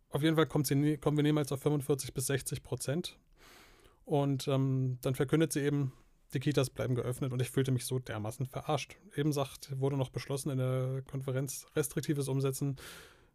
Auf 0.09 0.23
jeden 0.23 0.35
Fall 0.35 0.47
nie, 0.75 0.97
kommen 0.97 1.17
wir 1.17 1.23
niemals 1.23 1.51
auf 1.51 1.61
45 1.61 2.13
bis 2.13 2.27
60 2.27 2.63
Prozent. 2.63 3.17
Und 4.03 4.47
ähm, 4.47 4.97
dann 5.01 5.15
verkündet 5.15 5.53
sie 5.53 5.61
eben, 5.61 5.93
die 6.33 6.39
Kitas 6.39 6.69
bleiben 6.69 6.95
geöffnet 6.95 7.33
und 7.33 7.41
ich 7.41 7.49
fühlte 7.49 7.71
mich 7.71 7.85
so 7.85 7.99
dermaßen 7.99 8.45
verarscht. 8.45 8.97
Eben 9.15 9.31
sagt, 9.31 9.79
wurde 9.79 9.97
noch 9.97 10.09
beschlossen 10.09 10.49
in 10.49 10.57
der 10.57 11.03
Konferenz, 11.09 11.65
restriktives 11.75 12.27
Umsetzen. 12.27 12.77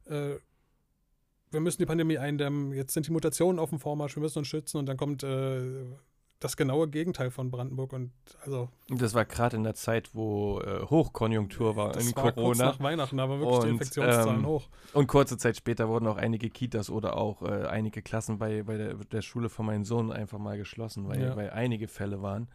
Äh, 0.06 0.36
wir 1.50 1.60
müssen 1.60 1.78
die 1.78 1.86
Pandemie 1.86 2.18
eindämmen, 2.18 2.72
jetzt 2.72 2.94
sind 2.94 3.06
die 3.06 3.12
Mutationen 3.12 3.58
auf 3.58 3.70
dem 3.70 3.78
Vormarsch, 3.78 4.16
wir 4.16 4.22
müssen 4.22 4.40
uns 4.40 4.48
schützen 4.48 4.78
und 4.78 4.86
dann 4.86 4.96
kommt 4.96 5.22
äh, 5.22 5.84
das 6.40 6.56
genaue 6.56 6.88
Gegenteil 6.88 7.30
von 7.30 7.50
Brandenburg 7.50 7.92
und 7.92 8.12
also. 8.42 8.68
Das 8.88 9.14
war 9.14 9.24
gerade 9.24 9.56
in 9.56 9.64
der 9.64 9.74
Zeit, 9.74 10.14
wo 10.14 10.60
äh, 10.60 10.82
Hochkonjunktur 10.82 11.76
war 11.76 11.92
das 11.92 12.06
in 12.06 12.16
war 12.16 12.32
Corona. 12.32 12.46
Kurz 12.46 12.58
nach 12.58 12.80
Weihnachten, 12.80 13.20
aber 13.20 13.40
wirklich 13.40 13.58
und, 13.58 13.64
die 13.64 13.70
Infektionszahlen 13.70 14.40
ähm, 14.40 14.46
hoch. 14.46 14.68
Und 14.92 15.06
kurze 15.06 15.38
Zeit 15.38 15.56
später 15.56 15.88
wurden 15.88 16.06
auch 16.06 16.18
einige 16.18 16.50
Kitas 16.50 16.90
oder 16.90 17.16
auch 17.16 17.42
äh, 17.42 17.66
einige 17.66 18.02
Klassen 18.02 18.38
bei, 18.38 18.62
bei 18.62 18.76
der, 18.76 18.94
der, 18.94 19.22
Schule 19.22 19.48
von 19.48 19.66
meinem 19.66 19.84
Sohn 19.84 20.12
einfach 20.12 20.38
mal 20.38 20.58
geschlossen, 20.58 21.08
weil, 21.08 21.22
ja. 21.22 21.36
weil 21.36 21.50
einige 21.50 21.88
Fälle 21.88 22.20
waren. 22.20 22.48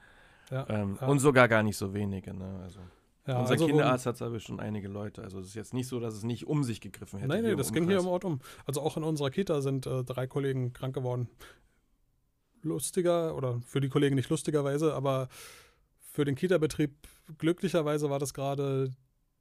Ja, 0.52 0.68
ähm, 0.70 0.98
ja. 1.02 1.08
Und 1.08 1.20
sogar 1.20 1.48
gar 1.48 1.64
nicht 1.64 1.78
so 1.78 1.94
wenige. 1.94 2.34
Ne? 2.34 2.60
Also. 2.62 2.82
Ja, 3.28 3.40
Unser 3.40 3.54
also 3.54 3.68
Kinderarzt 3.68 4.08
hat 4.08 4.22
aber 4.22 4.40
schon 4.40 4.60
einige 4.60 4.88
Leute. 4.88 5.22
Also 5.22 5.40
es 5.40 5.48
ist 5.48 5.56
jetzt 5.56 5.74
nicht 5.76 5.88
so, 5.88 6.00
dass 6.00 6.16
es 6.16 6.24
nicht 6.24 6.48
um 6.48 6.64
sich 6.64 6.82
gegriffen 6.82 7.20
hätte. 7.20 7.30
Nein, 7.30 7.44
nein, 7.44 7.56
das 7.58 7.72
ging 7.72 7.88
hier 7.88 8.00
im 8.00 8.08
Ort 8.08 8.26
um. 8.26 8.42
Also 8.66 8.82
auch 8.82 8.98
in 8.98 9.04
unserer 9.04 9.30
Kita 9.30 9.62
sind 9.62 9.86
äh, 9.86 10.04
drei 10.04 10.26
Kollegen 10.26 10.74
krank 10.74 10.96
geworden 10.96 11.30
lustiger 12.64 13.36
oder 13.36 13.62
für 13.66 13.82
die 13.82 13.90
Kollegen 13.90 14.16
nicht 14.16 14.30
lustigerweise, 14.30 14.94
aber 14.94 15.28
für 16.12 16.26
den 16.26 16.36
Kita-Betrieb 16.36 16.92
glücklicherweise 17.38 18.10
war 18.10 18.20
das 18.20 18.34
gerade 18.34 18.94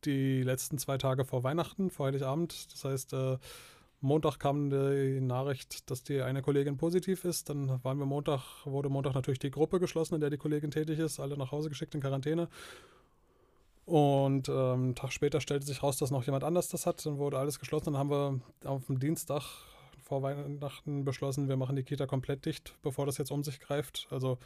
die 0.04 0.42
letzten 0.42 0.78
zwei 0.78 0.98
Tage 0.98 1.24
vor 1.24 1.42
Weihnachten, 1.42 1.90
vor 1.90 2.06
Heiligabend. 2.06 2.72
Das 2.72 2.84
heißt, 2.84 3.12
äh, 3.12 3.38
Montag 4.00 4.38
kam 4.38 4.70
die 4.70 5.20
Nachricht, 5.20 5.90
dass 5.90 6.02
die 6.02 6.22
eine 6.22 6.40
Kollegin 6.40 6.78
positiv 6.78 7.24
ist. 7.24 7.50
Dann 7.50 7.84
waren 7.84 7.98
wir 7.98 8.06
Montag, 8.06 8.64
wurde 8.64 8.88
Montag 8.88 9.14
natürlich 9.14 9.40
die 9.40 9.50
Gruppe 9.50 9.78
geschlossen, 9.78 10.14
in 10.14 10.20
der 10.20 10.30
die 10.30 10.38
Kollegin 10.38 10.70
tätig 10.70 10.98
ist, 10.98 11.20
alle 11.20 11.36
nach 11.36 11.52
Hause 11.52 11.68
geschickt 11.68 11.94
in 11.94 12.00
Quarantäne. 12.00 12.48
Und 13.84 14.48
ähm, 14.48 14.54
einen 14.54 14.94
Tag 14.94 15.12
später 15.12 15.40
stellte 15.40 15.66
sich 15.66 15.82
raus, 15.82 15.98
dass 15.98 16.10
noch 16.10 16.24
jemand 16.24 16.44
anders 16.44 16.68
das 16.68 16.86
hat. 16.86 17.04
Dann 17.04 17.18
wurde 17.18 17.38
alles 17.38 17.58
geschlossen. 17.58 17.86
Dann 17.86 17.98
haben 17.98 18.10
wir 18.10 18.40
auf 18.64 18.86
dem 18.86 19.00
Dienstag 19.00 19.42
vor 20.10 20.22
Weihnachten 20.22 21.04
beschlossen, 21.04 21.48
wir 21.48 21.56
machen 21.56 21.76
die 21.76 21.84
Kita 21.84 22.04
komplett 22.04 22.44
dicht, 22.44 22.74
bevor 22.82 23.06
das 23.06 23.16
jetzt 23.16 23.30
um 23.30 23.44
sich 23.44 23.60
greift. 23.60 24.08
Also 24.10 24.38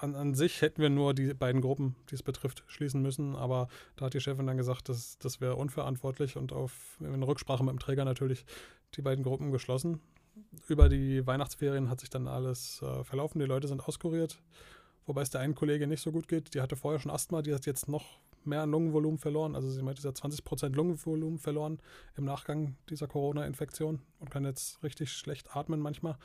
an, 0.00 0.16
an 0.16 0.34
sich 0.34 0.60
hätten 0.60 0.82
wir 0.82 0.90
nur 0.90 1.14
die 1.14 1.34
beiden 1.34 1.60
Gruppen, 1.60 1.94
die 2.10 2.16
es 2.16 2.24
betrifft, 2.24 2.64
schließen 2.66 3.00
müssen. 3.00 3.36
Aber 3.36 3.68
da 3.94 4.06
hat 4.06 4.14
die 4.14 4.20
Chefin 4.20 4.44
dann 4.44 4.56
gesagt, 4.56 4.88
das, 4.88 5.18
das 5.18 5.40
wäre 5.40 5.54
unverantwortlich 5.54 6.36
und 6.36 6.52
auf 6.52 6.98
in 6.98 7.22
Rücksprache 7.22 7.62
mit 7.62 7.70
dem 7.70 7.78
Träger 7.78 8.04
natürlich 8.04 8.44
die 8.96 9.02
beiden 9.02 9.22
Gruppen 9.22 9.52
geschlossen. 9.52 10.00
Über 10.66 10.88
die 10.88 11.24
Weihnachtsferien 11.28 11.88
hat 11.88 12.00
sich 12.00 12.10
dann 12.10 12.26
alles 12.26 12.82
äh, 12.82 13.04
verlaufen. 13.04 13.38
Die 13.38 13.46
Leute 13.46 13.68
sind 13.68 13.86
auskuriert, 13.86 14.42
wobei 15.06 15.22
es 15.22 15.30
der 15.30 15.42
einen 15.42 15.54
Kollege 15.54 15.86
nicht 15.86 16.02
so 16.02 16.10
gut 16.10 16.26
geht. 16.26 16.54
Die 16.54 16.60
hatte 16.60 16.74
vorher 16.74 16.98
schon 16.98 17.12
Asthma, 17.12 17.40
die 17.42 17.54
hat 17.54 17.66
jetzt 17.66 17.88
noch 17.88 18.18
mehr 18.46 18.66
Lungenvolumen 18.66 19.18
verloren. 19.18 19.54
Also 19.54 19.70
sie 19.70 19.82
meinte, 19.82 20.02
sie 20.02 20.08
hat 20.08 20.16
20% 20.16 20.70
Lungenvolumen 20.74 21.38
verloren 21.38 21.78
im 22.16 22.24
Nachgang 22.24 22.76
dieser 22.90 23.08
Corona-Infektion 23.08 24.00
und 24.18 24.30
kann 24.30 24.44
jetzt 24.44 24.82
richtig 24.82 25.12
schlecht 25.12 25.56
atmen 25.56 25.80
manchmal. 25.80 26.16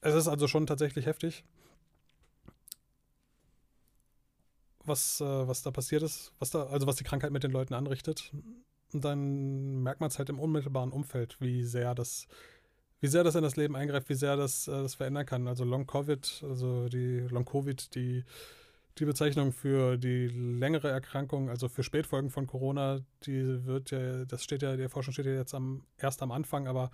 Es 0.00 0.14
ist 0.14 0.28
also 0.28 0.46
schon 0.46 0.66
tatsächlich 0.66 1.06
heftig. 1.06 1.44
was, 4.86 5.20
äh, 5.20 5.48
was 5.48 5.62
da 5.62 5.70
passiert 5.70 6.02
ist, 6.02 6.32
was 6.38 6.50
da, 6.50 6.64
also 6.66 6.86
was 6.86 6.96
die 6.96 7.04
Krankheit 7.04 7.32
mit 7.32 7.42
den 7.42 7.50
Leuten 7.50 7.74
anrichtet. 7.74 8.32
Und 8.92 9.04
dann 9.04 9.82
merkt 9.82 10.00
man 10.00 10.08
es 10.08 10.18
halt 10.18 10.28
im 10.28 10.38
unmittelbaren 10.38 10.92
Umfeld, 10.92 11.36
wie 11.40 11.64
sehr 11.64 11.94
das, 11.94 12.28
wie 13.00 13.08
sehr 13.08 13.24
das 13.24 13.34
in 13.34 13.42
das 13.42 13.56
Leben 13.56 13.76
eingreift, 13.76 14.08
wie 14.08 14.14
sehr 14.14 14.36
das, 14.36 14.68
äh, 14.68 14.72
das 14.72 14.94
verändern 14.94 15.26
kann. 15.26 15.48
Also 15.48 15.64
Long 15.64 15.86
Covid, 15.86 16.44
also 16.48 16.88
die 16.88 17.18
Long 17.30 17.44
Covid, 17.44 17.94
die, 17.94 18.24
die 18.98 19.04
Bezeichnung 19.04 19.52
für 19.52 19.96
die 19.98 20.28
längere 20.28 20.88
Erkrankung, 20.88 21.50
also 21.50 21.68
für 21.68 21.82
Spätfolgen 21.82 22.30
von 22.30 22.46
Corona, 22.46 23.00
die 23.24 23.66
wird 23.66 23.90
ja, 23.90 24.24
das 24.24 24.42
steht 24.42 24.62
ja, 24.62 24.76
die 24.76 24.88
Forschung 24.88 25.12
steht 25.12 25.26
ja 25.26 25.32
jetzt 25.32 25.54
am, 25.54 25.84
erst 25.98 26.22
am 26.22 26.32
Anfang, 26.32 26.66
aber 26.66 26.90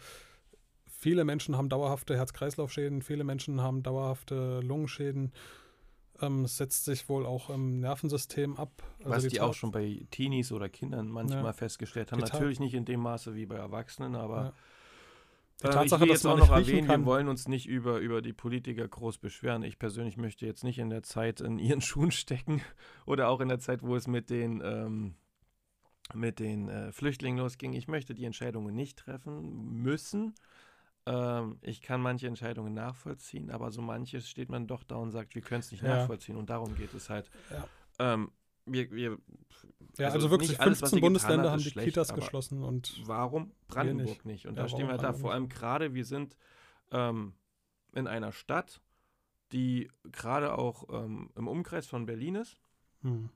viele 0.86 1.24
Menschen 1.24 1.56
haben 1.56 1.68
dauerhafte 1.68 2.16
Herz-Kreislauf-Schäden, 2.16 3.02
viele 3.02 3.24
Menschen 3.24 3.60
haben 3.60 3.82
dauerhafte 3.82 4.60
Lungenschäden 4.60 5.32
ähm, 6.22 6.46
setzt 6.46 6.84
sich 6.84 7.08
wohl 7.08 7.26
auch 7.26 7.50
im 7.50 7.80
Nervensystem 7.80 8.56
ab. 8.56 8.82
Also 9.00 9.10
Was 9.10 9.22
die, 9.24 9.28
die 9.30 9.40
auch 9.40 9.54
schon 9.54 9.72
bei 9.72 10.06
Teenies 10.10 10.52
oder 10.52 10.68
Kindern 10.68 11.08
manchmal 11.08 11.44
ja. 11.44 11.52
festgestellt 11.52 12.12
haben. 12.12 12.20
Natürlich 12.20 12.60
nicht 12.60 12.74
in 12.74 12.84
dem 12.84 13.00
Maße 13.00 13.34
wie 13.34 13.46
bei 13.46 13.56
Erwachsenen, 13.56 14.14
aber 14.14 14.36
ja. 14.36 14.52
Die 15.62 15.68
Tatsache, 15.68 16.02
ich 16.02 16.08
will 16.08 16.14
jetzt 16.14 16.26
auch 16.26 16.36
noch 16.36 16.50
erwähnen, 16.50 16.88
wir 16.88 17.04
wollen 17.04 17.28
uns 17.28 17.48
nicht 17.48 17.66
über, 17.66 17.98
über 17.98 18.22
die 18.22 18.32
Politiker 18.32 18.86
groß 18.86 19.18
beschweren. 19.18 19.62
Ich 19.62 19.78
persönlich 19.78 20.16
möchte 20.16 20.46
jetzt 20.46 20.64
nicht 20.64 20.78
in 20.78 20.90
der 20.90 21.02
Zeit 21.02 21.40
in 21.40 21.58
ihren 21.58 21.80
Schuhen 21.82 22.10
stecken 22.10 22.62
oder 23.06 23.28
auch 23.28 23.40
in 23.40 23.48
der 23.48 23.58
Zeit, 23.58 23.82
wo 23.82 23.96
es 23.96 24.06
mit 24.06 24.30
den, 24.30 24.60
ähm, 24.64 25.14
mit 26.14 26.38
den 26.40 26.68
äh, 26.68 26.92
Flüchtlingen 26.92 27.38
losging. 27.38 27.72
Ich 27.72 27.88
möchte 27.88 28.14
die 28.14 28.24
Entscheidungen 28.24 28.74
nicht 28.74 28.98
treffen 28.98 29.82
müssen. 29.82 30.34
Ähm, 31.06 31.58
ich 31.62 31.82
kann 31.82 32.00
manche 32.00 32.26
Entscheidungen 32.26 32.74
nachvollziehen, 32.74 33.50
aber 33.50 33.70
so 33.70 33.82
manches 33.82 34.28
steht 34.28 34.48
man 34.48 34.66
doch 34.66 34.84
da 34.84 34.96
und 34.96 35.10
sagt, 35.10 35.34
wir 35.34 35.42
können 35.42 35.60
es 35.60 35.70
nicht 35.70 35.82
ja. 35.82 35.96
nachvollziehen. 35.96 36.36
Und 36.36 36.50
darum 36.50 36.74
geht 36.76 36.94
es 36.94 37.10
halt. 37.10 37.30
Ja. 37.50 38.14
Ähm, 38.14 38.30
wir, 38.66 38.90
wir, 38.90 39.18
ja, 39.98 40.06
also, 40.06 40.18
also 40.18 40.30
wirklich 40.30 40.60
alles, 40.60 40.78
15 40.80 41.00
Bundesländer 41.00 41.50
haben 41.50 41.62
die 41.62 41.70
schlecht, 41.70 41.88
Kitas 41.88 42.14
geschlossen 42.14 42.62
und 42.62 43.00
warum 43.04 43.52
Brandenburg 43.68 44.08
nicht? 44.08 44.24
nicht? 44.24 44.46
Und 44.46 44.56
ja, 44.56 44.62
da 44.62 44.68
stehen 44.68 44.88
wir 44.88 44.96
da. 44.96 45.12
Vor 45.12 45.32
allem 45.32 45.48
gerade, 45.48 45.94
wir 45.94 46.04
sind 46.04 46.36
ähm, 46.90 47.34
in 47.92 48.06
einer 48.06 48.32
Stadt, 48.32 48.80
die 49.52 49.90
gerade 50.04 50.56
auch 50.56 50.88
ähm, 50.90 51.30
im 51.36 51.48
Umkreis 51.48 51.86
von 51.86 52.06
Berlin 52.06 52.36
ist. 52.36 52.58
Hm. 53.02 53.28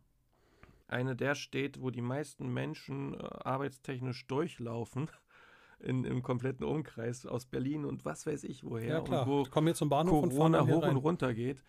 Eine 0.89 1.17
der 1.17 1.35
Städte, 1.35 1.83
wo 1.83 1.91
die 1.91 2.01
meisten 2.01 2.53
Menschen 2.53 3.15
äh, 3.15 3.23
arbeitstechnisch 3.23 4.27
durchlaufen 4.27 5.11
in, 5.79 6.05
im 6.05 6.23
kompletten 6.23 6.65
Umkreis 6.65 7.27
aus 7.27 7.47
Berlin 7.47 7.85
und 7.85 8.05
was 8.05 8.27
weiß 8.27 8.45
ich 8.45 8.65
woher. 8.65 8.89
Ja, 8.89 9.01
klar. 9.03 9.27
Und 9.27 9.29
wo 9.29 9.43
Kommen 9.45 9.69
jetzt 9.69 9.79
zum 9.79 9.89
Bahnhof 9.89 10.31
Corona 10.31 10.61
und 10.61 10.71
hoch 10.71 10.83
rein. 10.83 10.91
und 10.91 10.97
runter 10.97 11.35
geht. 11.35 11.63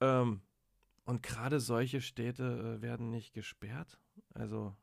Ähm, 0.00 0.40
und 1.04 1.22
gerade 1.22 1.60
solche 1.60 2.00
Städte 2.00 2.78
äh, 2.78 2.82
werden 2.82 3.10
nicht 3.10 3.32
gesperrt. 3.32 3.98
Also, 4.34 4.74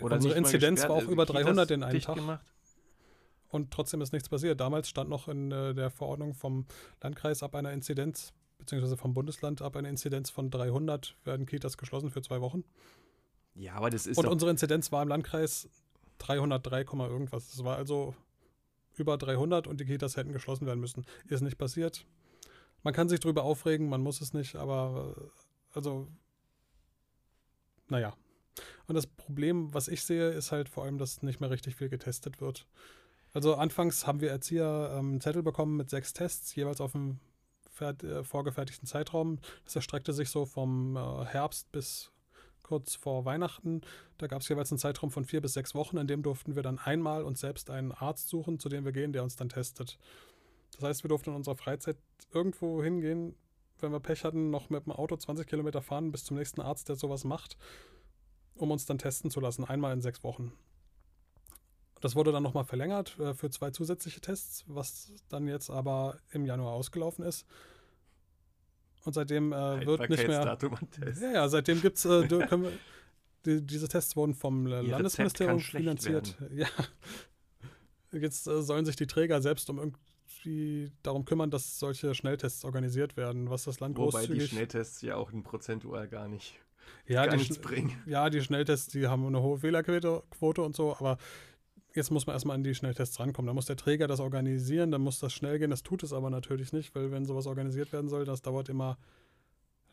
oder 0.00 0.16
Unsere 0.16 0.34
Inzidenz 0.34 0.82
war 0.82 0.90
auch 0.90 1.04
über 1.04 1.26
300 1.26 1.70
in 1.70 1.82
einem 1.82 2.00
Tag. 2.00 2.16
Gemacht. 2.16 2.52
Und 3.48 3.70
trotzdem 3.70 4.00
ist 4.00 4.12
nichts 4.12 4.28
passiert. 4.28 4.60
Damals 4.60 4.88
stand 4.88 5.10
noch 5.10 5.28
in 5.28 5.50
äh, 5.52 5.74
der 5.74 5.90
Verordnung 5.90 6.34
vom 6.34 6.66
Landkreis 7.02 7.42
ab 7.42 7.54
einer 7.54 7.72
Inzidenz, 7.72 8.32
beziehungsweise 8.58 8.96
vom 8.96 9.12
Bundesland 9.12 9.60
ab 9.60 9.76
einer 9.76 9.88
Inzidenz 9.88 10.30
von 10.30 10.50
300 10.50 11.16
werden 11.24 11.46
Kitas 11.46 11.76
geschlossen 11.76 12.10
für 12.10 12.22
zwei 12.22 12.40
Wochen. 12.40 12.64
Ja, 13.54 13.74
aber 13.74 13.90
das 13.90 14.06
ist. 14.06 14.16
Und 14.16 14.26
unsere 14.26 14.50
Inzidenz 14.50 14.90
war 14.90 15.02
im 15.02 15.08
Landkreis 15.08 15.68
303, 16.18 16.80
irgendwas. 16.80 17.52
Es 17.52 17.62
war 17.62 17.76
also 17.76 18.14
über 18.94 19.18
300 19.18 19.66
und 19.66 19.80
die 19.80 19.84
Kitas 19.84 20.16
hätten 20.16 20.32
geschlossen 20.32 20.66
werden 20.66 20.80
müssen. 20.80 21.04
Ist 21.28 21.42
nicht 21.42 21.58
passiert. 21.58 22.06
Man 22.82 22.94
kann 22.94 23.08
sich 23.08 23.20
drüber 23.20 23.44
aufregen, 23.44 23.88
man 23.88 24.02
muss 24.02 24.20
es 24.20 24.32
nicht, 24.32 24.56
aber 24.56 25.14
äh, 25.16 25.22
also, 25.74 26.08
naja. 27.88 28.14
Und 28.86 28.94
das 28.94 29.06
Problem, 29.06 29.72
was 29.72 29.88
ich 29.88 30.02
sehe, 30.02 30.30
ist 30.30 30.52
halt 30.52 30.68
vor 30.68 30.84
allem, 30.84 30.98
dass 30.98 31.22
nicht 31.22 31.40
mehr 31.40 31.50
richtig 31.50 31.76
viel 31.76 31.88
getestet 31.88 32.40
wird. 32.40 32.66
Also 33.32 33.54
anfangs 33.54 34.06
haben 34.06 34.20
wir 34.20 34.30
Erzieher 34.30 34.90
ähm, 34.92 35.12
einen 35.12 35.20
Zettel 35.20 35.42
bekommen 35.42 35.76
mit 35.76 35.88
sechs 35.88 36.12
Tests, 36.12 36.54
jeweils 36.54 36.80
auf 36.80 36.94
einem 36.94 37.18
äh, 37.80 38.22
vorgefertigten 38.22 38.86
Zeitraum. 38.86 39.38
Das 39.64 39.74
erstreckte 39.76 40.12
sich 40.12 40.28
so 40.28 40.44
vom 40.44 40.96
äh, 40.96 41.24
Herbst 41.24 41.72
bis 41.72 42.10
kurz 42.62 42.94
vor 42.94 43.24
Weihnachten. 43.24 43.80
Da 44.18 44.26
gab 44.26 44.42
es 44.42 44.48
jeweils 44.48 44.70
einen 44.70 44.78
Zeitraum 44.78 45.10
von 45.10 45.24
vier 45.24 45.40
bis 45.40 45.54
sechs 45.54 45.74
Wochen, 45.74 45.96
in 45.96 46.06
dem 46.06 46.22
durften 46.22 46.54
wir 46.54 46.62
dann 46.62 46.78
einmal 46.78 47.24
uns 47.24 47.40
selbst 47.40 47.70
einen 47.70 47.92
Arzt 47.92 48.28
suchen, 48.28 48.58
zu 48.58 48.68
dem 48.68 48.84
wir 48.84 48.92
gehen, 48.92 49.12
der 49.12 49.22
uns 49.22 49.36
dann 49.36 49.48
testet. 49.48 49.98
Das 50.72 50.82
heißt, 50.82 51.04
wir 51.04 51.08
durften 51.08 51.30
in 51.30 51.36
unserer 51.36 51.56
Freizeit 51.56 51.96
irgendwo 52.32 52.82
hingehen, 52.82 53.34
wenn 53.82 53.92
wir 53.92 54.00
Pech 54.00 54.24
hatten, 54.24 54.50
noch 54.50 54.70
mit 54.70 54.86
dem 54.86 54.92
Auto 54.92 55.16
20 55.16 55.46
Kilometer 55.46 55.82
fahren 55.82 56.12
bis 56.12 56.24
zum 56.24 56.36
nächsten 56.36 56.60
Arzt, 56.60 56.88
der 56.88 56.96
sowas 56.96 57.24
macht, 57.24 57.56
um 58.54 58.70
uns 58.70 58.86
dann 58.86 58.98
testen 58.98 59.30
zu 59.30 59.40
lassen, 59.40 59.64
einmal 59.64 59.92
in 59.92 60.00
sechs 60.00 60.22
Wochen. 60.22 60.52
Das 62.00 62.16
wurde 62.16 62.32
dann 62.32 62.42
nochmal 62.42 62.64
verlängert 62.64 63.18
äh, 63.20 63.32
für 63.32 63.48
zwei 63.50 63.70
zusätzliche 63.70 64.20
Tests, 64.20 64.64
was 64.66 65.12
dann 65.28 65.46
jetzt 65.46 65.70
aber 65.70 66.18
im 66.30 66.44
Januar 66.44 66.72
ausgelaufen 66.72 67.24
ist. 67.24 67.46
Und 69.04 69.14
seitdem 69.14 69.52
äh, 69.52 69.86
wird 69.86 70.08
nicht 70.10 70.26
mehr. 70.26 70.58
Ja, 71.20 71.32
ja, 71.32 71.48
seitdem 71.48 71.80
gibt 71.80 71.98
es. 71.98 72.04
Äh, 72.04 72.26
die, 73.44 73.60
diese 73.64 73.88
Tests 73.88 74.16
wurden 74.16 74.34
vom 74.34 74.66
Ihr 74.66 74.82
Landesministerium 74.82 75.60
finanziert. 75.60 76.36
Ja. 76.52 76.68
Jetzt 78.12 78.46
äh, 78.46 78.62
sollen 78.62 78.84
sich 78.84 78.96
die 78.96 79.06
Träger 79.06 79.40
selbst 79.40 79.70
um 79.70 79.94
irgendwie 80.44 80.92
darum 81.02 81.24
kümmern, 81.24 81.50
dass 81.50 81.78
solche 81.78 82.14
Schnelltests 82.14 82.64
organisiert 82.64 83.16
werden, 83.16 83.50
was 83.50 83.64
das 83.64 83.80
Land 83.80 83.96
Wobei 83.96 84.20
großzügig... 84.20 84.42
die 84.42 84.48
Schnelltests 84.48 85.02
ja 85.02 85.16
auch 85.16 85.32
ein 85.32 85.42
prozentual 85.42 86.08
gar 86.08 86.28
nicht, 86.28 86.58
ja, 87.06 87.26
gar 87.26 87.36
nichts 87.36 87.58
bringen. 87.58 87.92
Ja, 88.06 88.30
die 88.30 88.40
Schnelltests, 88.40 88.88
die 88.92 89.06
haben 89.06 89.26
eine 89.26 89.42
hohe 89.42 89.58
Fehlerquote 89.58 90.62
und 90.62 90.76
so, 90.76 90.96
aber 90.96 91.18
jetzt 91.94 92.10
muss 92.10 92.26
man 92.26 92.34
erstmal 92.34 92.56
an 92.56 92.64
die 92.64 92.74
Schnelltests 92.74 93.18
rankommen. 93.20 93.46
Da 93.46 93.54
muss 93.54 93.66
der 93.66 93.76
Träger 93.76 94.06
das 94.06 94.20
organisieren, 94.20 94.90
dann 94.90 95.02
muss 95.02 95.20
das 95.20 95.32
schnell 95.32 95.58
gehen. 95.58 95.70
Das 95.70 95.82
tut 95.82 96.02
es 96.02 96.12
aber 96.12 96.30
natürlich 96.30 96.72
nicht, 96.72 96.94
weil 96.94 97.10
wenn 97.10 97.24
sowas 97.24 97.46
organisiert 97.46 97.92
werden 97.92 98.08
soll, 98.08 98.24
das 98.24 98.42
dauert 98.42 98.68
immer 98.68 98.98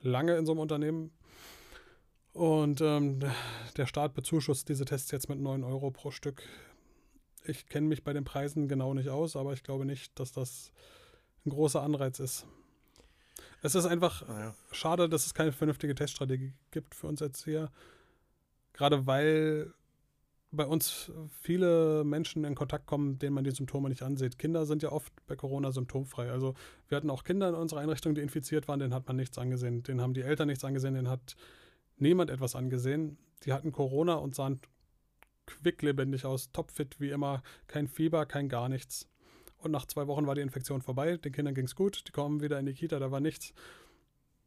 lange 0.02 0.38
in 0.38 0.46
so 0.46 0.54
einem 0.54 0.62
Unternehmen. 0.62 1.12
Und 2.32 2.80
ähm, 2.80 3.20
der 3.76 3.86
Staat 3.86 4.14
bezuschusst 4.14 4.70
diese 4.70 4.86
Tests 4.86 5.12
jetzt 5.12 5.30
mit 5.30 5.40
9 5.40 5.64
Euro 5.64 5.92
pro 5.92 6.12
Stück. 6.12 6.44
Ich 7.46 7.68
kenne 7.68 7.88
mich 7.88 8.04
bei 8.04 8.14
den 8.14 8.24
Preisen 8.24 8.68
genau 8.68 8.94
nicht 8.94 9.10
aus, 9.10 9.36
aber 9.36 9.54
ich 9.54 9.64
glaube 9.64 9.86
nicht, 9.86 10.20
dass 10.20 10.32
das 10.32 10.72
ein 11.46 11.52
großer 11.52 11.82
Anreiz 11.82 12.20
ist. 12.20 12.46
Es 13.62 13.76
ist 13.76 13.86
einfach 13.86 14.28
ja. 14.28 14.56
schade, 14.72 15.10
dass 15.10 15.26
es 15.26 15.34
keine 15.34 15.52
vernünftige 15.52 15.96
Teststrategie 15.96 16.54
gibt 16.72 16.96
für 16.96 17.08
uns 17.08 17.20
jetzt 17.20 17.44
hier. 17.44 17.72
Gerade 18.74 19.06
weil 19.06 19.74
bei 20.52 20.66
uns 20.66 21.12
viele 21.42 22.04
Menschen 22.04 22.44
in 22.44 22.56
Kontakt 22.56 22.88
kommen, 22.88 23.20
denen 23.20 23.36
man 23.36 23.44
die 23.44 23.52
Symptome 23.52 23.90
nicht 23.90 24.02
ansieht. 24.02 24.40
Kinder 24.40 24.66
sind 24.66 24.82
ja 24.82 24.92
oft 24.92 25.14
bei 25.28 25.36
Corona 25.36 25.72
symptomfrei. 25.72 26.32
Also 26.32 26.56
wir 26.88 26.96
hatten 26.96 27.10
auch 27.10 27.24
Kinder 27.24 27.50
in 27.50 27.56
unserer 27.56 27.82
Einrichtung, 27.82 28.16
die 28.16 28.22
infiziert 28.22 28.68
waren, 28.68 28.80
denen 28.80 28.94
hat 28.94 29.08
man 29.08 29.18
nichts 29.18 29.38
angesehen. 29.38 29.84
Denen 29.84 30.02
haben 30.02 30.14
die 30.14 30.22
Eltern 30.22 30.48
nichts 30.48 30.64
angesehen, 30.64 30.96
denen 30.96 31.10
hat 31.10 31.36
niemand 31.98 32.32
etwas 32.32 32.56
angesehen. 32.56 33.18
Die 33.44 33.54
hatten 33.54 33.72
Corona 33.72 34.16
und 34.16 34.34
sahen 34.34 34.60
quicklebendig 35.50 36.26
aus, 36.26 36.52
topfit 36.52 37.00
wie 37.00 37.10
immer, 37.10 37.42
kein 37.68 37.88
Fieber, 37.88 38.26
kein 38.26 38.50
gar 38.50 38.70
nichts. 38.70 39.08
Und 39.58 39.72
nach 39.72 39.86
zwei 39.86 40.08
Wochen 40.08 40.26
war 40.26 40.36
die 40.36 40.42
Infektion 40.42 40.82
vorbei, 40.82 41.18
den 41.18 41.34
Kindern 41.34 41.54
ging 41.54 41.66
es 41.66 41.76
gut, 41.76 42.08
die 42.08 42.12
kommen 42.12 42.42
wieder 42.42 42.60
in 42.60 42.66
die 42.66 42.74
Kita, 42.74 43.00
da 43.00 43.12
war 43.12 43.20
nichts. 43.20 43.54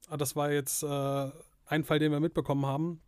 Aber 0.06 0.14
ah, 0.14 0.16
das 0.16 0.36
war 0.36 0.50
jetzt 0.50 0.82
äh, 0.82 1.30
ein 1.66 1.84
Fall, 1.84 1.98
den 1.98 2.12
wir 2.12 2.20
mitbekommen 2.20 2.66
haben 2.66 3.00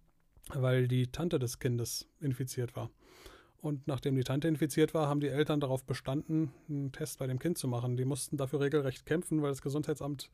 weil 0.50 0.88
die 0.88 1.06
Tante 1.08 1.38
des 1.38 1.58
Kindes 1.58 2.08
infiziert 2.20 2.76
war. 2.76 2.90
Und 3.60 3.86
nachdem 3.86 4.14
die 4.14 4.24
Tante 4.24 4.46
infiziert 4.46 4.92
war, 4.92 5.08
haben 5.08 5.20
die 5.20 5.28
Eltern 5.28 5.58
darauf 5.58 5.84
bestanden, 5.84 6.52
einen 6.68 6.92
Test 6.92 7.18
bei 7.18 7.26
dem 7.26 7.38
Kind 7.38 7.56
zu 7.56 7.66
machen. 7.66 7.96
Die 7.96 8.04
mussten 8.04 8.36
dafür 8.36 8.60
regelrecht 8.60 9.06
kämpfen, 9.06 9.40
weil 9.40 9.50
das 9.50 9.62
Gesundheitsamt 9.62 10.30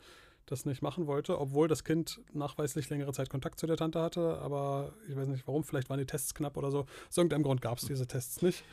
das 0.51 0.67
nicht 0.67 0.83
machen 0.83 1.07
wollte, 1.07 1.39
obwohl 1.39 1.69
das 1.69 1.85
Kind 1.85 2.21
nachweislich 2.33 2.91
längere 2.91 3.13
Zeit 3.13 3.31
Kontakt 3.31 3.59
zu 3.59 3.67
der 3.67 3.77
Tante 3.77 4.03
hatte. 4.03 4.39
Aber 4.39 4.93
ich 5.09 5.17
weiß 5.17 5.29
nicht 5.29 5.47
warum, 5.47 5.65
vielleicht 5.65 5.89
waren 5.89 5.99
die 5.99 6.07
Tests 6.07 6.35
knapp 6.35 6.57
oder 6.57 6.71
so. 6.71 6.81
Aus 6.81 7.17
irgendeinem 7.17 7.45
Grund 7.45 7.63
gab 7.63 7.79
es 7.79 7.87
diese 7.87 8.07
Tests 8.07 8.43
nicht. 8.43 8.65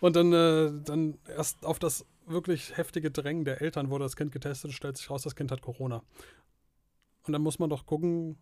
Und 0.00 0.16
dann, 0.16 0.32
äh, 0.32 0.72
dann 0.84 1.18
erst 1.26 1.64
auf 1.66 1.78
das 1.78 2.06
wirklich 2.26 2.76
heftige 2.76 3.10
Drängen 3.10 3.44
der 3.44 3.60
Eltern 3.60 3.90
wurde 3.90 4.04
das 4.04 4.16
Kind 4.16 4.32
getestet 4.32 4.70
und 4.70 4.74
stellt 4.74 4.96
sich 4.96 5.10
raus, 5.10 5.22
das 5.22 5.34
Kind 5.34 5.50
hat 5.50 5.62
Corona. 5.62 6.02
Und 7.24 7.32
dann 7.32 7.42
muss 7.42 7.58
man 7.58 7.70
doch 7.70 7.86
gucken, 7.86 8.38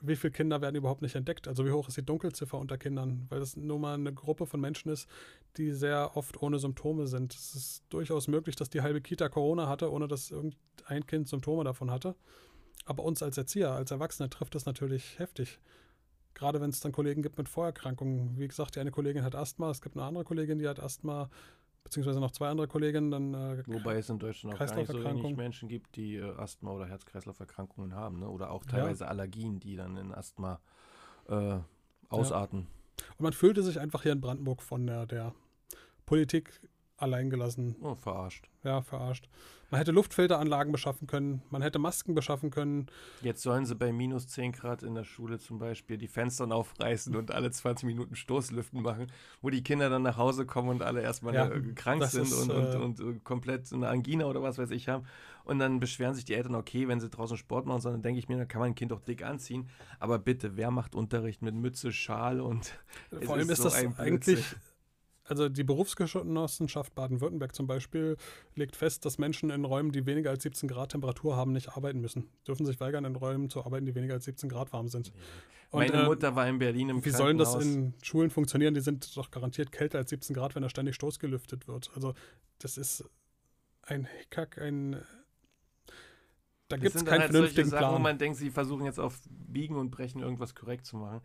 wie 0.00 0.16
viele 0.16 0.32
Kinder 0.32 0.60
werden 0.60 0.76
überhaupt 0.76 1.02
nicht 1.02 1.14
entdeckt? 1.14 1.48
Also 1.48 1.64
wie 1.64 1.70
hoch 1.70 1.88
ist 1.88 1.96
die 1.96 2.04
Dunkelziffer 2.04 2.58
unter 2.58 2.78
Kindern? 2.78 3.26
Weil 3.28 3.40
das 3.40 3.56
nur 3.56 3.78
mal 3.78 3.94
eine 3.94 4.12
Gruppe 4.12 4.46
von 4.46 4.60
Menschen 4.60 4.90
ist, 4.90 5.08
die 5.56 5.72
sehr 5.72 6.16
oft 6.16 6.42
ohne 6.42 6.58
Symptome 6.58 7.06
sind. 7.06 7.34
Es 7.34 7.54
ist 7.54 7.84
durchaus 7.88 8.28
möglich, 8.28 8.56
dass 8.56 8.70
die 8.70 8.82
halbe 8.82 9.00
Kita 9.00 9.28
Corona 9.28 9.68
hatte, 9.68 9.90
ohne 9.90 10.08
dass 10.08 10.30
irgendein 10.30 11.06
Kind 11.06 11.28
Symptome 11.28 11.64
davon 11.64 11.90
hatte. 11.90 12.14
Aber 12.84 13.04
uns 13.04 13.22
als 13.22 13.36
Erzieher, 13.38 13.72
als 13.72 13.90
Erwachsene 13.90 14.28
trifft 14.30 14.54
das 14.54 14.66
natürlich 14.66 15.18
heftig. 15.18 15.58
Gerade 16.34 16.60
wenn 16.60 16.68
es 16.70 16.80
dann 16.80 16.92
Kollegen 16.92 17.22
gibt 17.22 17.38
mit 17.38 17.48
Vorerkrankungen. 17.48 18.38
Wie 18.38 18.46
gesagt, 18.46 18.76
die 18.76 18.80
eine 18.80 18.90
Kollegin 18.90 19.24
hat 19.24 19.34
Asthma, 19.34 19.70
es 19.70 19.80
gibt 19.80 19.96
eine 19.96 20.04
andere 20.04 20.24
Kollegin, 20.24 20.58
die 20.58 20.68
hat 20.68 20.78
Asthma, 20.78 21.30
beziehungsweise 21.86 22.18
noch 22.20 22.32
zwei 22.32 22.48
andere 22.48 22.66
Kolleginnen. 22.66 23.10
Dann, 23.10 23.34
äh, 23.34 23.62
Wobei 23.66 23.96
es 23.96 24.10
in 24.10 24.18
Deutschland 24.18 24.54
auch 24.54 24.66
gar 24.66 24.74
nicht 24.74 24.90
so 24.90 25.04
wenig 25.04 25.36
Menschen 25.36 25.68
gibt, 25.68 25.96
die 25.96 26.16
äh, 26.16 26.36
Asthma 26.36 26.72
oder 26.72 26.86
Herz-Kreislauf-Erkrankungen 26.86 27.94
haben. 27.94 28.18
Ne? 28.18 28.28
Oder 28.28 28.50
auch 28.50 28.64
teilweise 28.64 29.04
ja. 29.04 29.10
Allergien, 29.10 29.60
die 29.60 29.76
dann 29.76 29.96
in 29.96 30.12
Asthma 30.12 30.60
äh, 31.28 31.58
ausarten. 32.08 32.66
Ja. 32.98 33.04
Und 33.18 33.20
man 33.20 33.32
fühlte 33.32 33.62
sich 33.62 33.78
einfach 33.78 34.02
hier 34.02 34.12
in 34.12 34.20
Brandenburg 34.20 34.62
von 34.62 34.86
der, 34.86 35.06
der 35.06 35.34
Politik 36.06 36.60
alleingelassen. 36.96 37.76
Oh, 37.80 37.94
verarscht. 37.94 38.48
Ja, 38.62 38.82
verarscht. 38.82 39.28
Man 39.70 39.78
hätte 39.78 39.90
Luftfilteranlagen 39.90 40.70
beschaffen 40.70 41.08
können, 41.08 41.42
man 41.50 41.60
hätte 41.60 41.80
Masken 41.80 42.14
beschaffen 42.14 42.50
können. 42.50 42.86
Jetzt 43.22 43.42
sollen 43.42 43.66
sie 43.66 43.74
bei 43.74 43.92
minus 43.92 44.28
10 44.28 44.52
Grad 44.52 44.84
in 44.84 44.94
der 44.94 45.02
Schule 45.02 45.40
zum 45.40 45.58
Beispiel 45.58 45.98
die 45.98 46.06
Fenster 46.06 46.50
aufreißen 46.52 47.16
und 47.16 47.32
alle 47.32 47.50
20 47.50 47.84
Minuten 47.84 48.14
Stoßlüften 48.14 48.80
machen, 48.80 49.10
wo 49.42 49.50
die 49.50 49.64
Kinder 49.64 49.90
dann 49.90 50.02
nach 50.02 50.16
Hause 50.16 50.46
kommen 50.46 50.68
und 50.68 50.82
alle 50.82 51.02
erstmal 51.02 51.34
ja, 51.34 51.48
äh, 51.48 51.60
krank 51.74 52.04
sind 52.04 52.22
ist, 52.22 52.32
und, 52.34 52.52
und, 52.52 52.74
äh, 52.74 52.76
und, 52.76 53.00
und, 53.00 53.24
komplett 53.24 53.72
eine 53.72 53.88
Angina 53.88 54.26
oder 54.26 54.40
was 54.40 54.56
weiß 54.56 54.70
ich 54.70 54.88
haben. 54.88 55.04
Und 55.44 55.58
dann 55.58 55.80
beschweren 55.80 56.14
sich 56.14 56.24
die 56.24 56.34
Eltern, 56.34 56.54
okay, 56.54 56.86
wenn 56.86 57.00
sie 57.00 57.10
draußen 57.10 57.36
Sport 57.36 57.66
machen, 57.66 57.80
sondern 57.80 58.02
denke 58.02 58.20
ich 58.20 58.28
mir, 58.28 58.36
dann 58.36 58.48
kann 58.48 58.60
man 58.60 58.70
ein 58.70 58.74
Kind 58.76 58.92
auch 58.92 59.00
dick 59.00 59.24
anziehen. 59.24 59.68
Aber 59.98 60.20
bitte, 60.20 60.56
wer 60.56 60.70
macht 60.70 60.94
Unterricht 60.94 61.42
mit 61.42 61.54
Mütze, 61.54 61.90
Schal 61.90 62.40
und. 62.40 62.72
Vor 63.22 63.34
allem 63.34 63.50
ist, 63.50 63.58
so 63.58 63.64
das 63.64 63.74
eigentlich 63.74 64.56
also 65.28 65.48
die 65.48 65.64
Berufsgenossenschaft 65.64 66.94
Baden-Württemberg 66.94 67.54
zum 67.54 67.66
Beispiel 67.66 68.16
legt 68.54 68.76
fest, 68.76 69.04
dass 69.04 69.18
Menschen 69.18 69.50
in 69.50 69.64
Räumen, 69.64 69.92
die 69.92 70.06
weniger 70.06 70.30
als 70.30 70.42
17 70.42 70.68
Grad 70.68 70.92
Temperatur 70.92 71.36
haben, 71.36 71.52
nicht 71.52 71.76
arbeiten 71.76 72.00
müssen. 72.00 72.28
Dürfen 72.46 72.66
sich 72.66 72.80
weigern, 72.80 73.04
in 73.04 73.16
Räumen 73.16 73.50
zu 73.50 73.64
arbeiten, 73.64 73.86
die 73.86 73.94
weniger 73.94 74.14
als 74.14 74.24
17 74.24 74.48
Grad 74.48 74.72
warm 74.72 74.88
sind. 74.88 75.12
Und, 75.70 75.80
Meine 75.80 76.04
äh, 76.04 76.06
Mutter 76.06 76.36
war 76.36 76.48
in 76.48 76.58
Berlin 76.58 76.90
im 76.90 77.04
Wie 77.04 77.10
sollen 77.10 77.38
das 77.38 77.54
in 77.56 77.94
Schulen 78.02 78.30
funktionieren? 78.30 78.74
Die 78.74 78.80
sind 78.80 79.16
doch 79.16 79.30
garantiert 79.30 79.72
kälter 79.72 79.98
als 79.98 80.10
17 80.10 80.34
Grad, 80.34 80.54
wenn 80.54 80.62
da 80.62 80.68
ständig 80.68 80.94
stoßgelüftet 80.94 81.66
wird. 81.66 81.90
Also 81.94 82.14
das 82.58 82.78
ist 82.78 83.04
ein 83.82 84.04
Hickhack, 84.04 84.58
ein 84.58 85.00
da 86.68 86.76
gibt 86.76 86.96
es 86.96 87.04
keinen 87.04 87.20
halt 87.20 87.30
vernünftigen 87.30 87.68
Sachen, 87.68 87.78
Plan. 87.78 87.94
wo 87.94 87.98
man 87.98 88.18
denkt, 88.18 88.38
sie 88.38 88.50
versuchen 88.50 88.84
jetzt 88.84 88.98
auf 88.98 89.20
Biegen 89.28 89.76
und 89.76 89.90
Brechen 89.90 90.20
irgendwas 90.20 90.54
korrekt 90.54 90.84
zu 90.84 90.96
machen. 90.96 91.20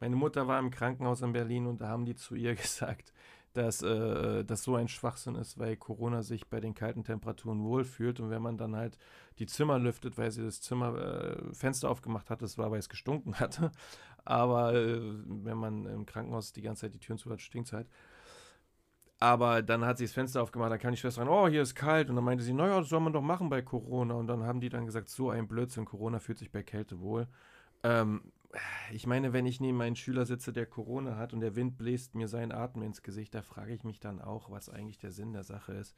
Meine 0.00 0.16
Mutter 0.16 0.48
war 0.48 0.58
im 0.58 0.70
Krankenhaus 0.70 1.20
in 1.20 1.32
Berlin 1.32 1.66
und 1.66 1.80
da 1.80 1.88
haben 1.88 2.04
die 2.06 2.16
zu 2.16 2.34
ihr 2.34 2.54
gesagt, 2.56 3.12
dass 3.52 3.82
äh, 3.82 4.44
das 4.44 4.62
so 4.62 4.76
ein 4.76 4.88
Schwachsinn 4.88 5.34
ist, 5.34 5.58
weil 5.58 5.76
Corona 5.76 6.22
sich 6.22 6.48
bei 6.48 6.60
den 6.60 6.74
kalten 6.74 7.04
Temperaturen 7.04 7.64
wohlfühlt 7.64 8.20
und 8.20 8.30
wenn 8.30 8.42
man 8.42 8.58
dann 8.58 8.76
halt 8.76 8.96
die 9.38 9.46
Zimmer 9.46 9.78
lüftet, 9.78 10.18
weil 10.18 10.30
sie 10.30 10.44
das 10.44 10.60
Zimmer 10.60 10.96
äh, 10.96 11.54
Fenster 11.54 11.90
aufgemacht 11.90 12.30
hat, 12.30 12.42
das 12.42 12.58
war, 12.58 12.70
weil 12.70 12.78
es 12.78 12.88
gestunken 12.88 13.40
hatte. 13.40 13.72
Aber 14.24 14.74
äh, 14.74 15.00
wenn 15.24 15.56
man 15.56 15.86
im 15.86 16.06
Krankenhaus 16.06 16.52
die 16.52 16.62
ganze 16.62 16.82
Zeit 16.82 16.94
die 16.94 16.98
Türen 17.00 17.18
zu 17.18 17.30
hat, 17.30 17.40
stinkt 17.40 17.68
es 17.68 17.72
halt. 17.72 17.88
Aber 19.18 19.62
dann 19.62 19.84
hat 19.84 19.98
sie 19.98 20.04
das 20.04 20.14
Fenster 20.14 20.42
aufgemacht, 20.42 20.72
dann 20.72 20.78
kam 20.78 20.92
die 20.92 20.96
Schwester 20.96 21.20
rein, 21.20 21.28
oh, 21.28 21.46
hier 21.46 21.60
ist 21.60 21.74
kalt. 21.74 22.08
Und 22.08 22.16
dann 22.16 22.24
meinte 22.24 22.42
sie, 22.42 22.54
naja, 22.54 22.80
das 22.80 22.88
soll 22.88 23.00
man 23.00 23.12
doch 23.12 23.20
machen 23.20 23.50
bei 23.50 23.60
Corona. 23.60 24.14
Und 24.14 24.28
dann 24.28 24.44
haben 24.44 24.60
die 24.60 24.70
dann 24.70 24.86
gesagt, 24.86 25.10
so 25.10 25.28
ein 25.28 25.46
Blödsinn, 25.46 25.84
Corona 25.84 26.18
fühlt 26.18 26.38
sich 26.38 26.50
bei 26.50 26.62
Kälte 26.62 27.00
wohl. 27.00 27.28
Ähm, 27.82 28.22
ich 28.92 29.06
meine, 29.06 29.32
wenn 29.32 29.46
ich 29.46 29.60
neben 29.60 29.76
meinen 29.76 29.96
Schüler 29.96 30.26
sitze, 30.26 30.52
der 30.52 30.66
Corona 30.66 31.16
hat 31.16 31.32
und 31.32 31.40
der 31.40 31.54
Wind 31.56 31.78
bläst 31.78 32.14
mir 32.14 32.28
seinen 32.28 32.52
Atem 32.52 32.82
ins 32.82 33.02
Gesicht, 33.02 33.34
da 33.34 33.42
frage 33.42 33.72
ich 33.72 33.84
mich 33.84 34.00
dann 34.00 34.20
auch, 34.20 34.50
was 34.50 34.68
eigentlich 34.68 34.98
der 34.98 35.12
Sinn 35.12 35.32
der 35.32 35.44
Sache 35.44 35.72
ist. 35.72 35.94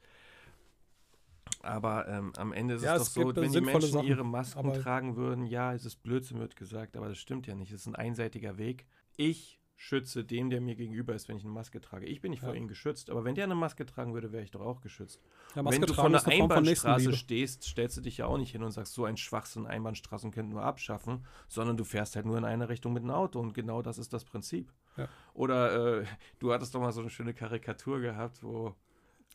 Aber 1.61 2.07
ähm, 2.07 2.33
am 2.37 2.53
Ende 2.53 2.75
ist 2.75 2.83
ja, 2.83 2.95
es 2.95 3.13
doch 3.13 3.23
so, 3.23 3.35
wenn 3.35 3.51
die 3.51 3.61
Menschen 3.61 3.91
Sachen, 3.91 4.07
ihre 4.07 4.25
Masken 4.25 4.73
tragen 4.73 5.15
würden, 5.15 5.45
ja, 5.45 5.73
es 5.73 5.85
ist 5.85 6.03
Blödsinn, 6.03 6.39
wird 6.39 6.55
gesagt, 6.55 6.97
aber 6.97 7.09
das 7.09 7.17
stimmt 7.17 7.47
ja 7.47 7.55
nicht. 7.55 7.71
Es 7.71 7.81
ist 7.81 7.87
ein 7.87 7.95
einseitiger 7.95 8.57
Weg. 8.57 8.85
Ich 9.17 9.59
schütze 9.83 10.23
den, 10.23 10.49
der 10.49 10.61
mir 10.61 10.75
gegenüber 10.75 11.13
ist, 11.13 11.27
wenn 11.27 11.35
ich 11.35 11.43
eine 11.43 11.51
Maske 11.51 11.81
trage. 11.81 12.05
Ich 12.05 12.21
bin 12.21 12.31
nicht 12.31 12.41
ja. 12.41 12.47
vor 12.47 12.55
ihm 12.55 12.69
geschützt, 12.69 13.09
aber 13.09 13.25
wenn 13.25 13.35
der 13.35 13.43
eine 13.43 13.55
Maske 13.55 13.85
tragen 13.85 14.13
würde, 14.13 14.31
wäre 14.31 14.41
ich 14.41 14.51
doch 14.51 14.61
auch 14.61 14.79
geschützt. 14.79 15.21
Ja, 15.55 15.65
wenn 15.69 15.81
du 15.81 15.93
vor 15.93 16.05
einer 16.05 16.25
Einbahnstraße 16.25 17.11
stehst, 17.11 17.63
stellst 17.63 17.97
du 17.97 18.01
dich 18.01 18.17
ja 18.17 18.25
auch 18.25 18.37
nicht 18.37 18.53
hin 18.53 18.63
und 18.63 18.71
sagst, 18.71 18.93
so 18.93 19.03
ein 19.03 19.17
Schwachsinn, 19.17 19.67
Einbahnstraßen 19.67 20.31
könnten 20.31 20.55
wir 20.55 20.63
abschaffen, 20.63 21.25
sondern 21.49 21.75
du 21.75 21.83
fährst 21.83 22.15
halt 22.15 22.25
nur 22.25 22.37
in 22.37 22.45
eine 22.45 22.69
Richtung 22.69 22.93
mit 22.93 23.03
dem 23.03 23.09
Auto 23.09 23.41
und 23.41 23.53
genau 23.53 23.81
das 23.81 23.97
ist 23.97 24.13
das 24.13 24.23
Prinzip. 24.23 24.71
Ja. 24.95 25.09
Oder 25.33 25.99
äh, 25.99 26.05
du 26.39 26.53
hattest 26.53 26.73
doch 26.73 26.79
mal 26.79 26.93
so 26.93 27.01
eine 27.01 27.09
schöne 27.09 27.33
Karikatur 27.33 27.99
gehabt, 27.99 28.41
wo 28.41 28.73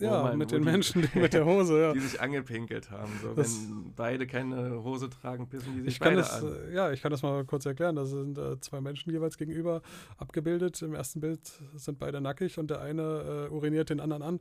ja, 0.00 0.22
man, 0.22 0.38
mit 0.38 0.50
den 0.50 0.62
die, 0.62 0.70
Menschen, 0.70 1.02
die 1.02 1.18
mit 1.18 1.32
der 1.32 1.44
Hose, 1.44 1.80
ja. 1.80 1.92
Die 1.92 2.00
sich 2.00 2.20
angepinkelt 2.20 2.90
haben. 2.90 3.12
So, 3.20 3.37
wenn 3.37 3.92
beide 3.94 4.26
keine 4.26 4.82
Hose 4.82 5.11
tragen, 5.11 5.48
pissen 5.48 5.74
die 5.74 5.80
sich 5.80 5.94
ich 5.94 6.00
kann 6.00 6.14
beide 6.14 6.20
das, 6.22 6.42
an. 6.42 6.52
Äh, 6.68 6.74
ja, 6.74 6.92
ich 6.92 7.02
kann 7.02 7.11
das 7.11 7.22
mal 7.22 7.44
kurz 7.44 7.66
erklären. 7.66 7.96
Da 7.96 8.04
sind 8.04 8.38
äh, 8.38 8.61
zwei 8.61 8.80
Menschen 8.80 9.11
jeweils 9.11 9.37
gegenüber 9.37 9.82
abgebildet. 10.16 10.80
Im 10.82 10.94
ersten 10.94 11.20
Bild 11.20 11.40
sind 11.74 11.98
beide 11.98 12.20
nackig 12.20 12.58
und 12.58 12.70
der 12.70 12.80
eine 12.80 13.46
äh, 13.48 13.52
uriniert 13.52 13.90
den 13.90 14.00
anderen 14.00 14.22
an. 14.22 14.40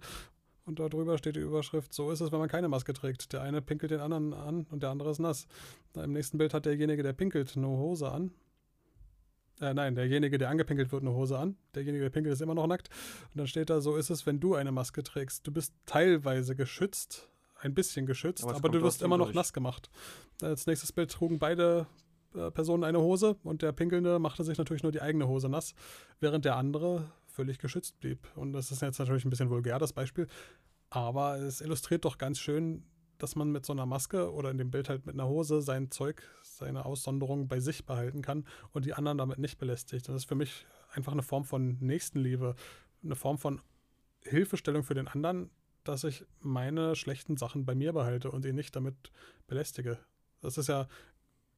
Und 0.65 0.79
darüber 0.79 1.17
steht 1.17 1.37
die 1.37 1.41
Überschrift, 1.41 1.93
so 1.93 2.11
ist 2.11 2.19
es, 2.19 2.31
wenn 2.31 2.39
man 2.39 2.49
keine 2.49 2.67
Maske 2.67 2.91
trägt. 2.91 3.31
Der 3.31 3.41
eine 3.41 3.61
pinkelt 3.61 3.91
den 3.91 4.01
anderen 4.01 4.33
an 4.33 4.67
und 4.69 4.83
der 4.83 4.89
andere 4.89 5.11
ist 5.11 5.19
nass. 5.19 5.47
Im 5.95 6.11
nächsten 6.11 6.37
Bild 6.37 6.53
hat 6.53 6.65
derjenige, 6.65 7.03
der 7.03 7.13
pinkelt, 7.13 7.55
eine 7.55 7.67
Hose 7.67 8.11
an 8.11 8.31
äh, 9.59 9.73
nein, 9.73 9.95
derjenige, 9.95 10.37
der 10.37 10.49
angepinkelt 10.49 10.91
wird, 10.91 11.01
eine 11.01 11.13
Hose 11.13 11.37
an. 11.37 11.57
Derjenige, 11.73 12.03
der 12.03 12.09
pinkelt, 12.09 12.33
ist 12.33 12.41
immer 12.41 12.55
noch 12.55 12.67
nackt. 12.67 12.89
Und 13.33 13.39
dann 13.39 13.47
steht 13.47 13.69
da, 13.69 13.81
so 13.81 13.95
ist 13.95 14.09
es, 14.09 14.25
wenn 14.25 14.39
du 14.39 14.55
eine 14.55 14.71
Maske 14.71 15.03
trägst. 15.03 15.45
Du 15.47 15.51
bist 15.51 15.73
teilweise 15.85 16.55
geschützt, 16.55 17.27
ein 17.59 17.73
bisschen 17.73 18.05
geschützt, 18.05 18.43
aber, 18.43 18.55
aber 18.55 18.69
du 18.69 18.81
wirst 18.81 19.01
immer 19.01 19.17
noch 19.17 19.27
durch. 19.27 19.35
nass 19.35 19.53
gemacht. 19.53 19.89
Als 20.41 20.67
nächstes 20.67 20.91
Bild 20.91 21.11
trugen 21.11 21.39
beide 21.39 21.87
äh, 22.35 22.51
Personen 22.51 22.83
eine 22.83 22.99
Hose 22.99 23.35
und 23.43 23.61
der 23.61 23.71
Pinkelnde 23.71 24.19
machte 24.19 24.43
sich 24.43 24.57
natürlich 24.57 24.83
nur 24.83 24.91
die 24.91 25.01
eigene 25.01 25.27
Hose 25.27 25.49
nass, 25.49 25.73
während 26.19 26.45
der 26.45 26.55
andere 26.55 27.11
völlig 27.25 27.57
geschützt 27.57 27.99
blieb. 27.99 28.27
Und 28.35 28.53
das 28.53 28.71
ist 28.71 28.81
jetzt 28.81 28.99
natürlich 28.99 29.25
ein 29.25 29.29
bisschen 29.29 29.49
vulgär, 29.49 29.79
das 29.79 29.93
Beispiel. 29.93 30.27
Aber 30.89 31.37
es 31.37 31.61
illustriert 31.61 32.05
doch 32.05 32.17
ganz 32.17 32.39
schön, 32.39 32.83
dass 33.17 33.35
man 33.35 33.51
mit 33.51 33.65
so 33.65 33.73
einer 33.73 33.85
Maske 33.85 34.31
oder 34.31 34.51
in 34.51 34.57
dem 34.57 34.71
Bild 34.71 34.89
halt 34.89 35.05
mit 35.05 35.15
einer 35.15 35.27
Hose 35.27 35.61
sein 35.61 35.91
Zeug, 35.91 36.23
seine 36.57 36.85
Aussonderung 36.85 37.47
bei 37.47 37.59
sich 37.59 37.85
behalten 37.85 38.21
kann 38.21 38.45
und 38.71 38.85
die 38.85 38.93
anderen 38.93 39.17
damit 39.17 39.39
nicht 39.39 39.57
belästigt. 39.57 40.07
Das 40.07 40.15
ist 40.15 40.25
für 40.25 40.35
mich 40.35 40.65
einfach 40.91 41.11
eine 41.11 41.23
Form 41.23 41.45
von 41.45 41.77
Nächstenliebe, 41.79 42.55
eine 43.03 43.15
Form 43.15 43.37
von 43.37 43.61
Hilfestellung 44.21 44.83
für 44.83 44.93
den 44.93 45.07
anderen, 45.07 45.49
dass 45.83 46.03
ich 46.03 46.25
meine 46.41 46.95
schlechten 46.95 47.37
Sachen 47.37 47.65
bei 47.65 47.75
mir 47.75 47.93
behalte 47.93 48.31
und 48.31 48.45
ihn 48.45 48.55
nicht 48.55 48.75
damit 48.75 48.95
belästige. 49.47 49.99
Das 50.41 50.57
ist 50.57 50.67
ja, 50.67 50.87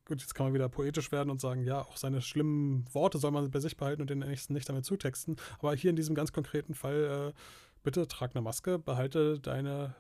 gut, 0.06 0.22
jetzt 0.22 0.36
kann 0.36 0.48
man 0.48 0.54
wieder 0.54 0.70
poetisch 0.70 1.12
werden 1.12 1.30
und 1.30 1.42
sagen, 1.42 1.64
ja, 1.64 1.82
auch 1.82 1.98
seine 1.98 2.22
schlimmen 2.22 2.86
Worte 2.94 3.18
soll 3.18 3.32
man 3.32 3.50
bei 3.50 3.60
sich 3.60 3.78
behalten 3.78 4.02
und 4.02 4.10
den 4.10 4.20
nächsten 4.20 4.54
nicht 4.54 4.70
damit 4.70 4.86
zutexten. 4.86 5.38
Aber 5.60 5.74
hier 5.76 5.90
in 5.90 5.96
diesem 5.96 6.16
ganz 6.16 6.32
konkreten 6.32 6.76
Fall, 6.76 7.34
äh, 7.34 7.40
bitte 7.84 8.08
trag 8.08 8.36
eine 8.36 8.42
Maske, 8.42 8.78
behalte 8.78 9.40
deine 9.40 9.96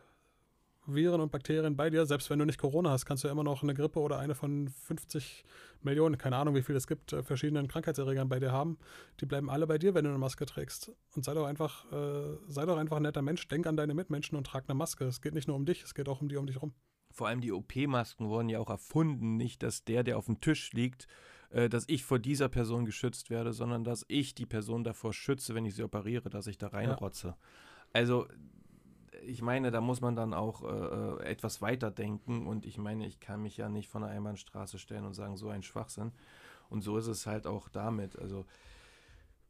Viren 0.94 1.22
und 1.22 1.32
Bakterien 1.32 1.76
bei 1.76 1.90
dir. 1.90 2.06
Selbst 2.06 2.30
wenn 2.30 2.40
du 2.40 2.46
nicht 2.46 2.60
Corona 2.60 2.92
hast, 2.92 3.06
kannst 3.06 3.24
du 3.24 3.28
ja 3.28 3.32
immer 3.32 3.44
noch 3.44 3.64
eine 3.64 3.74
Grippe 3.74 4.00
oder 4.00 4.20
eine 4.20 4.36
von 4.36 4.70
50 4.70 5.44
Millionen, 5.82 6.18
keine 6.18 6.38
Ahnung, 6.38 6.56
wie 6.56 6.62
viel 6.62 6.76
es 6.76 6.88
gibt, 6.88 7.14
äh, 7.14 7.24
verschiedenen 7.24 7.68
Krankheitserregern 7.68 8.30
bei 8.30 8.40
dir 8.40 8.52
haben. 8.52 8.78
Die 9.20 9.26
bleiben 9.26 9.50
alle 9.50 9.68
bei 9.68 9.78
dir, 9.78 9.94
wenn 9.94 10.04
du 10.04 10.10
eine 10.10 10.20
Maske 10.20 10.46
trägst. 10.46 10.92
Und 11.16 11.24
sei 11.26 11.34
doch 11.34 11.46
einfach, 11.46 11.92
äh, 11.92 12.38
sei 12.48 12.66
doch 12.66 12.78
einfach 12.78 12.98
ein 12.98 13.04
netter 13.04 13.22
Mensch, 13.22 13.48
denk 13.48 13.68
an 13.68 13.78
deine 13.78 13.94
Mitmenschen 13.94 14.38
und 14.38 14.46
trag 14.46 14.66
eine 14.68 14.76
Maske. 14.76 15.06
Es 15.06 15.22
geht 15.22 15.34
nicht 15.34 15.48
nur 15.48 15.56
um 15.56 15.66
dich, 15.66 15.84
es 15.84 15.94
geht 15.94 16.10
auch 16.10 16.22
um 16.22 16.30
die 16.30 16.38
um 16.38 16.48
dich 16.48 16.62
rum. 16.62 16.74
Vor 17.12 17.28
allem 17.28 17.42
die 17.42 17.52
OP-Masken 17.52 18.28
wurden 18.28 18.50
ja 18.50 18.60
auch 18.60 18.70
erfunden, 18.70 19.38
nicht, 19.38 19.64
dass 19.64 19.84
der, 19.84 20.04
der 20.04 20.18
auf 20.18 20.26
dem 20.26 20.42
Tisch 20.42 20.74
liegt, 20.74 21.08
äh, 21.50 21.70
dass 21.70 21.86
ich 21.88 22.04
vor 22.04 22.20
dieser 22.20 22.50
Person 22.50 22.86
geschützt 22.86 23.30
werde, 23.30 23.54
sondern 23.54 23.84
dass 23.84 24.06
ich 24.08 24.36
die 24.36 24.46
Person 24.46 24.84
davor 24.84 25.14
schütze, 25.14 25.56
wenn 25.56 25.66
ich 25.66 25.76
sie 25.76 25.84
operiere, 25.84 26.30
dass 26.30 26.48
ich 26.48 26.58
da 26.58 26.68
reinrotze. 26.68 27.30
Ja. 27.30 27.38
Also 27.94 28.28
ich 29.26 29.42
meine, 29.42 29.72
da 29.72 29.82
muss 29.82 30.02
man 30.02 30.16
dann 30.16 30.34
auch 30.34 30.64
äh, 30.64 30.68
äh, 30.68 31.24
etwas 31.26 31.62
weiter 31.62 31.92
denken 31.92 32.48
und 32.48 32.66
ich 32.66 32.78
meine, 32.78 33.06
ich 33.06 33.20
kann 33.20 33.42
mich 33.42 33.58
ja 33.58 33.70
nicht 33.70 33.90
von 33.90 34.02
der 34.02 34.12
Einbahnstraße 34.12 34.80
stellen 34.80 35.06
und 35.06 35.14
sagen, 35.14 35.38
so 35.38 35.50
ein 35.50 35.64
Schwachsinn. 35.64 36.12
Und 36.70 36.82
so 36.82 36.98
ist 36.98 37.08
es 37.08 37.26
halt 37.26 37.48
auch 37.48 37.68
damit. 37.70 38.18
Also 38.20 38.46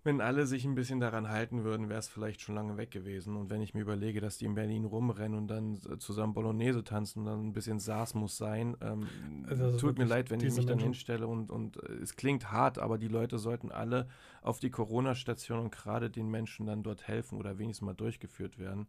wenn 0.03 0.21
alle 0.21 0.45
sich 0.45 0.63
ein 0.63 0.75
bisschen 0.75 1.01
daran 1.01 1.27
halten 1.27 1.65
würden, 1.65 1.89
wäre 1.89 1.99
es 1.99 2.07
vielleicht 2.07 2.39
schon 2.39 2.55
lange 2.55 2.77
weg 2.77 2.89
gewesen. 2.89 3.35
Und 3.35 3.49
wenn 3.49 3.61
ich 3.61 3.73
mir 3.73 3.81
überlege, 3.81 4.21
dass 4.21 4.37
die 4.37 4.45
in 4.45 4.55
Berlin 4.55 4.85
rumrennen 4.85 5.37
und 5.37 5.47
dann 5.47 5.77
zusammen 5.99 6.33
Bolognese 6.33 6.85
tanzen 6.85 7.19
und 7.19 7.25
dann 7.25 7.47
ein 7.47 7.53
bisschen 7.53 7.79
Saß 7.79 8.13
muss 8.13 8.37
sein, 8.37 8.77
ähm, 8.79 9.07
also 9.47 9.77
tut 9.77 9.97
mir 9.97 10.05
leid, 10.05 10.29
wenn 10.31 10.39
ich 10.39 10.55
mich 10.55 10.65
dann 10.65 10.79
hinstelle 10.79 11.27
und, 11.27 11.51
und 11.51 11.83
äh, 11.83 11.93
es 12.01 12.15
klingt 12.15 12.51
hart, 12.51 12.79
aber 12.79 12.97
die 12.97 13.09
Leute 13.09 13.37
sollten 13.39 13.71
alle 13.71 14.07
auf 14.41 14.59
die 14.59 14.69
Corona-Station 14.69 15.59
und 15.59 15.71
gerade 15.71 16.09
den 16.09 16.29
Menschen 16.29 16.65
dann 16.65 16.81
dort 16.81 17.07
helfen 17.07 17.37
oder 17.37 17.59
wenigstens 17.59 17.85
mal 17.85 17.93
durchgeführt 17.93 18.57
werden. 18.57 18.87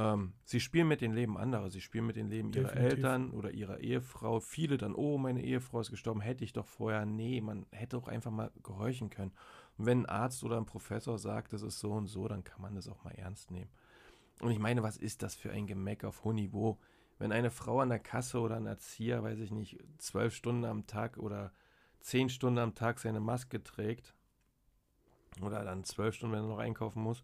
Ähm, 0.00 0.32
sie 0.44 0.60
spielen 0.60 0.88
mit 0.88 1.02
den 1.02 1.12
Leben 1.12 1.36
anderer, 1.36 1.68
sie 1.68 1.82
spielen 1.82 2.06
mit 2.06 2.16
den 2.16 2.30
Leben 2.30 2.52
ihrer 2.54 2.74
Eltern 2.74 3.32
oder 3.32 3.50
ihrer 3.50 3.80
Ehefrau. 3.80 4.40
Viele 4.40 4.78
dann, 4.78 4.94
oh, 4.94 5.18
meine 5.18 5.42
Ehefrau 5.42 5.80
ist 5.80 5.90
gestorben, 5.90 6.22
hätte 6.22 6.42
ich 6.42 6.54
doch 6.54 6.66
vorher. 6.66 7.04
Nee, 7.04 7.42
man 7.42 7.66
hätte 7.70 7.98
auch 7.98 8.08
einfach 8.08 8.30
mal 8.30 8.50
gehorchen 8.62 9.10
können. 9.10 9.32
Und 9.76 9.84
wenn 9.84 10.02
ein 10.02 10.06
Arzt 10.06 10.42
oder 10.42 10.56
ein 10.56 10.64
Professor 10.64 11.18
sagt, 11.18 11.52
das 11.52 11.60
ist 11.60 11.80
so 11.80 11.92
und 11.92 12.06
so, 12.06 12.26
dann 12.28 12.44
kann 12.44 12.62
man 12.62 12.74
das 12.74 12.88
auch 12.88 13.04
mal 13.04 13.10
ernst 13.10 13.50
nehmen. 13.50 13.68
Und 14.40 14.52
ich 14.52 14.58
meine, 14.58 14.82
was 14.82 14.96
ist 14.96 15.22
das 15.22 15.34
für 15.34 15.50
ein 15.50 15.66
Gemeck 15.66 16.04
auf 16.04 16.24
hohem 16.24 16.36
Niveau? 16.36 16.78
Wenn 17.18 17.30
eine 17.30 17.50
Frau 17.50 17.80
an 17.80 17.90
der 17.90 17.98
Kasse 17.98 18.40
oder 18.40 18.56
ein 18.56 18.64
Erzieher, 18.64 19.22
weiß 19.22 19.38
ich 19.40 19.50
nicht, 19.50 19.78
zwölf 19.98 20.34
Stunden 20.34 20.64
am 20.64 20.86
Tag 20.86 21.18
oder 21.18 21.52
zehn 22.00 22.30
Stunden 22.30 22.58
am 22.58 22.74
Tag 22.74 23.00
seine 23.00 23.20
Maske 23.20 23.62
trägt, 23.62 24.14
oder 25.42 25.62
dann 25.62 25.84
zwölf 25.84 26.14
Stunden, 26.14 26.34
wenn 26.34 26.44
er 26.44 26.48
noch 26.48 26.58
einkaufen 26.58 27.02
muss, 27.02 27.22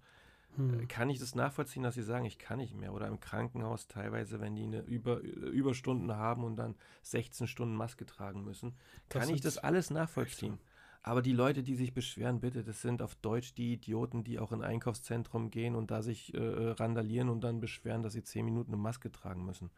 hm. 0.56 0.88
kann 0.88 1.10
ich 1.10 1.18
das 1.18 1.34
nachvollziehen, 1.34 1.82
dass 1.82 1.94
sie 1.94 2.02
sagen, 2.02 2.24
ich 2.24 2.38
kann 2.38 2.58
nicht 2.58 2.74
mehr. 2.74 2.92
Oder 2.92 3.08
im 3.08 3.20
Krankenhaus 3.20 3.88
teilweise, 3.88 4.40
wenn 4.40 4.54
die 4.54 4.64
eine 4.64 4.80
Über, 4.80 5.20
Überstunden 5.20 6.12
haben 6.16 6.44
und 6.44 6.56
dann 6.56 6.74
16 7.02 7.46
Stunden 7.46 7.74
Maske 7.74 8.06
tragen 8.06 8.44
müssen, 8.44 8.74
kann 9.08 9.28
ich 9.28 9.40
das 9.40 9.58
alles 9.58 9.90
nachvollziehen. 9.90 10.58
Aber 11.06 11.22
die 11.22 11.32
Leute, 11.32 11.62
die 11.62 11.76
sich 11.76 11.94
beschweren, 11.94 12.40
bitte, 12.40 12.64
das 12.64 12.82
sind 12.82 13.00
auf 13.00 13.14
Deutsch 13.14 13.54
die 13.54 13.74
Idioten, 13.74 14.24
die 14.24 14.40
auch 14.40 14.50
in 14.50 14.62
ein 14.62 14.70
Einkaufszentrum 14.72 15.52
gehen 15.52 15.76
und 15.76 15.92
da 15.92 16.02
sich 16.02 16.34
äh, 16.34 16.38
äh, 16.38 16.70
randalieren 16.72 17.28
und 17.28 17.42
dann 17.42 17.60
beschweren, 17.60 18.02
dass 18.02 18.14
sie 18.14 18.24
zehn 18.24 18.44
Minuten 18.44 18.72
eine 18.72 18.82
Maske 18.82 19.12
tragen 19.12 19.44
müssen. 19.44 19.70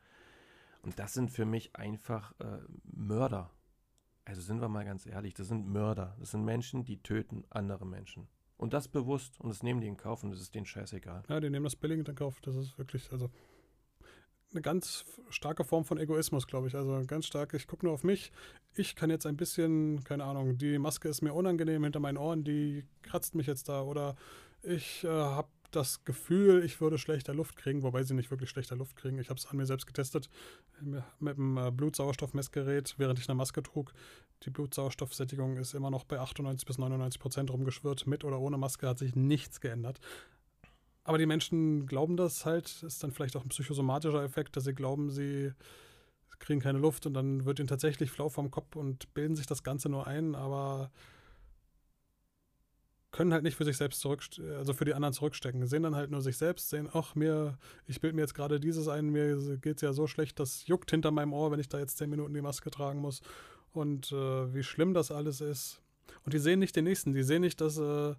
Und 0.83 0.99
das 0.99 1.13
sind 1.13 1.31
für 1.31 1.45
mich 1.45 1.77
einfach 1.77 2.33
äh, 2.41 2.61
Mörder. 2.85 3.51
Also 4.25 4.41
sind 4.41 4.63
wir 4.63 4.71
mal 4.71 4.87
ganz 4.87 5.05
ehrlich, 5.05 5.35
das 5.35 5.49
sind 5.49 5.69
Mörder. 5.69 6.17
Das 6.19 6.31
sind 6.31 6.47
Menschen, 6.47 6.85
die 6.85 7.03
töten 7.03 7.45
andere 7.51 7.85
Menschen. 7.85 8.27
Und 8.59 8.75
das 8.75 8.89
bewusst 8.89 9.41
und 9.41 9.49
das 9.49 9.63
nehmen 9.63 9.81
die 9.81 9.87
in 9.87 9.97
Kauf 9.97 10.23
und 10.25 10.31
das 10.31 10.41
ist 10.41 10.55
denen 10.55 10.67
scheißegal. 10.67 11.23
Ja, 11.29 11.41
die 11.41 11.49
nehmen 11.49 11.65
das 11.65 11.77
billig 11.77 12.07
in 12.07 12.15
Kauf. 12.15 12.41
Das 12.43 12.57
ist 12.57 12.77
wirklich, 12.77 13.11
also 13.13 13.31
eine 14.53 14.63
ganz 14.63 15.05
starke 15.31 15.65
Form 15.65 15.85
von 15.85 15.99
Egoismus, 15.99 16.47
glaube 16.47 16.69
ich. 16.69 16.75
Also 16.75 17.03
ganz 17.07 17.27
stark, 17.27 17.55
ich 17.55 17.67
gucke 17.67 17.87
nur 17.87 17.95
auf 17.95 18.03
mich. 18.03 18.33
Ich 18.75 18.97
kann 18.97 19.11
jetzt 19.11 19.27
ein 19.27 19.37
bisschen, 19.37 20.03
keine 20.05 20.25
Ahnung, 20.25 20.59
die 20.59 20.79
Maske 20.79 21.09
ist 21.09 21.23
mir 21.23 21.35
unangenehm 21.35 21.85
hinter 21.85 22.01
meinen 22.01 22.19
Ohren, 22.19 22.45
die 22.45 22.85
kratzt 23.03 23.35
mich 23.35 23.47
jetzt 23.47 23.69
da. 23.69 23.83
Oder 23.83 24.17
ich 24.63 25.05
äh, 25.05 25.09
habe 25.09 25.49
das 25.71 26.05
Gefühl, 26.05 26.65
ich 26.65 26.81
würde 26.81 26.99
schlechter 26.99 27.35
Luft 27.35 27.57
kriegen, 27.57 27.83
wobei 27.83 28.03
sie 28.03 28.15
nicht 28.15 28.31
wirklich 28.31 28.51
schlechter 28.51 28.77
Luft 28.77 28.97
kriegen. 28.97 29.19
Ich 29.19 29.29
habe 29.29 29.39
es 29.39 29.47
an 29.47 29.57
mir 29.57 29.67
selbst 29.67 29.87
getestet 29.87 30.31
mit 31.19 31.37
dem 31.37 31.57
äh, 31.59 31.71
Blutsauerstoffmessgerät, 31.71 32.95
während 32.97 33.19
ich 33.19 33.29
eine 33.29 33.37
Maske 33.37 33.63
trug. 33.63 33.93
Die 34.45 34.51
Blutsauerstoffsättigung 34.51 35.57
ist 35.57 35.75
immer 35.75 35.91
noch 35.91 36.05
bei 36.05 36.19
98 36.19 36.67
bis 36.67 36.79
99 36.79 37.21
Prozent 37.21 37.51
rumgeschwirrt. 37.51 38.07
Mit 38.07 38.25
oder 38.25 38.41
ohne 38.41 38.57
Maske 38.57 38.89
hat 38.89 38.99
sich 38.99 39.15
nichts 39.15 39.61
geändert. 39.61 40.01
Aber 41.05 41.19
die 41.19 41.27
Menschen 41.27 41.87
glauben 41.87 42.17
das 42.17 42.45
halt, 42.45 42.83
ist 42.83 43.03
dann 43.03 43.13
vielleicht 43.13 43.37
auch 43.37 43.43
ein 43.43 43.49
psychosomatischer 43.49 44.23
Effekt, 44.23 44.57
dass 44.57 44.65
sie 44.65 44.75
glauben, 44.75 45.11
sie 45.11 45.53
kriegen 46.39 46.61
keine 46.61 46.79
Luft 46.79 47.07
und 47.07 47.15
dann 47.15 47.45
wird 47.45 47.59
ihnen 47.59 47.69
tatsächlich 47.69 48.11
flau 48.11 48.29
vom 48.29 48.51
Kopf 48.51 48.77
und 48.77 49.13
bilden 49.15 49.35
sich 49.35 49.47
das 49.47 49.63
Ganze 49.63 49.89
nur 49.89 50.07
ein, 50.07 50.35
aber 50.35 50.91
können 53.19 53.33
halt 53.33 53.43
nicht 53.43 53.57
für 53.57 53.65
sich 53.65 53.77
selbst 53.77 54.01
zurück, 54.01 54.23
also 54.57 54.73
für 54.73 54.85
die 54.85 54.95
anderen 54.95 55.13
zurückstecken. 55.13 55.67
Sehen 55.67 55.83
dann 55.83 55.97
halt 55.97 56.11
nur 56.11 56.23
sich 56.23 56.37
selbst, 56.37 56.71
sehen, 56.71 56.89
ach, 56.93 57.17
mir, 57.17 57.59
ich 57.87 58.01
bilde 58.01 58.15
mir 58.15 58.23
jetzt 58.23 58.35
gerade 58.35 58.61
dieses 58.61 58.87
ein, 58.87 59.11
mir 59.11 59.59
geht 59.59 59.77
es 59.77 59.83
ja 59.83 59.93
so 59.93 60.07
schlecht, 60.07 60.39
das 60.39 60.67
juckt 60.69 60.91
hinter 60.91 61.11
meinem 61.11 61.33
Ohr, 61.33 61.51
wenn 61.51 61.59
ich 61.59 61.69
da 61.69 61.81
jetzt 61.81 61.99
zehn 61.99 62.11
Minuten 62.11 62.33
die 62.33 62.41
Maske 62.43 62.71
tragen 62.71 63.01
muss. 63.01 63.21
Und 63.73 64.13
äh, 64.13 64.55
wie 64.55 64.63
schlimm 64.63 64.95
das 64.95 65.11
alles 65.11 65.41
ist. 65.41 65.83
Und 66.25 66.33
die 66.33 66.39
sehen 66.39 66.61
nicht 66.61 66.77
den 66.77 66.85
nächsten, 66.85 67.13
die 67.13 67.25
sehen 67.25 67.43
nicht, 67.43 67.61
dass 67.61 67.77
äh, 67.77 68.15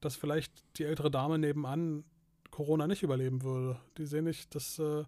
dass 0.00 0.16
vielleicht 0.16 0.52
die 0.78 0.84
ältere 0.84 1.10
Dame 1.10 1.38
nebenan 1.38 2.04
Corona 2.50 2.86
nicht 2.86 3.02
überleben 3.02 3.42
würde. 3.42 3.78
Die 3.98 4.06
sehen 4.06 4.24
nicht, 4.24 4.54
dass 4.54 4.78
äh, 4.78 5.04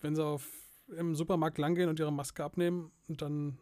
wenn 0.00 0.14
sie 0.14 0.24
auf, 0.24 0.46
im 0.88 1.14
Supermarkt 1.14 1.58
langgehen 1.58 1.88
und 1.88 1.98
ihre 1.98 2.12
Maske 2.12 2.44
abnehmen 2.44 2.92
dann 3.08 3.58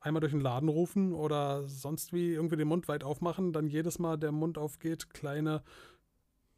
einmal 0.00 0.20
durch 0.20 0.32
den 0.32 0.40
Laden 0.40 0.68
rufen 0.68 1.12
oder 1.12 1.68
sonst 1.68 2.12
wie 2.12 2.32
irgendwie 2.32 2.56
den 2.56 2.68
Mund 2.68 2.88
weit 2.88 3.04
aufmachen, 3.04 3.52
dann 3.52 3.68
jedes 3.68 3.98
Mal 3.98 4.16
der 4.16 4.32
Mund 4.32 4.58
aufgeht, 4.58 5.10
kleine 5.10 5.62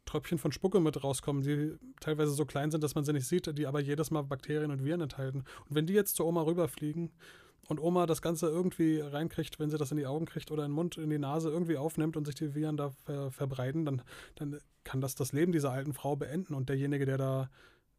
Tröpfchen 0.05 0.37
von 0.37 0.51
Spucke 0.51 0.79
mit 0.79 1.03
rauskommen, 1.03 1.43
die 1.43 1.77
teilweise 1.99 2.31
so 2.31 2.45
klein 2.45 2.71
sind, 2.71 2.83
dass 2.83 2.95
man 2.95 3.03
sie 3.03 3.13
nicht 3.13 3.27
sieht, 3.27 3.57
die 3.57 3.67
aber 3.67 3.79
jedes 3.79 4.11
Mal 4.11 4.23
Bakterien 4.23 4.71
und 4.71 4.83
Viren 4.83 5.01
enthalten. 5.01 5.43
Und 5.67 5.75
wenn 5.75 5.85
die 5.85 5.93
jetzt 5.93 6.15
zur 6.15 6.25
Oma 6.25 6.41
rüberfliegen 6.43 7.11
und 7.67 7.79
Oma 7.79 8.05
das 8.05 8.21
Ganze 8.21 8.47
irgendwie 8.47 8.99
reinkriegt, 8.99 9.59
wenn 9.59 9.69
sie 9.69 9.77
das 9.77 9.91
in 9.91 9.97
die 9.97 10.05
Augen 10.05 10.25
kriegt 10.25 10.51
oder 10.51 10.65
in 10.65 10.71
den 10.71 10.75
Mund, 10.75 10.97
in 10.97 11.09
die 11.09 11.19
Nase 11.19 11.49
irgendwie 11.49 11.77
aufnimmt 11.77 12.17
und 12.17 12.25
sich 12.25 12.35
die 12.35 12.53
Viren 12.53 12.77
da 12.77 12.89
ver 12.89 13.31
verbreiten, 13.31 13.85
dann, 13.85 14.01
dann 14.35 14.59
kann 14.83 15.01
das 15.01 15.15
das 15.15 15.31
Leben 15.31 15.51
dieser 15.51 15.71
alten 15.71 15.93
Frau 15.93 16.15
beenden. 16.15 16.53
Und 16.53 16.69
derjenige, 16.69 17.05
der 17.05 17.17
da 17.17 17.49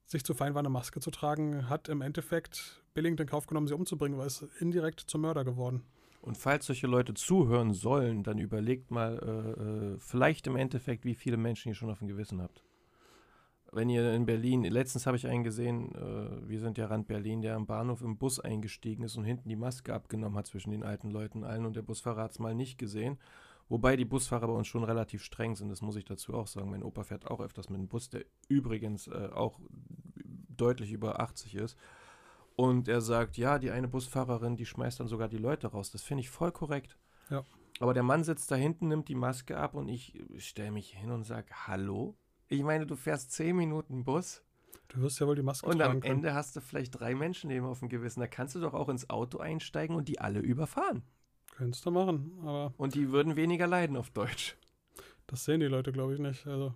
sich 0.07 0.25
zu 0.25 0.35
fein 0.35 0.55
war, 0.55 0.61
eine 0.61 0.69
Maske 0.69 1.01
zu 1.01 1.11
tragen, 1.11 1.69
hat 1.69 1.89
im 1.89 2.01
Endeffekt 2.01 2.83
billigend 2.95 3.21
in 3.21 3.27
Kauf 3.27 3.47
genommen, 3.47 3.67
sie 3.67 3.75
umzubringen, 3.75 4.19
weil 4.19 4.27
es 4.27 4.47
indirekt 4.61 5.01
zum 5.01 5.23
Mörder 5.23 5.45
geworden. 5.45 5.83
Und 6.21 6.39
falls 6.39 6.67
solche 6.67 6.87
Leute 6.87 7.15
zuhören 7.15 7.75
sollen, 7.75 8.23
dann 8.23 8.39
überlegt 8.39 8.91
mal 8.91 9.19
äh, 9.19 9.95
äh 9.95 9.99
vielleicht 9.99 10.47
im 10.47 10.57
Endeffekt, 10.57 11.05
wie 11.05 11.15
viele 11.15 11.37
Menschen 11.37 11.69
ihr 11.69 11.75
schon 11.75 11.91
auf 11.91 11.99
dem 11.99 12.09
Gewissen 12.09 12.41
habt 12.41 12.65
wenn 13.75 13.89
ihr 13.89 14.13
in 14.15 14.25
Berlin, 14.25 14.63
letztens 14.63 15.07
habe 15.07 15.17
ich 15.17 15.27
einen 15.27 15.45
gesehen, 15.45 15.95
äh, 15.95 16.49
wir 16.49 16.61
sind 16.61 16.79
ja 16.79 16.87
Rand 16.87 17.09
Berlin, 17.09 17.43
der 17.43 17.57
am 17.57 17.67
Bahnhof 17.67 18.03
im 18.03 18.17
Bus 18.17 18.39
eingestiegen 18.39 19.03
ist 19.05 19.17
und 19.17 19.25
hinten 19.25 19.49
die 19.49 19.57
Maske 19.57 19.93
abgenommen 19.93 20.39
hat 20.39 20.47
zwischen 20.47 20.71
den 20.71 20.83
alten 20.83 21.11
Leuten 21.11 21.45
allen 21.45 21.67
und 21.67 21.77
der 21.77 21.83
Busfahrer 21.83 22.23
hat 22.23 22.33
es 22.33 22.39
mal 22.39 22.55
nicht 22.55 22.79
gesehen. 22.79 23.19
Wobei 23.69 23.97
die 23.97 24.05
Busfahrer 24.05 24.47
bei 24.47 24.53
uns 24.53 24.67
schon 24.67 24.85
relativ 24.85 25.23
streng 25.23 25.57
sind, 25.57 25.71
das 25.71 25.81
muss 25.81 25.97
ich 25.97 26.05
dazu 26.05 26.35
auch 26.35 26.47
sagen. 26.47 26.71
Mein 26.71 26.83
Opa 26.83 27.03
fährt 27.03 27.31
auch 27.31 27.41
öfters 27.41 27.71
mit 27.71 27.81
dem 27.81 27.89
Bus, 27.89 28.11
der 28.11 28.25
übrigens 28.49 29.09
äh, 29.09 29.31
auch 29.33 29.59
deutlich 30.61 30.93
über 30.93 31.21
80 31.21 31.55
ist. 31.57 31.79
Und 32.57 32.89
er 32.89 33.01
sagt, 33.01 33.37
ja, 33.37 33.59
die 33.59 33.71
eine 33.71 33.89
Busfahrerin, 33.89 34.57
die 34.57 34.67
schmeißt 34.67 35.01
dann 35.01 35.09
sogar 35.09 35.29
die 35.29 35.39
Leute 35.39 35.67
raus. 35.67 35.91
Das 35.91 36.03
finde 36.03 36.21
ich 36.21 36.31
voll 36.31 36.53
korrekt. 36.53 36.97
Ja. 37.31 37.45
Aber 37.81 37.95
der 37.95 38.05
Mann 38.05 38.23
sitzt 38.23 38.51
da 38.51 38.55
hinten, 38.55 38.89
nimmt 38.89 39.09
die 39.09 39.17
Maske 39.17 39.57
ab 39.57 39.75
und 39.75 39.89
ich 39.89 40.23
stelle 40.39 40.71
mich 40.71 40.91
hin 40.91 41.11
und 41.11 41.25
sage, 41.25 41.49
hallo? 41.67 42.17
Ich 42.49 42.63
meine, 42.63 42.87
du 42.87 42.95
fährst 42.95 43.33
zehn 43.33 43.57
Minuten 43.57 44.05
Bus. 44.05 44.43
Du 44.89 45.01
wirst 45.01 45.19
ja 45.19 45.27
wohl 45.27 45.35
die 45.35 45.43
Maske 45.43 45.67
Und 45.67 45.83
am 45.83 46.01
können. 46.01 46.19
Ende 46.19 46.35
hast 46.35 46.55
du 46.55 46.61
vielleicht 46.61 47.01
drei 47.01 47.15
Menschenleben 47.17 47.67
auf 47.67 47.81
dem 47.81 47.89
Gewissen. 47.89 48.21
Da 48.21 48.29
kannst 48.29 48.55
du 48.55 48.61
doch 48.61 48.75
auch 48.75 48.89
ins 48.89 49.11
Auto 49.11 49.39
einsteigen 49.39 49.97
und 49.97 50.09
die 50.09 50.21
alle 50.21 50.39
überfahren. 50.39 51.03
Könntest 51.57 51.85
du 51.87 51.91
machen, 51.91 52.39
aber. 52.43 52.75
Und 52.77 52.95
die 52.95 53.11
würden 53.11 53.35
weniger 53.35 53.67
leiden 53.67 53.97
auf 53.97 54.11
Deutsch. 54.11 54.57
Das 55.27 55.45
sehen 55.45 55.61
die 55.61 55.67
Leute, 55.67 55.91
glaube 55.91 56.15
ich, 56.15 56.21
nicht. 56.21 56.47
Also. 56.47 56.75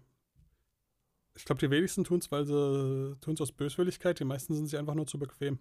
Ich 1.38 1.44
glaube, 1.44 1.60
die 1.60 1.70
wenigsten 1.70 2.02
tun 2.02 2.18
es, 2.18 2.32
weil 2.32 2.44
sie 2.44 3.16
tun 3.20 3.34
es 3.34 3.40
aus 3.40 3.52
Böswilligkeit. 3.52 4.18
Die 4.18 4.24
meisten 4.24 4.54
sind 4.54 4.66
sich 4.66 4.78
einfach 4.78 4.94
nur 4.94 5.06
zu 5.06 5.18
bequem. 5.18 5.60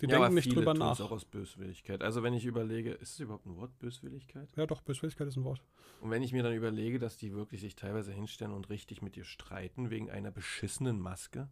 Die 0.00 0.06
ja, 0.06 0.18
denken 0.18 0.34
nicht 0.34 0.54
drüber 0.54 0.74
nach. 0.74 1.00
auch 1.00 1.10
aus 1.10 1.24
Böswilligkeit. 1.24 2.02
Also 2.02 2.22
wenn 2.22 2.34
ich 2.34 2.44
überlege, 2.44 2.92
ist 2.92 3.14
es 3.14 3.20
überhaupt 3.20 3.46
ein 3.46 3.56
Wort, 3.56 3.76
Böswilligkeit? 3.78 4.48
Ja, 4.56 4.66
doch, 4.66 4.82
Böswilligkeit 4.82 5.26
ist 5.26 5.36
ein 5.36 5.44
Wort. 5.44 5.60
Und 6.00 6.10
wenn 6.10 6.22
ich 6.22 6.32
mir 6.32 6.42
dann 6.42 6.54
überlege, 6.54 6.98
dass 6.98 7.16
die 7.16 7.34
wirklich 7.34 7.62
sich 7.62 7.74
teilweise 7.74 8.12
hinstellen 8.12 8.52
und 8.52 8.68
richtig 8.68 9.02
mit 9.02 9.16
dir 9.16 9.24
streiten 9.24 9.90
wegen 9.90 10.10
einer 10.10 10.30
beschissenen 10.30 11.00
Maske. 11.00 11.48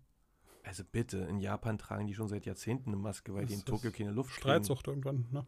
Also 0.63 0.85
bitte, 0.85 1.19
in 1.19 1.41
Japan 1.41 1.77
tragen 1.77 2.07
die 2.07 2.15
schon 2.15 2.29
seit 2.29 2.47
Jahrzehnten 2.47 2.91
eine 2.91 2.97
Maske, 2.99 3.35
weil 3.35 3.43
das 3.43 3.51
die 3.51 3.55
in 3.57 3.65
Tokio 3.65 3.91
keine 3.91 4.13
Luft 4.13 4.35
Streitsucht 4.35 4.85
kriegen. 4.85 5.03
irgendwann, 5.03 5.27
ne? 5.33 5.47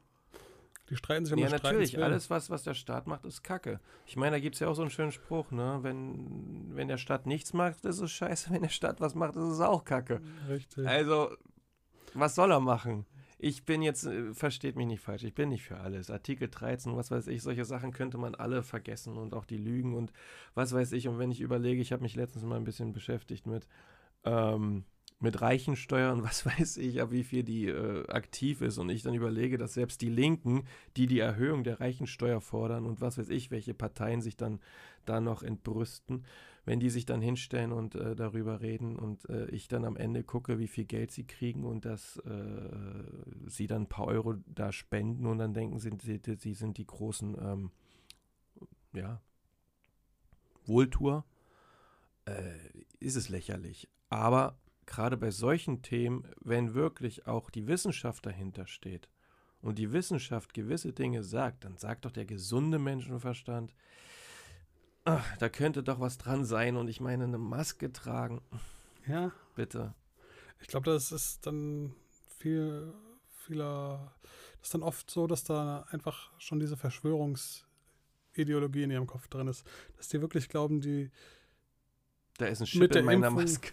Die 0.88 0.96
streiten 0.96 1.24
sich 1.24 1.34
um 1.34 1.40
Ja, 1.40 1.48
natürlich. 1.48 2.00
Alles, 2.00 2.30
was, 2.30 2.48
was 2.50 2.62
der 2.62 2.74
Staat 2.74 3.06
macht, 3.06 3.24
ist 3.24 3.42
Kacke. 3.42 3.80
Ich 4.06 4.16
meine, 4.16 4.36
da 4.36 4.40
gibt 4.40 4.54
es 4.54 4.60
ja 4.60 4.68
auch 4.68 4.74
so 4.74 4.82
einen 4.82 4.90
schönen 4.90 5.12
Spruch, 5.12 5.50
ne? 5.50 5.78
Wenn, 5.82 6.76
wenn 6.76 6.88
der 6.88 6.98
Staat 6.98 7.26
nichts 7.26 7.52
macht, 7.52 7.84
ist 7.84 8.00
es 8.00 8.12
scheiße. 8.12 8.50
Wenn 8.50 8.62
der 8.62 8.68
Staat 8.68 9.00
was 9.00 9.14
macht, 9.14 9.36
ist 9.36 9.44
es 9.44 9.60
auch 9.60 9.84
Kacke. 9.84 10.20
Richtig. 10.48 10.86
Also, 10.86 11.30
was 12.14 12.34
soll 12.34 12.52
er 12.52 12.60
machen? 12.60 13.04
Ich 13.38 13.64
bin 13.64 13.82
jetzt, 13.82 14.06
äh, 14.06 14.32
versteht 14.32 14.76
mich 14.76 14.86
nicht 14.86 15.00
falsch, 15.00 15.24
ich 15.24 15.34
bin 15.34 15.50
nicht 15.50 15.64
für 15.64 15.78
alles. 15.78 16.10
Artikel 16.10 16.48
13, 16.48 16.96
was 16.96 17.10
weiß 17.10 17.26
ich, 17.26 17.42
solche 17.42 17.66
Sachen 17.66 17.92
könnte 17.92 18.16
man 18.16 18.34
alle 18.34 18.62
vergessen 18.62 19.18
und 19.18 19.34
auch 19.34 19.44
die 19.44 19.58
Lügen 19.58 19.94
und 19.94 20.12
was 20.54 20.72
weiß 20.72 20.92
ich. 20.92 21.06
Und 21.08 21.18
wenn 21.18 21.30
ich 21.30 21.40
überlege, 21.40 21.82
ich 21.82 21.92
habe 21.92 22.02
mich 22.02 22.14
letztens 22.14 22.44
mal 22.44 22.56
ein 22.56 22.64
bisschen 22.64 22.92
beschäftigt 22.92 23.46
mit, 23.46 23.66
ähm, 24.24 24.84
mit 25.18 25.40
Reichensteuer 25.40 26.12
und 26.12 26.22
was 26.24 26.44
weiß 26.46 26.76
ich, 26.78 27.00
ab 27.00 27.10
wie 27.10 27.24
viel 27.24 27.42
die 27.42 27.66
äh, 27.66 28.06
aktiv 28.08 28.60
ist 28.60 28.78
und 28.78 28.88
ich 28.90 29.02
dann 29.02 29.14
überlege, 29.14 29.58
dass 29.58 29.74
selbst 29.74 30.00
die 30.00 30.10
Linken, 30.10 30.64
die 30.96 31.06
die 31.06 31.20
Erhöhung 31.20 31.64
der 31.64 31.80
Reichensteuer 31.80 32.40
fordern 32.40 32.86
und 32.86 33.00
was 33.00 33.18
weiß 33.18 33.30
ich, 33.30 33.50
welche 33.50 33.74
Parteien 33.74 34.20
sich 34.20 34.36
dann 34.36 34.60
da 35.04 35.20
noch 35.20 35.42
entbrüsten, 35.42 36.24
wenn 36.64 36.80
die 36.80 36.90
sich 36.90 37.06
dann 37.06 37.20
hinstellen 37.20 37.72
und 37.72 37.94
äh, 37.94 38.16
darüber 38.16 38.60
reden 38.60 38.96
und 38.96 39.28
äh, 39.30 39.46
ich 39.46 39.68
dann 39.68 39.84
am 39.84 39.96
Ende 39.96 40.24
gucke, 40.24 40.58
wie 40.58 40.66
viel 40.66 40.84
Geld 40.84 41.12
sie 41.12 41.24
kriegen 41.24 41.64
und 41.64 41.84
dass 41.84 42.18
äh, 42.18 43.04
sie 43.46 43.68
dann 43.68 43.82
ein 43.82 43.88
paar 43.88 44.06
Euro 44.06 44.34
da 44.46 44.72
spenden 44.72 45.26
und 45.26 45.38
dann 45.38 45.54
denken 45.54 45.78
sie, 45.78 45.92
sie, 46.02 46.20
sie 46.36 46.54
sind 46.54 46.76
die 46.78 46.86
großen, 46.86 47.36
ähm, 47.40 47.70
ja, 48.92 49.20
Wohltour, 50.64 51.24
äh, 52.24 52.54
ist 52.98 53.14
es 53.14 53.28
lächerlich. 53.28 53.88
Aber 54.08 54.58
gerade 54.86 55.16
bei 55.16 55.30
solchen 55.30 55.82
Themen, 55.82 56.26
wenn 56.40 56.74
wirklich 56.74 57.26
auch 57.26 57.50
die 57.50 57.66
Wissenschaft 57.66 58.24
dahinter 58.24 58.66
steht 58.66 59.08
und 59.60 59.78
die 59.78 59.92
Wissenschaft 59.92 60.54
gewisse 60.54 60.92
Dinge 60.92 61.22
sagt, 61.22 61.64
dann 61.64 61.76
sagt 61.76 62.04
doch 62.04 62.12
der 62.12 62.24
gesunde 62.24 62.78
Menschenverstand, 62.78 63.74
ach, 65.04 65.36
da 65.38 65.48
könnte 65.48 65.82
doch 65.82 66.00
was 66.00 66.18
dran 66.18 66.44
sein 66.44 66.76
und 66.76 66.88
ich 66.88 67.00
meine, 67.00 67.24
eine 67.24 67.38
Maske 67.38 67.92
tragen. 67.92 68.40
Ja. 69.06 69.32
Bitte. 69.54 69.94
Ich 70.60 70.68
glaube, 70.68 70.90
das 70.90 71.12
ist 71.12 71.46
dann 71.46 71.94
viel, 72.38 72.92
vieler, 73.28 74.14
das 74.58 74.68
ist 74.68 74.74
dann 74.74 74.82
oft 74.82 75.10
so, 75.10 75.26
dass 75.26 75.44
da 75.44 75.86
einfach 75.90 76.30
schon 76.38 76.60
diese 76.60 76.76
Verschwörungsideologie 76.76 78.82
in 78.82 78.90
ihrem 78.90 79.06
Kopf 79.06 79.28
drin 79.28 79.48
ist, 79.48 79.66
dass 79.96 80.08
die 80.08 80.20
wirklich 80.20 80.48
glauben, 80.48 80.80
die 80.80 81.10
da 82.38 82.46
ist 82.46 82.60
ein 82.60 82.66
Chip 82.66 82.94
in 82.94 83.04
meiner 83.04 83.28
Impfung, 83.28 83.44
Maske. 83.44 83.72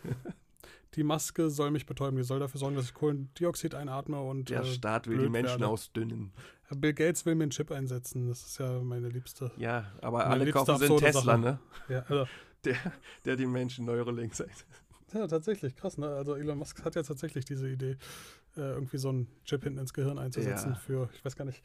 Die 0.95 1.03
Maske 1.03 1.49
soll 1.49 1.71
mich 1.71 1.85
betäuben, 1.85 2.17
die 2.17 2.23
soll 2.23 2.39
dafür 2.39 2.59
sorgen, 2.59 2.75
dass 2.75 2.85
ich 2.85 2.93
Kohlendioxid 2.93 3.75
einatme 3.75 4.21
und. 4.21 4.49
Der 4.49 4.61
äh, 4.61 4.65
Staat 4.65 5.07
will 5.07 5.17
die 5.17 5.29
Menschen 5.29 5.61
werde. 5.61 5.67
ausdünnen. 5.67 6.31
Bill 6.75 6.93
Gates 6.93 7.25
will 7.25 7.35
mir 7.35 7.43
einen 7.43 7.51
Chip 7.51 7.71
einsetzen, 7.71 8.27
das 8.27 8.45
ist 8.45 8.57
ja 8.57 8.79
meine 8.81 9.09
liebste. 9.09 9.51
Ja, 9.57 9.91
aber 10.01 10.25
alle 10.25 10.49
kaufen 10.51 10.77
sind 10.77 10.97
Tesla, 10.97 11.21
Sache. 11.21 11.39
ne? 11.39 11.59
Ja, 11.89 11.99
also. 12.07 12.27
Der, 12.65 12.77
der 13.25 13.35
die 13.35 13.45
Menschen 13.45 13.85
Neuralink 13.85 14.33
sagt. 14.33 14.65
Ja, 15.13 15.27
tatsächlich, 15.27 15.75
krass, 15.75 15.97
ne? 15.97 16.07
Also 16.07 16.35
Elon 16.35 16.57
Musk 16.57 16.83
hat 16.85 16.95
ja 16.95 17.03
tatsächlich 17.03 17.45
diese 17.45 17.69
Idee, 17.69 17.97
äh, 18.55 18.61
irgendwie 18.61 18.97
so 18.97 19.09
einen 19.09 19.27
Chip 19.45 19.63
hinten 19.63 19.79
ins 19.79 19.93
Gehirn 19.93 20.17
einzusetzen 20.17 20.69
ja. 20.69 20.75
für, 20.75 21.09
ich 21.13 21.23
weiß 21.23 21.35
gar 21.35 21.45
nicht, 21.45 21.61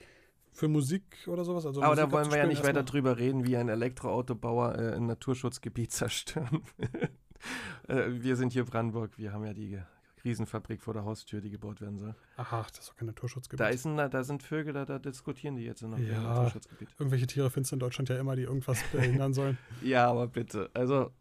für 0.52 0.68
Musik 0.68 1.04
oder 1.26 1.44
sowas. 1.44 1.64
Also 1.64 1.80
Aber 1.80 1.94
Musik 1.94 2.04
da 2.04 2.12
wollen 2.12 2.30
wir 2.30 2.38
ja 2.38 2.46
nicht 2.46 2.64
weiter 2.64 2.82
drüber 2.82 3.16
reden, 3.16 3.46
wie 3.46 3.56
ein 3.56 3.68
Elektroautobauer 3.68 4.76
äh, 4.76 4.96
ein 4.96 5.06
Naturschutzgebiet 5.06 5.92
zerstören. 5.92 6.62
äh, 6.78 7.08
wir 7.88 8.36
sind 8.36 8.52
hier 8.52 8.64
Brandenburg, 8.64 9.16
wir 9.16 9.32
haben 9.32 9.44
ja 9.44 9.52
die 9.52 9.80
Riesenfabrik 10.24 10.82
vor 10.82 10.94
der 10.94 11.04
Haustür, 11.04 11.40
die 11.40 11.50
gebaut 11.50 11.80
werden 11.80 11.98
soll. 11.98 12.14
Aha, 12.36 12.66
das 12.68 12.80
ist 12.80 12.88
doch 12.90 12.96
kein 12.96 13.06
Naturschutzgebiet. 13.06 13.60
Da, 13.60 13.68
ist 13.68 13.86
ein, 13.86 13.96
da 13.96 14.24
sind 14.24 14.42
Vögel, 14.42 14.72
da, 14.72 14.84
da 14.84 14.98
diskutieren 14.98 15.56
die 15.56 15.64
jetzt 15.64 15.82
noch 15.82 15.98
ja, 15.98 16.20
Naturschutzgebiet. 16.20 16.88
Irgendwelche 16.98 17.26
Tiere 17.26 17.50
findest 17.50 17.72
du 17.72 17.76
in 17.76 17.80
Deutschland 17.80 18.08
ja 18.08 18.18
immer, 18.18 18.36
die 18.36 18.42
irgendwas 18.42 18.82
behindern 18.92 19.32
sollen. 19.32 19.58
ja, 19.82 20.08
aber 20.10 20.26
bitte. 20.26 20.70
Also 20.74 21.12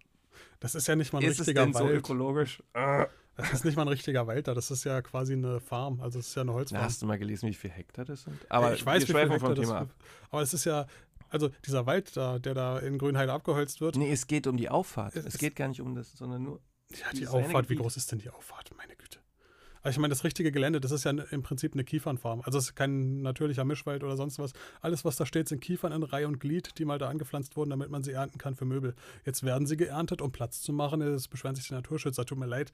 das 0.60 0.76
ist 0.76 0.88
ja 0.88 0.96
nicht 0.96 1.14
mal 1.14 1.20
ein 1.20 1.26
ist 1.26 1.40
richtiger 1.40 1.62
es 1.62 1.66
denn 1.68 1.74
Wald. 1.76 1.88
so 1.88 1.94
ökologisch? 1.94 2.64
Das 2.74 3.54
ist 3.54 3.66
nicht 3.66 3.76
mal 3.76 3.84
ein 3.84 3.88
richtiger 3.88 4.26
Wald 4.26 4.48
da, 4.48 4.56
das 4.56 4.72
ist 4.72 4.84
ja 4.84 5.00
quasi 5.04 5.34
eine 5.34 5.60
Farm, 5.60 6.02
also 6.02 6.18
es 6.18 6.30
ist 6.30 6.36
ja 6.36 6.42
eine 6.42 6.54
Holzfarm. 6.54 6.82
Na, 6.82 6.88
hast 6.88 7.04
du 7.04 7.06
mal 7.06 7.20
gelesen, 7.20 7.48
wie 7.48 7.54
viele 7.54 7.74
Hektar 7.74 8.04
das 8.04 8.24
sind? 8.24 8.40
Aber 8.50 8.74
ich 8.74 8.84
weiß, 8.84 9.08
wir 9.08 9.16
Hektar 9.16 9.54
das 9.54 9.60
Thema 9.60 9.82
ab. 9.82 9.90
Aber 10.32 10.42
es 10.42 10.56
ist 10.56 10.66
ja, 10.66 10.88
also 11.30 11.50
dieser 11.66 11.86
Wald 11.86 12.16
da, 12.16 12.40
der 12.40 12.54
da 12.54 12.80
in 12.80 12.98
Grünheide 12.98 13.34
abgeholzt 13.34 13.82
wird. 13.82 13.96
Nee, 13.96 14.12
es 14.12 14.28
geht 14.28 14.48
um 14.48 14.58
die 14.58 14.70
Auffahrt. 14.70 15.16
Es, 15.16 15.26
es 15.26 15.38
geht 15.38 15.56
gar 15.56 15.68
nicht 15.68 15.82
um 15.82 15.96
das, 15.96 16.12
sondern 16.14 16.44
nur. 16.44 16.62
Ja, 16.92 17.12
die 17.14 17.28
Auffahrt, 17.28 17.70
wie 17.70 17.76
groß 17.76 17.98
ist 17.98 18.12
denn 18.12 18.20
die 18.20 18.30
Auffahrt? 18.30 18.72
Meine 18.78 18.96
Güte. 18.96 19.20
Also 19.82 19.96
ich 19.96 20.02
meine, 20.02 20.12
das 20.12 20.24
richtige 20.24 20.52
Gelände, 20.52 20.82
das 20.82 20.92
ist 20.92 21.06
ja 21.06 21.12
im 21.12 21.44
Prinzip 21.44 21.74
eine 21.74 21.84
Kiefernfarm. 21.84 22.42
Also 22.42 22.58
es 22.58 22.66
ist 22.66 22.76
kein 22.76 23.22
natürlicher 23.22 23.64
Mischwald 23.64 24.04
oder 24.04 24.18
sonst 24.18 24.40
was. 24.40 24.54
Alles, 24.82 25.06
was 25.06 25.16
da 25.16 25.26
steht, 25.26 25.48
sind 25.48 25.62
Kiefern 25.62 25.92
in 25.92 26.04
Reihe 26.04 26.28
und 26.28 26.40
Glied, 26.40 26.78
die 26.78 26.86
mal 26.86 26.98
da 27.00 27.10
angepflanzt 27.10 27.56
wurden, 27.56 27.70
damit 27.70 27.90
man 27.90 28.04
sie 28.04 28.12
ernten 28.12 28.38
kann 28.38 28.56
für 28.56 28.66
Möbel. 28.66 28.96
Jetzt 29.26 29.44
werden 29.44 29.66
sie 29.66 29.78
geerntet, 29.78 30.22
um 30.22 30.32
Platz 30.32 30.62
zu 30.62 30.74
machen. 30.74 31.00
Das 31.00 31.28
beschweren 31.28 31.56
sich 31.56 31.68
die 31.68 31.74
Naturschützer. 31.74 32.26
Tut 32.26 32.38
mir 32.38 32.48
leid. 32.48 32.74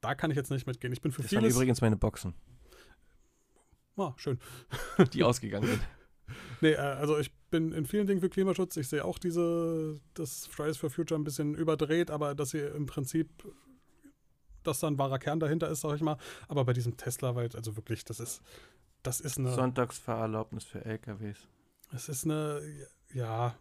Da 0.00 0.14
kann 0.14 0.30
ich 0.30 0.36
jetzt 0.36 0.50
nicht 0.50 0.66
mitgehen. 0.66 0.92
Ich 0.92 1.02
bin 1.02 1.12
für 1.12 1.22
das 1.22 1.28
vieles... 1.28 1.44
Das 1.44 1.52
waren 1.52 1.56
übrigens 1.58 1.80
meine 1.80 1.96
Boxen. 1.96 2.34
Ah, 3.98 4.14
schön. 4.16 4.38
Die 5.12 5.24
ausgegangen 5.24 5.66
sind. 5.66 5.80
Nee, 6.60 6.72
äh, 6.72 6.76
also 6.76 7.18
ich 7.18 7.32
bin 7.50 7.72
in 7.72 7.86
vielen 7.86 8.06
Dingen 8.06 8.20
für 8.20 8.28
Klimaschutz. 8.28 8.76
Ich 8.76 8.88
sehe 8.88 9.04
auch 9.04 9.18
diese, 9.18 10.00
das 10.14 10.46
Fridays 10.46 10.76
for 10.76 10.90
Future 10.90 11.18
ein 11.18 11.24
bisschen 11.24 11.54
überdreht, 11.54 12.10
aber 12.10 12.34
dass 12.34 12.50
sie 12.50 12.58
im 12.58 12.86
Prinzip 12.86 13.28
dass 14.64 14.80
da 14.80 14.86
ein 14.86 14.98
wahrer 14.98 15.18
Kern 15.18 15.40
dahinter 15.40 15.68
ist, 15.68 15.80
sag 15.80 15.96
ich 15.96 16.02
mal. 16.02 16.18
Aber 16.46 16.64
bei 16.64 16.72
diesem 16.72 16.96
Tesla, 16.96 17.34
weil, 17.34 17.48
also 17.54 17.76
wirklich, 17.76 18.04
das 18.04 18.20
ist, 18.20 18.42
das 19.02 19.20
ist 19.20 19.38
eine. 19.38 19.54
Sonntagsfahrerlaubnis 19.54 20.64
für 20.64 20.84
LKWs. 20.84 21.48
Es 21.92 22.08
ist 22.08 22.24
eine, 22.24 22.60
ja, 23.14 23.56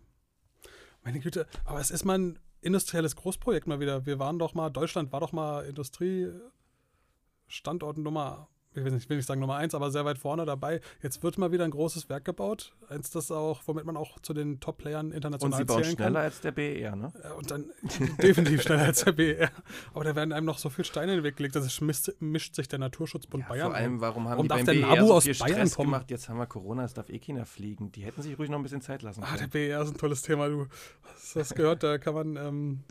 meine 1.04 1.20
Güte, 1.20 1.48
aber 1.64 1.80
es 1.80 1.92
ist 1.92 2.04
mal 2.04 2.20
ein 2.20 2.40
industrielles 2.62 3.16
Großprojekt 3.16 3.68
mal 3.68 3.80
wieder. 3.80 4.06
Wir 4.06 4.20
waren 4.20 4.38
doch 4.40 4.54
mal, 4.54 4.70
Deutschland 4.70 5.14
war 5.14 5.22
doch 5.22 5.32
mal 5.32 5.66
Industriestandort 5.66 7.98
Nummer 7.98 8.50
ich 8.78 8.86
will 8.86 8.92
nicht, 8.92 9.10
will 9.10 9.18
nicht 9.18 9.26
sagen 9.26 9.42
Nummer 9.42 9.56
eins, 9.56 9.74
aber 9.76 9.92
sehr 9.92 10.06
weit 10.06 10.18
vorne 10.18 10.46
dabei. 10.46 10.82
Jetzt 11.02 11.24
wird 11.24 11.38
mal 11.38 11.52
wieder 11.52 11.64
ein 11.64 11.72
großes 11.72 12.10
Werk 12.10 12.26
gebaut, 12.26 12.74
eins 12.90 13.10
das 13.10 13.32
auch, 13.32 13.62
womit 13.66 13.86
man 13.86 13.98
auch 13.98 14.20
zu 14.20 14.34
den 14.34 14.60
Top-Playern 14.60 15.12
international 15.12 15.54
Und 15.54 15.58
sie 15.58 15.66
bauen 15.66 15.84
schneller 15.84 16.20
als 16.22 16.42
der 16.42 16.52
BER, 16.52 16.96
ne? 16.96 17.12
Und 17.38 17.52
dann 17.52 17.66
definitiv 18.22 18.62
schneller 18.62 18.84
als 18.84 19.04
der 19.04 19.14
BER. 19.14 19.50
Aber 19.94 20.04
da 20.04 20.16
werden 20.16 20.32
einem 20.32 20.46
noch 20.46 20.58
so 20.58 20.70
viele 20.70 20.86
Steine 20.86 21.14
in 21.14 21.20
den 21.20 21.24
Weg 21.24 21.38
gelegt, 21.38 21.56
dass 21.56 21.66
es 21.66 21.82
mischt, 21.82 22.10
mischt 22.20 22.56
sich 22.56 22.68
der 22.68 22.80
Naturschutzbund 22.80 23.44
ja, 23.44 23.50
Bayern 23.50 23.68
Vor 23.68 23.76
allem, 23.76 24.02
warum 24.02 24.30
haben 24.30 24.48
warum 24.48 24.48
die 24.48 24.64
beim 24.64 24.66
BER 24.66 24.96
Nabu 24.96 25.08
so 25.08 25.22
viel 25.22 25.34
Stress 25.34 25.52
Bayern 25.52 25.70
kommen? 25.72 25.92
gemacht? 25.92 26.12
Jetzt 26.12 26.30
haben 26.30 26.38
wir 26.38 26.46
Corona, 26.46 26.84
es 26.84 26.94
darf 26.94 27.10
eh 27.10 27.20
keiner 27.20 27.46
fliegen. 27.46 27.92
Die 27.92 28.02
hätten 28.02 28.22
sich 28.22 28.38
ruhig 28.38 28.50
noch 28.50 28.58
ein 28.58 28.64
bisschen 28.64 28.82
Zeit 28.82 29.02
lassen 29.02 29.22
können. 29.22 29.34
Ah, 29.34 29.38
der 29.38 29.48
BER 29.48 29.82
ist 29.82 29.92
ein 29.92 29.98
tolles 29.98 30.22
Thema, 30.22 30.48
du 30.48 30.68
hast 31.14 31.36
das 31.36 31.56
gehört, 31.56 31.84
da 31.84 31.98
kann 31.98 32.14
man 32.14 32.36
ähm, 32.36 32.84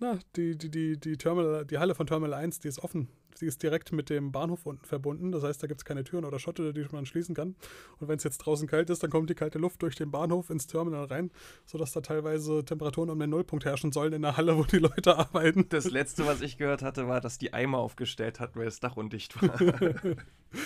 na, 0.00 0.18
die, 0.34 0.56
die, 0.56 0.70
die, 0.70 0.98
die, 0.98 1.16
Terminal, 1.18 1.66
die 1.66 1.76
Halle 1.76 1.94
von 1.94 2.06
Terminal 2.06 2.34
1, 2.34 2.60
die 2.60 2.68
ist 2.68 2.78
offen. 2.78 3.08
Sie 3.40 3.46
ist 3.46 3.62
direkt 3.62 3.90
mit 3.92 4.10
dem 4.10 4.32
Bahnhof 4.32 4.66
unten 4.66 4.84
verbunden. 4.84 5.32
Das 5.32 5.42
heißt, 5.42 5.62
da 5.62 5.66
gibt 5.66 5.80
es 5.80 5.86
keine 5.86 6.04
Türen 6.04 6.26
oder 6.26 6.38
Schotte, 6.38 6.74
die 6.74 6.86
man 6.92 7.06
schließen 7.06 7.34
kann. 7.34 7.56
Und 7.98 8.08
wenn 8.08 8.18
es 8.18 8.24
jetzt 8.24 8.36
draußen 8.36 8.68
kalt 8.68 8.90
ist, 8.90 9.02
dann 9.02 9.08
kommt 9.08 9.30
die 9.30 9.34
kalte 9.34 9.58
Luft 9.58 9.80
durch 9.80 9.96
den 9.96 10.10
Bahnhof 10.10 10.50
ins 10.50 10.66
Terminal 10.66 11.06
rein, 11.06 11.30
sodass 11.64 11.92
da 11.92 12.02
teilweise 12.02 12.66
Temperaturen 12.66 13.08
um 13.08 13.18
den 13.18 13.30
Nullpunkt 13.30 13.64
herrschen 13.64 13.92
sollen 13.92 14.12
in 14.12 14.20
der 14.20 14.36
Halle, 14.36 14.58
wo 14.58 14.64
die 14.64 14.76
Leute 14.76 15.16
arbeiten. 15.16 15.64
Das 15.70 15.90
letzte, 15.90 16.26
was 16.26 16.42
ich 16.42 16.58
gehört 16.58 16.82
hatte, 16.82 17.08
war, 17.08 17.22
dass 17.22 17.38
die 17.38 17.54
Eimer 17.54 17.78
aufgestellt 17.78 18.40
hat, 18.40 18.56
weil 18.56 18.66
das 18.66 18.78
Dach 18.78 18.98
undicht 18.98 19.40
war. 19.40 19.58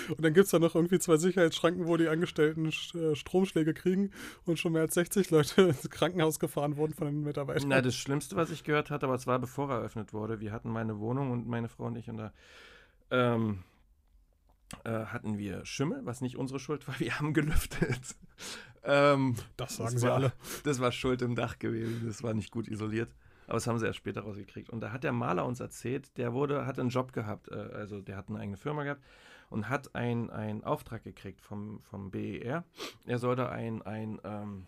und 0.08 0.18
dann 0.18 0.34
gibt 0.34 0.46
es 0.46 0.50
da 0.50 0.58
noch 0.58 0.74
irgendwie 0.74 0.98
zwei 0.98 1.16
Sicherheitsschranken, 1.16 1.86
wo 1.86 1.96
die 1.96 2.08
Angestellten 2.08 2.66
äh, 2.66 3.14
Stromschläge 3.14 3.72
kriegen 3.72 4.10
und 4.46 4.58
schon 4.58 4.72
mehr 4.72 4.82
als 4.82 4.94
60 4.94 5.30
Leute 5.30 5.62
ins 5.68 5.88
Krankenhaus 5.90 6.40
gefahren 6.40 6.76
wurden 6.76 6.94
von 6.94 7.06
den 7.06 7.22
Mitarbeitern. 7.22 7.68
Na, 7.68 7.80
das 7.80 7.94
Schlimmste, 7.94 8.34
was 8.34 8.50
ich 8.50 8.64
gehört 8.64 8.90
hatte, 8.90 9.06
aber 9.06 9.14
es 9.14 9.28
war 9.28 9.38
bevor 9.38 9.70
er 9.70 9.76
eröffnet 9.76 10.12
wurde. 10.12 10.40
Wir 10.40 10.50
hatten 10.50 10.70
meine 10.70 10.98
Wohnung 10.98 11.30
und 11.30 11.46
meine 11.46 11.68
Frau 11.68 11.84
und 11.84 11.94
ich 11.94 12.10
und 12.10 12.16
da 12.16 12.32
ähm, 13.10 13.64
äh, 14.84 15.06
hatten 15.06 15.38
wir 15.38 15.64
Schimmel, 15.64 16.04
was 16.04 16.20
nicht 16.20 16.36
unsere 16.36 16.58
Schuld 16.58 16.86
war. 16.88 16.98
Wir 17.00 17.18
haben 17.18 17.34
gelüftet. 17.34 18.16
ähm, 18.82 19.36
das 19.56 19.76
sagen 19.76 19.92
das 19.92 20.00
sie 20.00 20.08
war, 20.08 20.14
alle. 20.14 20.32
Das 20.64 20.80
war 20.80 20.92
Schuld 20.92 21.22
im 21.22 21.34
Dach 21.34 21.58
gewesen. 21.58 22.02
Das 22.06 22.22
war 22.22 22.34
nicht 22.34 22.50
gut 22.50 22.68
isoliert. 22.68 23.14
Aber 23.46 23.54
das 23.54 23.66
haben 23.66 23.78
sie 23.78 23.86
erst 23.86 23.98
später 23.98 24.22
rausgekriegt. 24.22 24.70
Und 24.70 24.80
da 24.80 24.90
hat 24.90 25.04
der 25.04 25.12
Maler 25.12 25.44
uns 25.44 25.60
erzählt, 25.60 26.16
der 26.16 26.32
wurde, 26.32 26.66
hat 26.66 26.78
einen 26.78 26.88
Job 26.88 27.12
gehabt, 27.12 27.48
äh, 27.48 27.54
also 27.54 28.00
der 28.00 28.16
hat 28.16 28.28
eine 28.28 28.38
eigene 28.38 28.56
Firma 28.56 28.84
gehabt 28.84 29.02
und 29.50 29.68
hat 29.68 29.94
einen 29.94 30.64
Auftrag 30.64 31.04
gekriegt 31.04 31.40
vom, 31.40 31.80
vom 31.82 32.10
BER. 32.10 32.64
Er 33.04 33.18
sollte 33.18 33.50
ein, 33.50 33.82
ein 33.82 34.18
ähm, 34.24 34.66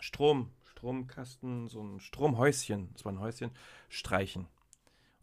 Strom, 0.00 0.50
Stromkasten, 0.64 1.68
so 1.68 1.82
ein 1.82 2.00
Stromhäuschen, 2.00 2.90
das 2.94 3.04
war 3.04 3.12
ein 3.12 3.20
Häuschen, 3.20 3.50
streichen. 3.88 4.46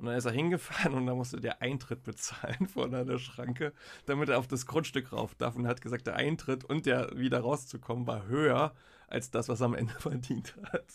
Und 0.01 0.07
dann 0.07 0.15
ist 0.15 0.25
er 0.25 0.31
hingefahren 0.31 0.95
und 0.95 1.05
da 1.05 1.13
musste 1.13 1.39
der 1.39 1.61
Eintritt 1.61 2.01
bezahlen 2.01 2.67
vor 2.73 2.85
einer 2.85 3.19
Schranke, 3.19 3.71
damit 4.07 4.29
er 4.29 4.39
auf 4.39 4.47
das 4.47 4.65
Grundstück 4.65 5.13
rauf 5.13 5.35
darf. 5.35 5.55
Und 5.55 5.65
er 5.65 5.69
hat 5.69 5.81
gesagt, 5.81 6.07
der 6.07 6.15
Eintritt 6.15 6.63
und 6.63 6.87
der 6.87 7.15
wieder 7.15 7.41
rauszukommen 7.41 8.07
war 8.07 8.25
höher 8.25 8.73
als 9.07 9.29
das, 9.29 9.47
was 9.47 9.61
er 9.61 9.67
am 9.67 9.75
Ende 9.75 9.93
verdient 9.99 10.55
hat. 10.73 10.85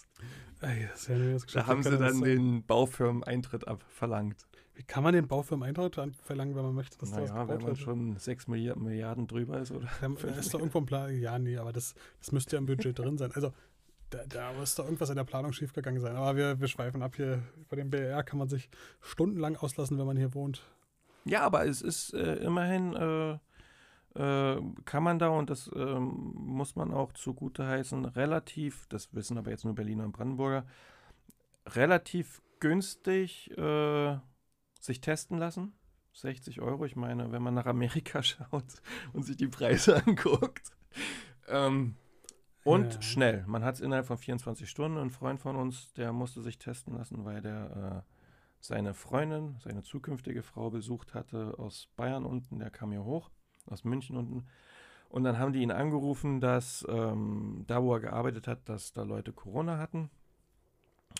Ey, 0.60 0.88
ja 1.08 1.38
da 1.54 1.66
haben 1.68 1.84
sie 1.84 1.96
dann 1.96 2.20
den 2.20 2.64
Baufirmen-Eintritt 2.64 3.68
abverlangt. 3.68 4.44
Wie 4.74 4.82
kann 4.82 5.04
man 5.04 5.14
den 5.14 5.28
Baufirmen-Eintritt 5.28 6.16
verlangen, 6.24 6.56
wenn 6.56 6.64
man 6.64 6.74
möchte, 6.74 6.98
dass 6.98 7.12
naja, 7.12 7.26
das 7.26 7.48
wenn 7.48 7.58
man 7.58 7.66
wird? 7.68 7.78
schon 7.78 8.16
6 8.16 8.48
Milliarden 8.48 9.28
drüber 9.28 9.60
ist, 9.60 9.70
oder? 9.70 9.86
Dann 10.00 10.16
ist 10.36 10.52
doch 10.52 10.58
irgendwo 10.58 10.78
ein 10.78 10.86
Plan. 10.86 11.16
Ja, 11.16 11.38
nee, 11.38 11.58
aber 11.58 11.72
das, 11.72 11.94
das 12.18 12.32
müsste 12.32 12.56
ja 12.56 12.58
im 12.58 12.66
Budget 12.66 12.98
drin 12.98 13.18
sein. 13.18 13.30
Also 13.32 13.52
da, 14.10 14.24
da 14.26 14.52
muss 14.52 14.74
da 14.74 14.84
irgendwas 14.84 15.10
in 15.10 15.16
der 15.16 15.24
Planung 15.24 15.52
schiefgegangen 15.52 16.00
sein. 16.00 16.16
Aber 16.16 16.36
wir, 16.36 16.60
wir 16.60 16.68
schweifen 16.68 17.02
ab 17.02 17.16
hier. 17.16 17.42
Bei 17.68 17.76
dem 17.76 17.90
BR 17.90 18.22
kann 18.22 18.38
man 18.38 18.48
sich 18.48 18.68
stundenlang 19.00 19.56
auslassen, 19.56 19.98
wenn 19.98 20.06
man 20.06 20.16
hier 20.16 20.34
wohnt. 20.34 20.62
Ja, 21.24 21.42
aber 21.42 21.66
es 21.66 21.82
ist 21.82 22.14
äh, 22.14 22.36
immerhin, 22.36 22.94
äh, 22.94 23.32
äh, 24.14 24.62
kann 24.84 25.02
man 25.02 25.18
da, 25.18 25.28
und 25.28 25.50
das 25.50 25.70
ähm, 25.74 26.32
muss 26.34 26.76
man 26.76 26.92
auch 26.94 27.12
zugute 27.12 27.66
heißen, 27.66 28.04
relativ, 28.04 28.86
das 28.88 29.12
wissen 29.12 29.36
aber 29.36 29.50
jetzt 29.50 29.64
nur 29.64 29.74
Berliner 29.74 30.04
und 30.04 30.12
Brandenburger, 30.12 30.64
relativ 31.66 32.40
günstig 32.60 33.50
äh, 33.58 34.16
sich 34.80 35.00
testen 35.00 35.38
lassen. 35.38 35.72
60 36.12 36.62
Euro. 36.62 36.86
Ich 36.86 36.96
meine, 36.96 37.30
wenn 37.32 37.42
man 37.42 37.54
nach 37.54 37.66
Amerika 37.66 38.22
schaut 38.22 38.82
und 39.12 39.24
sich 39.24 39.36
die 39.36 39.48
Preise 39.48 40.02
anguckt, 40.06 40.70
ähm, 41.48 41.96
und 42.66 42.94
ja. 42.94 43.02
schnell. 43.02 43.44
Man 43.46 43.64
hat 43.64 43.76
es 43.76 43.80
innerhalb 43.80 44.06
von 44.06 44.18
24 44.18 44.68
Stunden. 44.68 44.98
Ein 44.98 45.10
Freund 45.10 45.40
von 45.40 45.56
uns, 45.56 45.92
der 45.94 46.12
musste 46.12 46.42
sich 46.42 46.58
testen 46.58 46.96
lassen, 46.96 47.24
weil 47.24 47.40
der 47.40 48.04
äh, 48.04 48.12
seine 48.60 48.92
Freundin, 48.92 49.56
seine 49.60 49.82
zukünftige 49.82 50.42
Frau 50.42 50.70
besucht 50.70 51.14
hatte 51.14 51.54
aus 51.58 51.88
Bayern 51.96 52.24
unten. 52.24 52.58
Der 52.58 52.70
kam 52.70 52.90
hier 52.90 53.04
hoch, 53.04 53.30
aus 53.66 53.84
München 53.84 54.16
unten. 54.16 54.46
Und 55.08 55.22
dann 55.22 55.38
haben 55.38 55.52
die 55.52 55.62
ihn 55.62 55.70
angerufen, 55.70 56.40
dass 56.40 56.84
ähm, 56.88 57.64
da, 57.68 57.82
wo 57.82 57.94
er 57.94 58.00
gearbeitet 58.00 58.48
hat, 58.48 58.68
dass 58.68 58.92
da 58.92 59.04
Leute 59.04 59.32
Corona 59.32 59.78
hatten. 59.78 60.10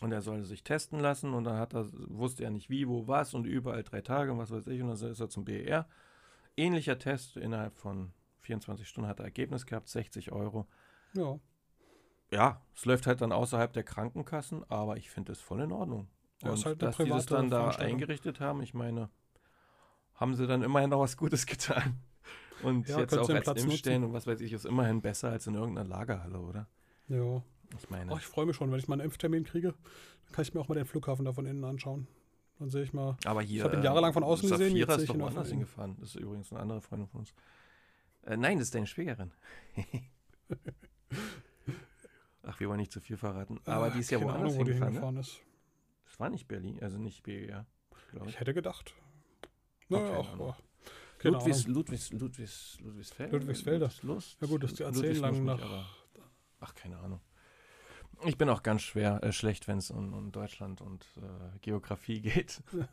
Und 0.02 0.12
er 0.12 0.22
sollte 0.22 0.44
sich 0.44 0.64
testen 0.64 0.98
lassen 0.98 1.32
und 1.32 1.44
dann 1.44 1.58
hat 1.58 1.74
er, 1.74 1.86
wusste 2.08 2.44
er 2.44 2.50
nicht 2.50 2.68
wie, 2.68 2.86
wo, 2.86 3.06
was 3.06 3.32
und 3.32 3.46
überall 3.46 3.82
drei 3.84 4.02
Tage 4.02 4.32
und 4.32 4.38
was 4.38 4.50
weiß 4.50 4.66
ich. 4.66 4.82
Und 4.82 4.88
dann 4.88 5.10
ist 5.10 5.20
er 5.20 5.28
zum 5.30 5.44
BER. 5.44 5.86
Ähnlicher 6.56 6.98
Test 6.98 7.36
innerhalb 7.36 7.76
von 7.76 8.12
24 8.40 8.86
Stunden 8.88 9.08
hat 9.08 9.20
er 9.20 9.26
Ergebnis 9.26 9.64
gehabt, 9.64 9.88
60 9.88 10.32
Euro. 10.32 10.66
Ja. 11.14 11.38
Ja, 12.30 12.60
es 12.74 12.84
läuft 12.84 13.06
halt 13.06 13.20
dann 13.20 13.32
außerhalb 13.32 13.72
der 13.72 13.84
Krankenkassen, 13.84 14.64
aber 14.68 14.96
ich 14.96 15.10
finde 15.10 15.32
es 15.32 15.40
voll 15.40 15.60
in 15.60 15.72
Ordnung. 15.72 16.08
Ja, 16.42 16.50
und 16.50 16.64
halt 16.64 16.82
dass 16.82 16.96
die 16.96 17.08
das 17.08 17.26
dann 17.26 17.48
da 17.50 17.68
eingerichtet 17.70 18.40
haben, 18.40 18.62
ich 18.62 18.74
meine, 18.74 19.08
haben 20.14 20.34
sie 20.34 20.46
dann 20.46 20.62
immerhin 20.62 20.90
noch 20.90 21.00
was 21.00 21.16
Gutes 21.16 21.46
getan. 21.46 22.00
Und 22.62 22.88
Ja, 22.88 23.00
jetzt 23.00 23.16
auch 23.16 23.24
sie 23.24 23.34
als 23.34 23.44
Platz 23.44 23.62
Impfstellen 23.62 24.02
nutzen. 24.02 24.10
und 24.10 24.16
was 24.16 24.26
weiß 24.26 24.40
ich, 24.40 24.52
ist 24.52 24.64
immerhin 24.64 25.02
besser 25.02 25.30
als 25.30 25.46
in 25.46 25.54
irgendeiner 25.54 25.88
Lagerhalle, 25.88 26.38
oder? 26.38 26.66
Ja. 27.08 27.42
Ich 27.78 27.90
meine, 27.90 28.12
Ach, 28.12 28.18
ich 28.18 28.26
freue 28.26 28.46
mich 28.46 28.56
schon, 28.56 28.70
wenn 28.70 28.78
ich 28.78 28.88
mal 28.88 28.94
einen 28.94 29.02
Impftermin 29.02 29.44
kriege. 29.44 29.74
Dann 30.24 30.32
kann 30.32 30.42
ich 30.42 30.54
mir 30.54 30.60
auch 30.60 30.68
mal 30.68 30.74
den 30.74 30.86
Flughafen 30.86 31.24
da 31.24 31.32
von 31.32 31.46
innen 31.46 31.64
anschauen. 31.64 32.06
Dann 32.58 32.70
sehe 32.70 32.82
ich 32.82 32.92
mal. 32.92 33.16
aber 33.24 33.42
hier. 33.42 33.58
ich 33.58 33.64
hab 33.64 33.74
ihn 33.74 33.82
jahrelang 33.82 34.12
von 34.12 34.24
außen 34.24 34.48
Safira 34.48 34.68
gesehen, 34.68 34.76
jetzt 34.78 34.96
ist 34.96 35.02
ich 35.02 35.08
doch 35.10 35.18
woanders 35.18 35.48
hingefahren. 35.50 35.96
Das 36.00 36.10
ist 36.10 36.16
übrigens 36.16 36.50
eine 36.52 36.60
andere 36.60 36.80
Freundin 36.80 37.08
von 37.08 37.20
uns. 37.20 37.34
Äh, 38.22 38.36
nein, 38.36 38.58
das 38.58 38.68
ist 38.68 38.74
deine 38.74 38.86
Schwägerin. 38.86 39.32
Ach, 42.42 42.60
wir 42.60 42.68
wollen 42.68 42.78
nicht 42.78 42.92
zu 42.92 43.00
viel 43.00 43.16
verraten. 43.16 43.60
Aber 43.64 43.86
Ah, 43.86 43.90
die 43.90 44.00
ist 44.00 44.10
ja 44.10 44.20
woanders 44.20 44.52
Ahnung, 44.54 44.58
wo 44.58 44.64
die 44.64 44.72
hingefahren. 44.72 44.94
Ne? 44.94 45.00
hingefahren 45.00 45.16
ist. 45.18 45.40
Das 46.04 46.20
war 46.20 46.30
nicht 46.30 46.46
Berlin, 46.48 46.78
also 46.82 46.98
nicht 46.98 47.22
BER, 47.24 47.66
ich. 48.14 48.26
Ich 48.28 48.40
hätte 48.40 48.54
gedacht. 48.54 48.94
Naja, 49.88 50.04
keine 50.06 50.18
auch, 50.18 50.32
Ahnung. 50.32 50.54
Keine 51.18 51.34
Ludwigs, 51.36 51.64
Ahnung. 51.64 51.74
Ludwigs, 51.74 52.12
Ludwigs, 52.12 52.78
Ludwigsfelde? 52.80 53.36
Ludwigsfelde. 53.38 53.78
Ludwigslust? 53.86 54.40
Ja 54.40 54.46
gut, 54.46 54.62
das- 54.62 54.74
die 54.74 54.82
erzählen 54.84 55.16
Ludwigslust 55.16 55.36
lang 55.36 55.44
nach- 55.44 55.62
aber- 55.62 55.86
Ach, 56.60 56.74
keine 56.74 56.98
Ahnung. 56.98 57.20
Ich 58.24 58.38
bin 58.38 58.48
auch 58.48 58.62
ganz 58.62 58.82
schwer 58.82 59.22
äh, 59.22 59.32
schlecht, 59.32 59.68
wenn 59.68 59.76
es 59.78 59.90
um, 59.90 60.14
um 60.14 60.32
Deutschland 60.32 60.80
und 60.80 61.04
äh, 61.16 61.58
Geografie 61.60 62.20
geht. 62.22 62.62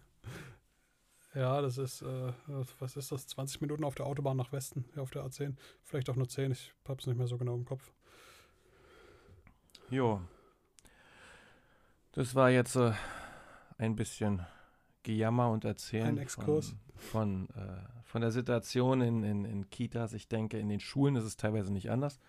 Ja, 1.36 1.62
das 1.64 1.80
ist, 1.80 2.04
äh, 2.04 2.32
was 2.78 2.96
ist 2.96 3.12
das? 3.12 3.26
20 3.26 3.60
Minuten 3.62 3.84
auf 3.84 3.96
der 3.96 4.06
Autobahn 4.06 4.38
nach 4.38 4.52
Westen, 4.52 4.86
ja, 4.96 5.02
auf 5.02 5.10
der 5.10 5.24
A10. 5.26 5.56
Vielleicht 5.82 6.08
auch 6.12 6.16
nur 6.16 6.30
10, 6.30 6.52
ich 6.52 6.76
hab's 6.88 7.08
nicht 7.08 7.18
mehr 7.18 7.26
so 7.26 7.40
genau 7.40 7.56
im 7.56 7.66
Kopf. 7.66 7.92
Jo. 9.90 10.22
Das 12.14 12.36
war 12.36 12.50
jetzt 12.50 12.76
äh, 12.76 12.94
ein 13.78 13.96
bisschen 13.96 14.46
Gejammer 15.04 15.50
und 15.50 15.66
Erzählen 15.66 16.18
von, 16.28 16.62
von, 16.96 17.50
äh, 17.50 18.04
von 18.04 18.22
der 18.22 18.32
Situation 18.32 19.02
in, 19.02 19.24
in, 19.24 19.46
in 19.46 19.70
Kitas. 19.70 20.14
Ich 20.14 20.28
denke, 20.28 20.58
in 20.60 20.70
den 20.70 20.80
Schulen 20.80 21.16
ist 21.16 21.26
es 21.26 21.38
teilweise 21.38 21.74
nicht 21.74 21.90
anders. 21.92 22.20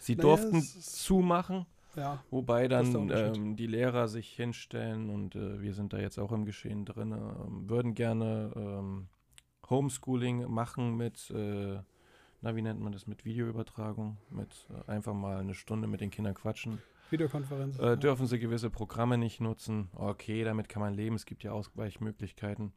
Sie 0.00 0.16
Naja, 0.16 0.28
durften 0.28 0.62
zumachen, 0.62 1.66
Ja, 1.94 2.22
wobei 2.30 2.66
dann 2.66 3.10
ähm, 3.10 3.56
die 3.56 3.66
Lehrer 3.66 4.08
sich 4.08 4.30
hinstellen 4.32 5.10
und 5.10 5.36
äh, 5.36 5.60
wir 5.60 5.74
sind 5.74 5.92
da 5.92 5.98
jetzt 5.98 6.18
auch 6.18 6.32
im 6.32 6.44
Geschehen 6.44 6.84
drin, 6.84 7.12
ähm, 7.12 7.68
würden 7.68 7.94
gerne 7.94 8.52
ähm, 8.56 9.08
Homeschooling 9.68 10.50
machen 10.50 10.96
mit, 10.96 11.30
äh, 11.30 11.78
na 12.40 12.56
wie 12.56 12.62
nennt 12.62 12.80
man 12.80 12.92
das, 12.92 13.06
mit 13.06 13.24
Videoübertragung, 13.24 14.16
mit 14.30 14.66
äh, 14.70 14.90
einfach 14.90 15.14
mal 15.14 15.38
eine 15.38 15.54
Stunde 15.54 15.86
mit 15.88 16.00
den 16.00 16.10
Kindern 16.10 16.34
quatschen. 16.34 16.80
Videokonferenz. 17.10 17.78
Äh, 17.78 17.96
dürfen 17.96 18.26
sie 18.26 18.38
gewisse 18.38 18.70
Programme 18.70 19.18
nicht 19.18 19.40
nutzen? 19.40 19.88
Okay, 19.94 20.44
damit 20.44 20.68
kann 20.68 20.80
man 20.80 20.94
leben. 20.94 21.16
Es 21.16 21.26
gibt 21.26 21.42
ja 21.42 21.52
Ausweichmöglichkeiten. 21.52 22.72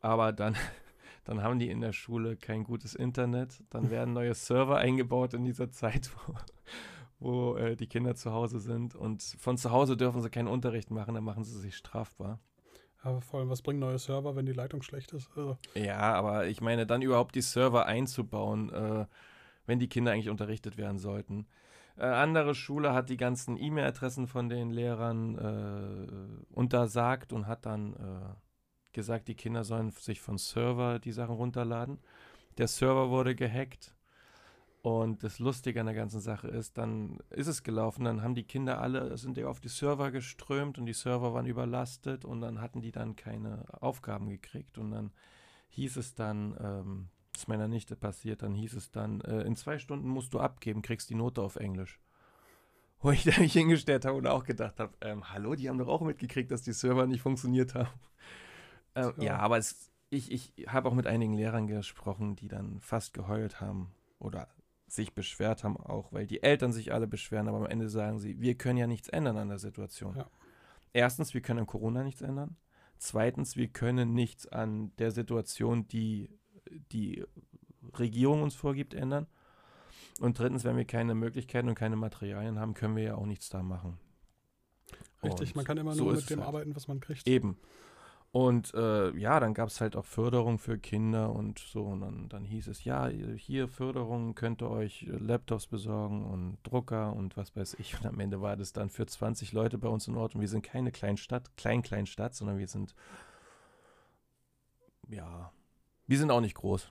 Aber 0.00 0.32
dann, 0.32 0.56
dann 1.24 1.42
haben 1.42 1.58
die 1.58 1.70
in 1.70 1.80
der 1.80 1.92
Schule 1.92 2.36
kein 2.36 2.64
gutes 2.64 2.94
Internet. 2.94 3.62
Dann 3.70 3.90
werden 3.90 4.14
neue 4.14 4.34
Server 4.34 4.78
eingebaut 4.78 5.34
in 5.34 5.44
dieser 5.44 5.70
Zeit, 5.70 6.10
wo, 6.26 6.34
wo 7.18 7.56
äh, 7.56 7.76
die 7.76 7.86
Kinder 7.86 8.14
zu 8.14 8.32
Hause 8.32 8.60
sind. 8.60 8.94
Und 8.94 9.22
von 9.38 9.56
zu 9.56 9.70
Hause 9.70 9.96
dürfen 9.96 10.22
sie 10.22 10.30
keinen 10.30 10.48
Unterricht 10.48 10.90
machen. 10.90 11.14
Dann 11.14 11.24
machen 11.24 11.44
sie 11.44 11.58
sich 11.58 11.76
strafbar. 11.76 12.38
Aber 13.02 13.20
vor 13.20 13.40
allem, 13.40 13.48
was 13.48 13.62
bringen 13.62 13.80
neue 13.80 13.98
Server, 13.98 14.36
wenn 14.36 14.46
die 14.46 14.52
Leitung 14.52 14.82
schlecht 14.82 15.12
ist? 15.12 15.30
Also, 15.34 15.56
Ja, 15.74 15.98
aber 15.98 16.46
ich 16.46 16.60
meine, 16.60 16.86
dann 16.86 17.02
überhaupt 17.02 17.34
die 17.34 17.40
Server 17.40 17.86
einzubauen, 17.86 18.70
äh, 18.70 19.06
wenn 19.66 19.78
die 19.78 19.88
Kinder 19.88 20.12
eigentlich 20.12 20.28
unterrichtet 20.28 20.76
werden 20.76 20.98
sollten. 20.98 21.46
Äh, 21.96 22.06
andere 22.06 22.54
Schule 22.54 22.92
hat 22.92 23.10
die 23.10 23.16
ganzen 23.16 23.56
E-Mail-Adressen 23.56 24.26
von 24.26 24.48
den 24.48 24.70
Lehrern 24.70 25.38
äh, 25.38 26.54
untersagt 26.54 27.32
und 27.32 27.46
hat 27.46 27.66
dann 27.66 27.94
äh, 27.94 28.34
gesagt, 28.92 29.28
die 29.28 29.34
Kinder 29.34 29.64
sollen 29.64 29.90
sich 29.90 30.20
von 30.20 30.38
Server 30.38 30.98
die 30.98 31.12
Sachen 31.12 31.34
runterladen. 31.34 31.98
Der 32.58 32.68
Server 32.68 33.10
wurde 33.10 33.34
gehackt. 33.34 33.94
Und 34.82 35.24
das 35.24 35.38
Lustige 35.38 35.80
an 35.80 35.86
der 35.86 35.94
ganzen 35.94 36.20
Sache 36.20 36.48
ist, 36.48 36.78
dann 36.78 37.18
ist 37.28 37.48
es 37.48 37.62
gelaufen, 37.62 38.04
dann 38.04 38.22
haben 38.22 38.34
die 38.34 38.44
Kinder 38.44 38.80
alle, 38.80 39.14
sind 39.18 39.36
ja 39.36 39.46
auf 39.46 39.60
die 39.60 39.68
Server 39.68 40.10
geströmt 40.10 40.78
und 40.78 40.86
die 40.86 40.94
Server 40.94 41.34
waren 41.34 41.44
überlastet 41.44 42.24
und 42.24 42.40
dann 42.40 42.62
hatten 42.62 42.80
die 42.80 42.90
dann 42.90 43.14
keine 43.14 43.66
Aufgaben 43.82 44.30
gekriegt 44.30 44.78
und 44.78 44.90
dann 44.90 45.12
hieß 45.68 45.98
es 45.98 46.14
dann, 46.14 46.56
ähm, 46.58 47.08
ist 47.40 47.48
meiner 47.48 47.68
Nichte 47.68 47.96
passiert, 47.96 48.42
dann 48.42 48.54
hieß 48.54 48.74
es 48.74 48.90
dann, 48.90 49.20
äh, 49.22 49.42
in 49.42 49.56
zwei 49.56 49.78
Stunden 49.78 50.08
musst 50.08 50.34
du 50.34 50.40
abgeben, 50.40 50.82
kriegst 50.82 51.10
die 51.10 51.14
Note 51.14 51.42
auf 51.42 51.56
Englisch. 51.56 52.00
Wo 53.02 53.10
ich 53.10 53.24
da 53.24 53.38
mich 53.40 53.52
hingestellt 53.52 54.04
habe 54.04 54.18
und 54.18 54.26
auch 54.26 54.44
gedacht 54.44 54.78
habe, 54.78 54.92
ähm, 55.00 55.30
hallo, 55.32 55.54
die 55.54 55.68
haben 55.68 55.78
doch 55.78 55.88
auch 55.88 56.02
mitgekriegt, 56.02 56.50
dass 56.50 56.62
die 56.62 56.72
Server 56.72 57.06
nicht 57.06 57.22
funktioniert 57.22 57.74
haben. 57.74 57.90
Ähm, 58.96 59.12
ja, 59.18 59.38
aber 59.38 59.56
es, 59.56 59.92
ich, 60.08 60.32
ich 60.32 60.66
habe 60.66 60.88
auch 60.88 60.94
mit 60.94 61.06
einigen 61.06 61.34
Lehrern 61.34 61.68
gesprochen, 61.68 62.34
die 62.34 62.48
dann 62.48 62.80
fast 62.80 63.14
geheult 63.14 63.60
haben 63.60 63.94
oder 64.18 64.48
sich 64.88 65.14
beschwert 65.14 65.62
haben, 65.62 65.76
auch 65.76 66.12
weil 66.12 66.26
die 66.26 66.42
Eltern 66.42 66.72
sich 66.72 66.92
alle 66.92 67.06
beschweren, 67.06 67.46
aber 67.46 67.58
am 67.58 67.66
Ende 67.66 67.88
sagen 67.88 68.18
sie, 68.18 68.40
wir 68.40 68.56
können 68.56 68.78
ja 68.78 68.88
nichts 68.88 69.08
ändern 69.08 69.36
an 69.36 69.48
der 69.48 69.60
Situation. 69.60 70.16
Ja. 70.16 70.28
Erstens, 70.92 71.34
wir 71.34 71.40
können 71.40 71.68
Corona 71.68 72.02
nichts 72.02 72.20
ändern. 72.20 72.56
Zweitens, 72.98 73.56
wir 73.56 73.68
können 73.68 74.12
nichts 74.12 74.48
an 74.48 74.90
der 74.96 75.12
Situation, 75.12 75.86
die 75.86 76.39
die 76.92 77.24
Regierung 77.98 78.42
uns 78.42 78.54
vorgibt, 78.54 78.94
ändern. 78.94 79.26
Und 80.20 80.38
drittens, 80.38 80.64
wenn 80.64 80.76
wir 80.76 80.84
keine 80.84 81.14
Möglichkeiten 81.14 81.68
und 81.68 81.74
keine 81.74 81.96
Materialien 81.96 82.58
haben, 82.58 82.74
können 82.74 82.96
wir 82.96 83.02
ja 83.02 83.14
auch 83.14 83.26
nichts 83.26 83.48
da 83.48 83.62
machen. 83.62 83.98
richtig, 85.22 85.50
Und 85.50 85.56
man 85.56 85.64
kann 85.64 85.78
immer 85.78 85.94
so 85.94 86.04
nur 86.04 86.12
mit 86.14 86.28
dem 86.28 86.40
halt. 86.40 86.48
arbeiten, 86.48 86.76
was 86.76 86.88
man 86.88 87.00
kriegt. 87.00 87.26
Eben. 87.26 87.56
Und 88.32 88.74
äh, 88.74 89.10
ja, 89.16 89.40
dann 89.40 89.54
gab 89.54 89.70
es 89.70 89.80
halt 89.80 89.96
auch 89.96 90.04
Förderung 90.04 90.58
für 90.58 90.78
Kinder 90.78 91.32
und 91.32 91.58
so. 91.58 91.84
Und 91.84 92.00
dann, 92.00 92.28
dann 92.28 92.44
hieß 92.44 92.68
es, 92.68 92.84
ja, 92.84 93.08
hier 93.08 93.66
Förderung, 93.66 94.36
könnt 94.36 94.62
ihr 94.62 94.70
euch 94.70 95.02
äh, 95.02 95.16
Laptops 95.16 95.66
besorgen 95.66 96.24
und 96.24 96.58
Drucker 96.62 97.12
und 97.12 97.36
was 97.36 97.56
weiß 97.56 97.74
ich. 97.80 97.98
Und 97.98 98.06
am 98.06 98.20
Ende 98.20 98.40
war 98.40 98.56
das 98.56 98.72
dann 98.72 98.88
für 98.88 99.04
20 99.04 99.52
Leute 99.52 99.78
bei 99.78 99.88
uns 99.88 100.06
in 100.06 100.16
Ort. 100.16 100.36
Und 100.36 100.42
wir 100.42 100.48
sind 100.48 100.62
keine 100.62 100.92
Kleinstadt, 100.92 101.56
Klein-Kleinstadt, 101.56 102.34
sondern 102.34 102.58
wir 102.58 102.68
sind, 102.68 102.94
ja, 105.08 105.50
wir 106.10 106.18
sind 106.18 106.30
auch 106.32 106.40
nicht 106.40 106.54
groß. 106.56 106.90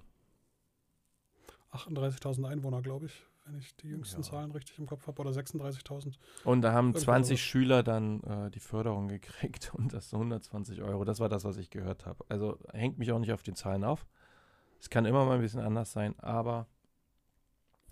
38.000 1.73 2.47
Einwohner, 2.47 2.81
glaube 2.81 3.05
ich, 3.07 3.25
wenn 3.45 3.55
ich 3.57 3.75
die 3.75 3.89
jüngsten 3.89 4.21
Ja. 4.21 4.27
Zahlen 4.29 4.51
richtig 4.51 4.79
im 4.79 4.87
Kopf 4.87 5.05
habe. 5.07 5.19
Oder 5.21 5.31
36.000. 5.31 6.15
Und 6.45 6.61
da 6.61 6.71
haben 6.73 6.87
Irgendwo 6.87 6.99
20 7.01 7.37
sowas. 7.39 7.39
Schüler 7.47 7.83
dann 7.83 8.21
äh, 8.23 8.49
die 8.49 8.59
Förderung 8.59 9.07
gekriegt 9.09 9.71
und 9.75 9.93
das 9.93 10.13
120 10.13 10.81
Euro. 10.81 11.03
Das 11.05 11.19
war 11.19 11.29
das, 11.29 11.43
was 11.43 11.57
ich 11.57 11.69
gehört 11.69 12.05
habe. 12.05 12.23
Also 12.29 12.57
hängt 12.71 12.97
mich 12.97 13.11
auch 13.11 13.19
nicht 13.19 13.33
auf 13.33 13.43
die 13.43 13.53
Zahlen 13.53 13.83
auf. 13.83 14.07
Es 14.79 14.89
kann 14.89 15.05
immer 15.05 15.25
mal 15.25 15.35
ein 15.35 15.41
bisschen 15.41 15.59
anders 15.59 15.91
sein, 15.91 16.17
aber 16.19 16.65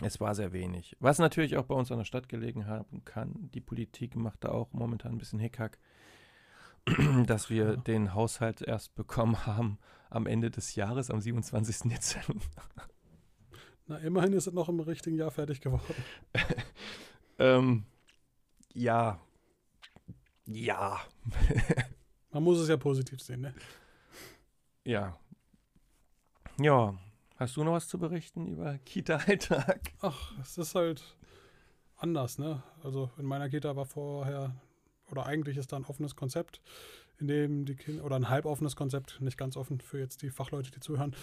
es 0.02 0.20
war 0.22 0.34
sehr 0.34 0.54
wenig. 0.54 0.96
Was 1.02 1.20
natürlich 1.20 1.58
auch 1.58 1.66
bei 1.66 1.76
uns 1.76 1.92
an 1.92 1.98
der 1.98 2.06
Stadt 2.06 2.30
gelegen 2.30 2.66
haben 2.68 3.04
kann, 3.04 3.52
die 3.54 3.60
Politik 3.62 4.16
macht 4.16 4.46
da 4.46 4.50
auch 4.50 4.72
momentan 4.72 5.12
ein 5.14 5.18
bisschen 5.18 5.40
Hickhack, 5.40 5.78
dass 7.26 7.50
wir 7.50 7.72
Ja. 7.72 7.76
den 7.76 8.14
Haushalt 8.14 8.62
erst 8.62 8.96
bekommen 8.96 9.36
haben 9.46 9.78
am 10.10 10.28
Ende 10.28 10.50
des 10.52 10.76
Jahres, 10.76 11.12
am 11.12 11.22
27. 11.22 11.80
Dezember. 11.92 12.42
Na, 13.88 13.98
immerhin 14.00 14.34
ist 14.34 14.48
es 14.48 14.54
noch 14.54 14.70
im 14.70 14.80
richtigen 14.80 15.18
Jahr 15.18 15.32
fertig 15.32 15.62
geworden. 15.62 15.96
ähm, 17.40 17.86
ja. 18.74 19.20
Ja. 20.46 21.00
Man 22.32 22.44
muss 22.44 22.60
es 22.60 22.70
ja 22.70 22.78
positiv 22.78 23.22
sehen, 23.22 23.42
ne? 23.42 23.54
Ja. 24.84 25.18
Ja. 26.60 26.98
Hast 27.38 27.56
du 27.56 27.64
noch 27.64 27.74
was 27.74 27.88
zu 27.88 28.00
berichten 28.00 28.48
über 28.48 28.78
Kita-Alltag? 28.80 29.94
Ach, 30.02 30.34
es 30.42 30.58
ist 30.58 30.74
halt 30.76 31.16
anders, 31.96 32.40
ne? 32.40 32.64
Also 32.84 33.12
in 33.18 33.26
meiner 33.26 33.50
Kita 33.50 33.76
war 33.76 33.86
vorher, 33.86 34.56
oder 35.12 35.26
eigentlich 35.26 35.58
ist 35.58 35.72
da 35.72 35.78
ein 35.78 35.86
offenes 35.86 36.16
Konzept, 36.16 36.62
in 37.20 37.28
dem 37.28 37.66
die 37.66 37.76
Kinder, 37.76 38.04
oder 38.04 38.16
ein 38.16 38.30
halboffenes 38.30 38.76
Konzept, 38.76 39.20
nicht 39.22 39.38
ganz 39.38 39.58
offen 39.58 39.80
für 39.80 40.00
jetzt 40.00 40.22
die 40.22 40.30
Fachleute, 40.30 40.72
die 40.72 40.80
zuhören. 40.80 41.16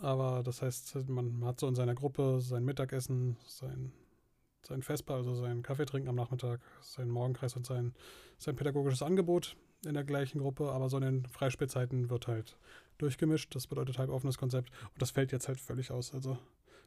Aber 0.00 0.42
das 0.42 0.62
heißt, 0.62 1.08
man 1.08 1.44
hat 1.44 1.60
so 1.60 1.68
in 1.68 1.74
seiner 1.74 1.94
Gruppe 1.94 2.40
sein 2.40 2.64
Mittagessen, 2.64 3.36
sein, 3.46 3.92
sein 4.62 4.82
Vesper, 4.82 5.14
also 5.14 5.34
sein 5.34 5.62
Kaffee 5.62 5.86
trinken 5.86 6.08
am 6.08 6.16
Nachmittag, 6.16 6.60
seinen 6.80 7.10
Morgenkreis 7.10 7.54
und 7.54 7.64
sein, 7.64 7.94
sein 8.38 8.56
pädagogisches 8.56 9.02
Angebot 9.02 9.56
in 9.86 9.94
der 9.94 10.04
gleichen 10.04 10.40
Gruppe, 10.40 10.72
aber 10.72 10.88
so 10.88 10.96
in 10.96 11.02
den 11.02 11.26
Freispielzeiten 11.26 12.10
wird 12.10 12.26
halt 12.26 12.56
durchgemischt. 12.98 13.54
Das 13.54 13.66
bedeutet 13.66 13.98
halboffenes 13.98 14.38
Konzept. 14.38 14.70
Und 14.92 15.00
das 15.00 15.12
fällt 15.12 15.30
jetzt 15.30 15.46
halt 15.46 15.60
völlig 15.60 15.90
aus. 15.90 16.12
Also 16.12 16.38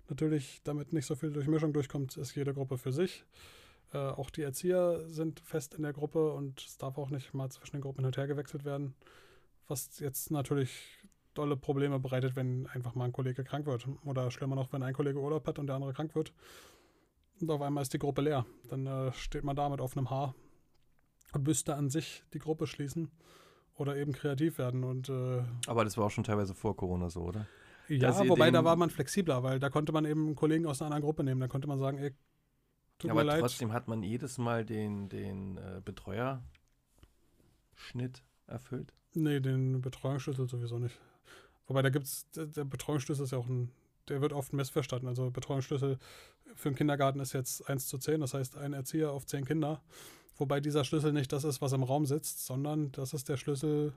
Natürlich, 0.10 0.62
damit 0.64 0.94
nicht 0.94 1.06
so 1.06 1.16
viel 1.16 1.32
Durchmischung 1.32 1.74
durchkommt, 1.74 2.16
ist 2.18 2.36
jede 2.36 2.54
Gruppe 2.54 2.78
für 2.78 2.94
sich. 2.94 3.26
Äh, 3.94 3.98
auch 3.98 4.30
die 4.30 4.42
Erzieher 4.42 5.08
sind 5.08 5.40
fest 5.40 5.76
in 5.76 5.84
der 5.84 5.94
Gruppe 5.94 6.34
und 6.34 6.62
es 6.62 6.78
darf 6.78 6.98
auch 6.98 7.10
nicht 7.10 7.34
mal 7.34 7.50
zwischen 7.50 7.78
den 7.78 7.82
Gruppen 7.82 8.00
hin 8.00 8.08
und 8.08 8.18
her 8.18 8.28
gewechselt 8.28 8.66
werden. 8.66 8.96
Was 9.68 10.00
jetzt 10.00 10.32
natürlich 10.32 11.00
dolle 11.34 11.56
Probleme 11.56 12.00
bereitet, 12.00 12.36
wenn 12.36 12.68
einfach 12.68 12.96
mal 12.96 13.06
ein 13.06 13.12
Kollege 13.12 13.44
krank 13.44 13.66
wird. 13.66 13.88
Oder 14.06 14.32
schlimmer 14.32 14.56
noch, 14.56 14.74
wenn 14.74 14.84
ein 14.84 14.94
Kollege 14.94 15.20
Urlaub 15.20 15.46
hat 15.48 15.60
und 15.60 15.68
der 15.68 15.76
andere 15.76 15.94
krank 15.94 16.16
wird. 16.16 16.34
Und 17.40 17.52
auf 17.52 17.62
einmal 17.62 17.84
ist 17.84 17.94
die 17.94 18.00
Gruppe 18.00 18.22
leer. 18.22 18.46
Dann 18.70 18.88
äh, 18.88 19.14
steht 19.14 19.44
man 19.44 19.56
da 19.56 19.70
mit 19.70 19.80
offenem 19.80 20.10
Haar 20.10 20.34
und 21.34 21.46
müsste 21.46 21.76
an 21.76 21.90
sich 21.90 22.24
die 22.34 22.40
Gruppe 22.40 22.66
schließen 22.66 23.12
oder 23.76 23.96
eben 23.96 24.14
kreativ 24.14 24.58
werden. 24.58 24.84
Und, 24.84 25.10
äh, 25.10 25.44
Aber 25.68 25.84
das 25.84 25.98
war 25.98 26.06
auch 26.06 26.12
schon 26.12 26.24
teilweise 26.24 26.56
vor 26.56 26.76
Corona 26.76 27.10
so, 27.10 27.22
oder? 27.22 27.46
Ja, 27.88 28.28
wobei 28.28 28.52
da 28.52 28.66
war 28.66 28.76
man 28.76 28.90
flexibler, 28.90 29.44
weil 29.44 29.60
da 29.60 29.70
konnte 29.70 29.94
man 29.94 30.04
eben 30.04 30.26
einen 30.26 30.36
Kollegen 30.36 30.66
aus 30.66 30.82
einer 30.82 30.88
anderen 30.88 31.04
Gruppe 31.04 31.24
nehmen. 31.24 31.40
Da 31.40 31.48
konnte 31.48 31.68
man 31.68 31.80
sagen, 31.80 32.00
ey, 32.00 32.14
tut 33.00 33.10
ja, 33.10 33.14
mir 33.14 33.22
aber 33.22 33.30
leid. 33.32 33.40
trotzdem 33.42 33.74
hat 33.74 33.88
man 33.88 34.04
jedes 34.04 34.38
Mal 34.38 34.66
den, 34.66 35.10
den 35.10 35.58
äh, 35.58 35.82
Betreuerschnitt 35.84 36.42
erfüllt? 38.48 38.94
Nee, 39.14 39.40
den 39.40 39.82
Betreuungsschlüssel 39.82 40.48
sowieso 40.48 40.80
nicht. 40.80 41.00
Wobei 41.68 41.82
da 41.82 41.90
gibt 41.90 42.06
es, 42.06 42.26
der 42.32 42.66
Betreuungsschlüssel 42.66 43.26
ist 43.26 43.32
ja 43.32 43.38
auch 43.38 43.48
ein, 43.48 43.72
der 44.08 44.22
wird 44.22 44.34
oft 44.34 44.54
missverstanden. 44.54 45.08
Also 45.08 45.32
Betreuungsschlüssel 45.32 45.98
für 46.56 46.70
den 46.70 46.76
Kindergarten 46.76 47.20
ist 47.20 47.34
jetzt 47.34 47.68
1 47.70 47.88
zu 47.88 47.98
10, 47.98 48.22
das 48.22 48.34
heißt 48.34 48.58
ein 48.58 48.74
Erzieher 48.74 49.12
auf 49.12 49.26
10 49.26 49.46
Kinder. 49.46 49.82
Wobei 50.38 50.60
dieser 50.60 50.84
Schlüssel 50.84 51.14
nicht 51.14 51.34
das 51.34 51.44
ist, 51.44 51.62
was 51.62 51.74
im 51.74 51.84
Raum 51.84 52.06
sitzt, 52.06 52.46
sondern 52.46 52.92
das 52.92 53.14
ist 53.14 53.28
der 53.28 53.38
Schlüssel 53.38 53.94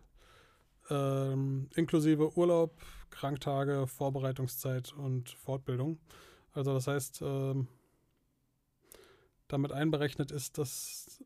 ähm, 0.89 1.69
inklusive 1.75 2.37
Urlaub, 2.37 2.75
Kranktage, 3.11 3.87
Vorbereitungszeit 3.87 4.93
und 4.95 5.31
Fortbildung. 5.31 5.99
Also 6.53 6.73
das 6.73 6.87
heißt, 6.87 7.21
ähm, 7.23 7.69
damit 9.53 9.73
einberechnet 9.73 10.31
ist, 10.31 10.59
dass 10.59 11.23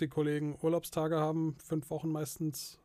die 0.00 0.08
Kollegen 0.08 0.58
Urlaubstage 0.60 1.16
haben, 1.16 1.56
fünf 1.62 1.90
Wochen 1.90 2.10
meistens 2.10 2.78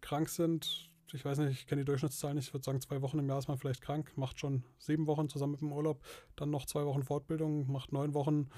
krank 0.00 0.28
sind. 0.28 0.90
Ich 1.12 1.24
weiß 1.24 1.38
nicht, 1.38 1.52
ich 1.52 1.66
kenne 1.66 1.80
die 1.80 1.86
Durchschnittszahl 1.86 2.34
nicht. 2.34 2.48
Ich 2.48 2.54
würde 2.54 2.64
sagen, 2.64 2.80
zwei 2.80 3.02
Wochen 3.02 3.18
im 3.18 3.28
Jahr 3.28 3.38
ist 3.38 3.48
man 3.48 3.58
vielleicht 3.58 3.82
krank, 3.82 4.12
macht 4.16 4.38
schon 4.38 4.62
sieben 4.78 5.06
Wochen 5.06 5.28
zusammen 5.28 5.52
mit 5.52 5.60
dem 5.60 5.72
Urlaub, 5.72 6.00
dann 6.36 6.50
noch 6.50 6.66
zwei 6.66 6.84
Wochen 6.84 7.02
Fortbildung, 7.02 7.70
macht 7.70 7.92
neun 7.92 8.14
Wochen 8.14 8.48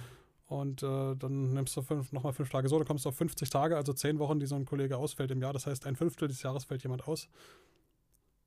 und 0.47 0.83
äh, 0.83 1.17
dann 1.17 1.55
nimmst 1.55 1.75
du 1.77 1.83
fünf, 1.83 2.13
nochmal 2.13 2.35
fünf 2.35 2.51
Tage 2.51 2.69
so, 2.69 2.77
dann 2.77 2.87
kommst 2.87 3.07
du 3.07 3.09
auf 3.09 3.17
50 3.17 3.49
Tage, 3.49 3.77
also 3.77 3.95
zehn 3.95 4.19
Wochen, 4.19 4.39
die 4.39 4.47
so 4.47 4.55
ein 4.55 4.67
Kollege 4.67 4.99
ausfällt 4.99 5.31
im 5.31 5.41
Jahr. 5.41 5.55
Das 5.55 5.67
heißt, 5.67 5.87
ein 5.87 5.97
Fünftel 5.97 6.29
des 6.29 6.43
Jahres 6.43 6.65
fällt 6.65 6.83
jemand 6.83 7.09
aus. 7.09 7.29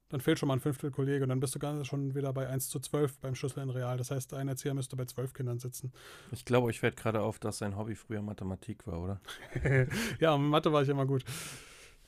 Dann 0.10 0.20
fehlt 0.22 0.38
schon 0.38 0.47
mal 0.47 0.53
ein 0.53 0.60
Fünftel 0.60 0.91
Kollege 0.91 1.24
und 1.24 1.30
dann 1.30 1.39
bist 1.39 1.56
du 1.56 1.84
schon 1.84 2.14
wieder 2.14 2.32
bei 2.32 2.47
1 2.47 2.70
zu 2.70 2.80
12 2.80 3.20
beim 3.20 3.34
Schlüssel 3.34 3.64
in 3.64 3.72
Real. 3.72 3.97
Das 3.97 4.12
heißt, 4.12 4.34
ein 4.36 4.47
Erzieher 4.47 4.76
müsste 4.76 4.95
bei 4.95 5.06
zwölf 5.06 5.34
Kindern 5.34 5.58
sitzen. 5.58 5.91
Ich 6.32 6.45
glaube, 6.45 6.68
euch 6.68 6.80
fällt 6.80 6.95
gerade 6.95 7.22
auf, 7.22 7.39
dass 7.39 7.58
sein 7.58 7.76
Hobby 7.76 7.95
früher 7.95 8.22
Mathematik 8.22 8.86
war, 8.86 9.01
oder? 9.01 9.22
ja, 10.20 10.38
Mathe 10.38 10.72
war 10.72 10.84
ich 10.84 10.89
immer 10.89 11.08
gut. 11.08 11.26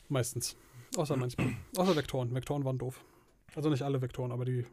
Meistens. 0.10 0.56
Außer 0.96 1.16
manchmal. 1.18 1.54
Außer 1.76 1.96
Vektoren. 1.96 2.34
Vektoren 2.36 2.64
waren 2.66 2.78
doof. 2.78 3.04
Also 3.56 3.70
nicht 3.70 3.82
alle 3.82 4.02
Vektoren, 4.02 4.32
aber 4.32 4.46
die 4.46 4.66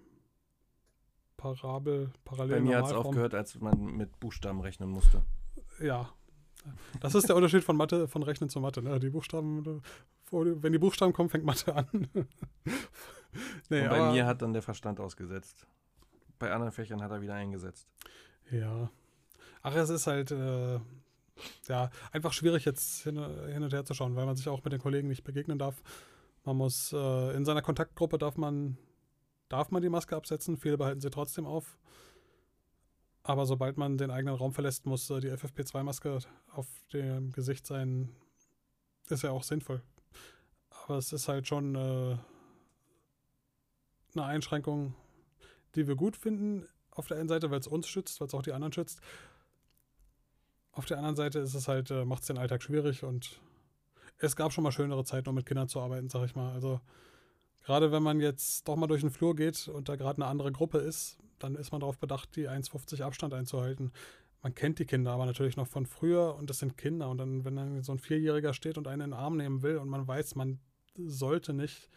Parabel, 1.38 2.10
Parallel. 2.24 2.56
Bei 2.56 2.62
mir 2.62 2.78
hat 2.78 2.86
es 2.86 2.92
aufgehört, 2.92 3.34
als 3.34 3.60
man 3.60 3.96
mit 3.96 4.18
Buchstaben 4.20 4.60
rechnen 4.60 4.90
musste. 4.90 5.22
Ja. 5.80 6.10
Das 7.00 7.14
ist 7.14 7.28
der 7.28 7.36
Unterschied 7.36 7.64
von 7.64 7.76
Mathe, 7.76 8.08
von 8.08 8.22
Rechnen 8.22 8.48
zu 8.48 8.60
Mathe. 8.60 8.82
Ne? 8.82 8.98
Die 8.98 9.10
Buchstaben, 9.10 9.82
wenn 10.30 10.72
die 10.72 10.78
Buchstaben 10.78 11.12
kommen, 11.12 11.28
fängt 11.28 11.44
Mathe 11.44 11.74
an. 11.74 11.86
nee, 13.68 13.82
Und 13.82 13.88
bei 13.90 14.12
mir 14.12 14.26
hat 14.26 14.42
dann 14.42 14.52
der 14.52 14.62
Verstand 14.62 15.00
ausgesetzt. 15.00 15.66
Bei 16.38 16.52
anderen 16.52 16.72
Fächern 16.72 17.02
hat 17.02 17.10
er 17.10 17.20
wieder 17.20 17.34
eingesetzt. 17.34 17.88
Ja. 18.50 18.90
Ach, 19.62 19.74
es 19.74 19.90
ist 19.90 20.06
halt 20.06 20.30
äh, 20.30 20.78
ja 21.68 21.90
einfach 22.12 22.32
schwierig 22.32 22.64
jetzt 22.64 23.02
hin, 23.04 23.16
hin, 23.46 23.62
und 23.62 23.72
her 23.72 23.84
zu 23.84 23.94
schauen, 23.94 24.16
weil 24.16 24.26
man 24.26 24.36
sich 24.36 24.48
auch 24.48 24.62
mit 24.64 24.72
den 24.72 24.80
Kollegen 24.80 25.08
nicht 25.08 25.24
begegnen 25.24 25.58
darf. 25.58 25.82
Man 26.44 26.56
muss 26.56 26.92
äh, 26.92 27.36
in 27.36 27.44
seiner 27.44 27.62
Kontaktgruppe 27.62 28.18
darf 28.18 28.36
man 28.36 28.76
darf 29.48 29.70
man 29.70 29.82
die 29.82 29.88
Maske 29.88 30.16
absetzen, 30.16 30.56
viele 30.56 30.76
behalten 30.76 31.00
sie 31.00 31.10
trotzdem 31.10 31.46
auf. 31.46 31.78
Aber 33.22 33.46
sobald 33.46 33.78
man 33.78 33.96
den 33.96 34.10
eigenen 34.10 34.34
Raum 34.34 34.52
verlässt, 34.52 34.84
muss 34.84 35.08
äh, 35.10 35.20
die 35.20 35.32
FFP2-Maske 35.32 36.18
auf 36.52 36.66
dem 36.92 37.32
Gesicht 37.32 37.66
sein. 37.66 38.10
Ist 39.08 39.22
ja 39.22 39.30
auch 39.30 39.42
sinnvoll. 39.42 39.82
Aber 40.86 40.98
es 40.98 41.12
ist 41.12 41.28
halt 41.28 41.46
schon 41.46 41.74
äh, 41.74 42.16
eine 44.14 44.24
Einschränkung, 44.24 44.94
die 45.74 45.86
wir 45.86 45.96
gut 45.96 46.16
finden. 46.16 46.66
Auf 46.90 47.08
der 47.08 47.18
einen 47.18 47.28
Seite, 47.28 47.50
weil 47.50 47.60
es 47.60 47.66
uns 47.66 47.88
schützt, 47.88 48.20
weil 48.20 48.28
es 48.28 48.34
auch 48.34 48.42
die 48.42 48.52
anderen 48.52 48.72
schützt. 48.72 49.00
Auf 50.72 50.86
der 50.86 50.98
anderen 50.98 51.16
Seite 51.16 51.38
ist 51.40 51.54
es 51.54 51.68
halt, 51.68 51.90
äh, 51.90 52.04
macht 52.04 52.22
es 52.22 52.28
den 52.28 52.38
Alltag 52.38 52.62
schwierig 52.62 53.02
und 53.04 53.40
es 54.18 54.36
gab 54.36 54.52
schon 54.52 54.64
mal 54.64 54.72
schönere 54.72 55.04
Zeiten, 55.04 55.28
um 55.28 55.34
mit 55.34 55.46
Kindern 55.46 55.68
zu 55.68 55.80
arbeiten, 55.80 56.08
sag 56.08 56.24
ich 56.24 56.34
mal. 56.34 56.52
Also 56.52 56.80
Gerade 57.64 57.90
wenn 57.92 58.02
man 58.02 58.20
jetzt 58.20 58.68
doch 58.68 58.76
mal 58.76 58.86
durch 58.86 59.00
den 59.00 59.10
Flur 59.10 59.34
geht 59.34 59.68
und 59.68 59.88
da 59.88 59.96
gerade 59.96 60.18
eine 60.18 60.30
andere 60.30 60.52
Gruppe 60.52 60.78
ist, 60.78 61.16
dann 61.38 61.54
ist 61.54 61.72
man 61.72 61.80
darauf 61.80 61.98
bedacht, 61.98 62.36
die 62.36 62.48
1,50 62.48 63.02
Abstand 63.02 63.32
einzuhalten. 63.32 63.90
Man 64.42 64.54
kennt 64.54 64.78
die 64.78 64.84
Kinder 64.84 65.12
aber 65.12 65.24
natürlich 65.24 65.56
noch 65.56 65.66
von 65.66 65.86
früher 65.86 66.34
und 66.34 66.50
das 66.50 66.58
sind 66.58 66.76
Kinder. 66.76 67.08
Und 67.08 67.16
dann, 67.16 67.44
wenn 67.46 67.56
dann 67.56 67.82
so 67.82 67.92
ein 67.92 67.98
Vierjähriger 67.98 68.52
steht 68.52 68.76
und 68.76 68.86
einen 68.86 69.00
in 69.00 69.10
den 69.10 69.18
Arm 69.18 69.38
nehmen 69.38 69.62
will 69.62 69.78
und 69.78 69.88
man 69.88 70.06
weiß, 70.06 70.34
man 70.34 70.60
sollte 70.96 71.52
nicht, 71.52 71.88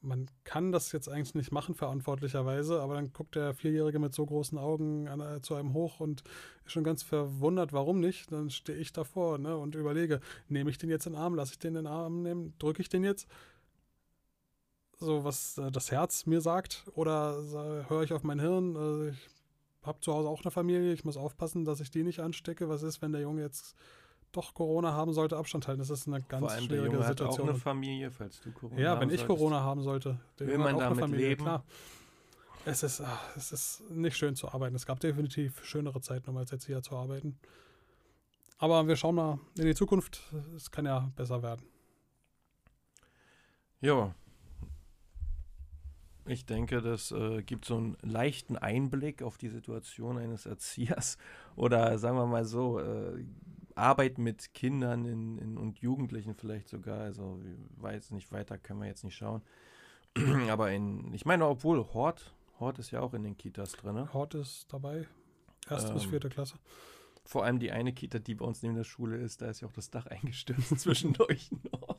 man 0.00 0.30
kann 0.44 0.70
das 0.70 0.92
jetzt 0.92 1.08
eigentlich 1.08 1.34
nicht 1.34 1.50
machen, 1.50 1.74
verantwortlicherweise, 1.74 2.80
aber 2.80 2.94
dann 2.94 3.12
guckt 3.12 3.34
der 3.34 3.54
Vierjährige 3.54 3.98
mit 3.98 4.14
so 4.14 4.24
großen 4.24 4.56
Augen 4.56 5.08
an, 5.08 5.20
äh, 5.20 5.42
zu 5.42 5.54
einem 5.54 5.74
hoch 5.74 6.00
und 6.00 6.22
ist 6.64 6.72
schon 6.72 6.84
ganz 6.84 7.02
verwundert, 7.02 7.72
warum 7.72 7.98
nicht. 8.00 8.30
Dann 8.30 8.50
stehe 8.50 8.78
ich 8.78 8.92
davor 8.92 9.38
ne, 9.38 9.56
und 9.56 9.74
überlege, 9.74 10.20
nehme 10.48 10.70
ich 10.70 10.78
den 10.78 10.90
jetzt 10.90 11.06
in 11.06 11.14
den 11.14 11.20
Arm, 11.20 11.34
lasse 11.34 11.52
ich 11.52 11.58
den 11.58 11.74
in 11.74 11.84
den 11.84 11.86
Arm 11.86 12.22
nehmen, 12.22 12.54
drücke 12.58 12.82
ich 12.82 12.88
den 12.88 13.04
jetzt? 13.04 13.28
so 14.98 15.24
was 15.24 15.58
äh, 15.58 15.70
das 15.70 15.90
Herz 15.90 16.26
mir 16.26 16.40
sagt 16.40 16.84
oder 16.94 17.38
äh, 17.38 17.88
höre 17.88 18.02
ich 18.02 18.12
auf 18.12 18.22
mein 18.22 18.40
Hirn? 18.40 18.76
Äh, 18.76 19.10
ich 19.10 19.18
habe 19.82 20.00
zu 20.00 20.12
Hause 20.12 20.28
auch 20.28 20.42
eine 20.42 20.50
Familie, 20.50 20.92
ich 20.92 21.04
muss 21.04 21.16
aufpassen, 21.16 21.64
dass 21.64 21.80
ich 21.80 21.90
die 21.90 22.02
nicht 22.02 22.20
anstecke. 22.20 22.68
Was 22.68 22.82
ist, 22.82 23.00
wenn 23.00 23.12
der 23.12 23.22
Junge 23.22 23.42
jetzt 23.42 23.74
doch 24.32 24.54
Corona 24.54 24.92
haben 24.92 25.12
sollte, 25.12 25.36
Abstand 25.36 25.68
halten? 25.68 25.80
Das 25.80 25.90
ist 25.90 26.06
eine 26.06 26.22
ganz 26.22 26.40
Vor 26.40 26.50
allem 26.50 26.64
schwierige 26.64 26.90
der 26.90 26.92
Junge 26.92 27.06
Situation. 27.06 27.32
Hat 27.32 27.40
auch 27.40 27.54
eine 27.54 27.58
Familie, 27.58 28.10
falls 28.10 28.40
du 28.40 28.52
Corona 28.52 28.80
Ja, 28.80 29.00
wenn 29.00 29.10
ich 29.10 29.20
solltest. 29.20 29.38
Corona 29.38 29.60
haben 29.60 29.82
sollte, 29.82 30.20
der 30.38 30.46
will 30.46 30.58
man 30.58 30.74
auch 30.74 30.80
damit 30.80 30.98
eine 30.98 31.00
Familie, 31.00 31.28
leben. 31.28 31.44
Klar. 31.44 31.64
Es 32.64 32.82
ist, 32.82 33.00
ach, 33.00 33.36
es 33.36 33.52
ist 33.52 33.90
nicht 33.90 34.16
schön 34.16 34.34
zu 34.34 34.48
arbeiten. 34.48 34.74
Es 34.74 34.84
gab 34.84 35.00
definitiv 35.00 35.64
schönere 35.64 36.00
Zeiten, 36.00 36.28
um 36.28 36.36
als 36.36 36.52
Erzieher 36.52 36.82
zu 36.82 36.96
arbeiten. 36.96 37.38
Aber 38.58 38.86
wir 38.86 38.96
schauen 38.96 39.14
mal 39.14 39.38
in 39.56 39.64
die 39.64 39.74
Zukunft. 39.74 40.22
Es 40.56 40.70
kann 40.70 40.84
ja 40.84 41.10
besser 41.16 41.42
werden. 41.42 41.64
Ja, 43.80 44.12
ich 46.28 46.44
denke, 46.44 46.82
das 46.82 47.10
äh, 47.10 47.42
gibt 47.42 47.64
so 47.64 47.76
einen 47.76 47.96
leichten 48.02 48.56
Einblick 48.56 49.22
auf 49.22 49.38
die 49.38 49.48
Situation 49.48 50.18
eines 50.18 50.44
Erziehers 50.44 51.16
oder 51.56 51.98
sagen 51.98 52.18
wir 52.18 52.26
mal 52.26 52.44
so, 52.44 52.78
äh, 52.80 53.24
Arbeit 53.78 54.18
mit 54.18 54.52
Kindern 54.54 55.04
in, 55.04 55.38
in, 55.38 55.56
und 55.56 55.78
Jugendlichen 55.78 56.34
vielleicht 56.34 56.68
sogar. 56.68 57.00
Also, 57.00 57.40
ich 57.44 57.82
weiß 57.82 58.10
nicht, 58.10 58.32
weiter 58.32 58.58
können 58.58 58.80
wir 58.80 58.88
jetzt 58.88 59.04
nicht 59.04 59.16
schauen. 59.16 59.42
Aber 60.50 60.70
in, 60.70 61.12
ich 61.14 61.24
meine, 61.24 61.46
obwohl 61.46 61.84
Hort, 61.94 62.34
Hort 62.60 62.78
ist 62.78 62.90
ja 62.90 63.00
auch 63.00 63.14
in 63.14 63.22
den 63.22 63.36
Kitas 63.36 63.72
drin. 63.72 63.94
Ne? 63.94 64.12
Hort 64.12 64.34
ist 64.34 64.66
dabei. 64.72 65.06
Erste 65.68 65.88
ähm, 65.88 65.94
bis 65.94 66.04
vierte 66.04 66.28
Klasse. 66.28 66.56
Vor 67.24 67.44
allem 67.44 67.58
die 67.58 67.70
eine 67.70 67.92
Kita, 67.92 68.18
die 68.18 68.34
bei 68.34 68.46
uns 68.46 68.62
neben 68.62 68.74
der 68.74 68.84
Schule 68.84 69.18
ist, 69.18 69.42
da 69.42 69.50
ist 69.50 69.60
ja 69.60 69.68
auch 69.68 69.72
das 69.72 69.90
Dach 69.90 70.06
eingestürzt 70.10 70.80
zwischendurch 70.80 71.50
noch. 71.72 71.98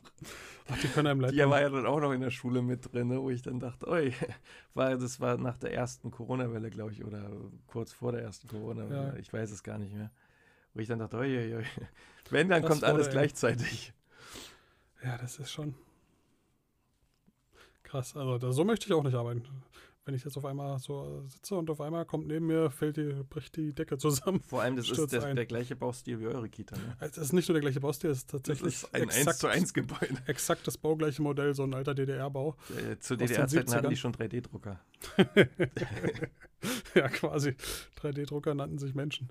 Ach, 0.68 0.78
die 0.82 0.88
können 0.88 1.06
einem 1.06 1.20
leid. 1.20 1.32
Die 1.32 1.38
war 1.38 1.60
ja 1.60 1.68
dann 1.68 1.86
auch 1.86 2.00
noch 2.00 2.12
in 2.12 2.20
der 2.20 2.30
Schule 2.30 2.62
mit 2.62 2.92
drin, 2.92 3.08
ne, 3.08 3.22
wo 3.22 3.30
ich 3.30 3.42
dann 3.42 3.60
dachte, 3.60 3.86
oi, 3.88 4.12
war, 4.74 4.96
das 4.96 5.20
war 5.20 5.38
nach 5.38 5.56
der 5.56 5.72
ersten 5.72 6.10
Corona-Welle, 6.10 6.70
glaube 6.70 6.92
ich, 6.92 7.04
oder 7.04 7.30
kurz 7.68 7.92
vor 7.92 8.12
der 8.12 8.22
ersten 8.22 8.48
Corona-Welle, 8.48 9.12
ja. 9.14 9.16
ich 9.16 9.32
weiß 9.32 9.50
es 9.50 9.62
gar 9.62 9.78
nicht 9.78 9.94
mehr. 9.94 10.10
Wo 10.74 10.80
ich 10.80 10.88
dann 10.88 10.98
dachte, 10.98 11.16
oi, 11.18 11.36
oi, 11.36 11.56
oi. 11.56 11.64
wenn, 12.30 12.48
dann 12.48 12.62
das 12.62 12.70
kommt 12.70 12.84
alles 12.84 13.06
der, 13.06 13.12
gleichzeitig. 13.12 13.92
Ja, 15.02 15.18
das 15.18 15.38
ist 15.38 15.50
schon 15.50 15.74
krass. 17.82 18.16
Also 18.16 18.38
da, 18.38 18.52
so 18.52 18.64
möchte 18.64 18.86
ich 18.86 18.92
auch 18.92 19.02
nicht 19.02 19.14
arbeiten 19.14 19.46
wenn 20.10 20.16
ich 20.16 20.24
jetzt 20.24 20.36
auf 20.36 20.44
einmal 20.44 20.78
so 20.80 21.22
sitze 21.28 21.54
und 21.54 21.70
auf 21.70 21.80
einmal 21.80 22.04
kommt 22.04 22.26
neben 22.26 22.46
mir, 22.46 22.70
fällt 22.70 22.96
die, 22.96 23.12
bricht 23.28 23.56
die 23.56 23.72
Decke 23.72 23.98
zusammen. 23.98 24.40
Vor 24.40 24.62
allem, 24.62 24.74
das 24.74 24.90
ist 24.90 25.12
der, 25.12 25.34
der, 25.34 25.46
gleiche 25.46 25.76
Baustil 25.76 26.18
wie 26.18 26.26
eure 26.26 26.48
Kita. 26.48 26.76
Ne? 26.76 26.96
Es 26.98 27.16
ist 27.16 27.32
nicht 27.32 27.48
nur 27.48 27.54
der 27.54 27.60
gleiche 27.60 27.78
Baustil, 27.78 28.10
es 28.10 28.18
ist 28.18 28.30
tatsächlich 28.30 28.80
das 28.80 28.84
ist 28.84 28.94
ein 28.94 29.02
exakt, 29.04 29.28
1 29.28 29.38
zu 29.38 29.46
1 29.46 29.74
Gebäude. 29.74 30.16
Exakt 30.26 30.66
das 30.66 30.78
baugleiche 30.78 31.22
Modell, 31.22 31.54
so 31.54 31.62
ein 31.62 31.74
alter 31.74 31.94
DDR-Bau. 31.94 32.56
Ja, 32.70 32.98
zu 32.98 33.16
DDR-Zeiten 33.16 33.72
hatten 33.72 33.90
die 33.90 33.96
schon 33.96 34.12
3D-Drucker. 34.12 34.80
ja, 36.94 37.08
quasi. 37.08 37.54
3D-Drucker 38.00 38.54
nannten 38.54 38.78
sich 38.78 38.94
Menschen. 38.94 39.28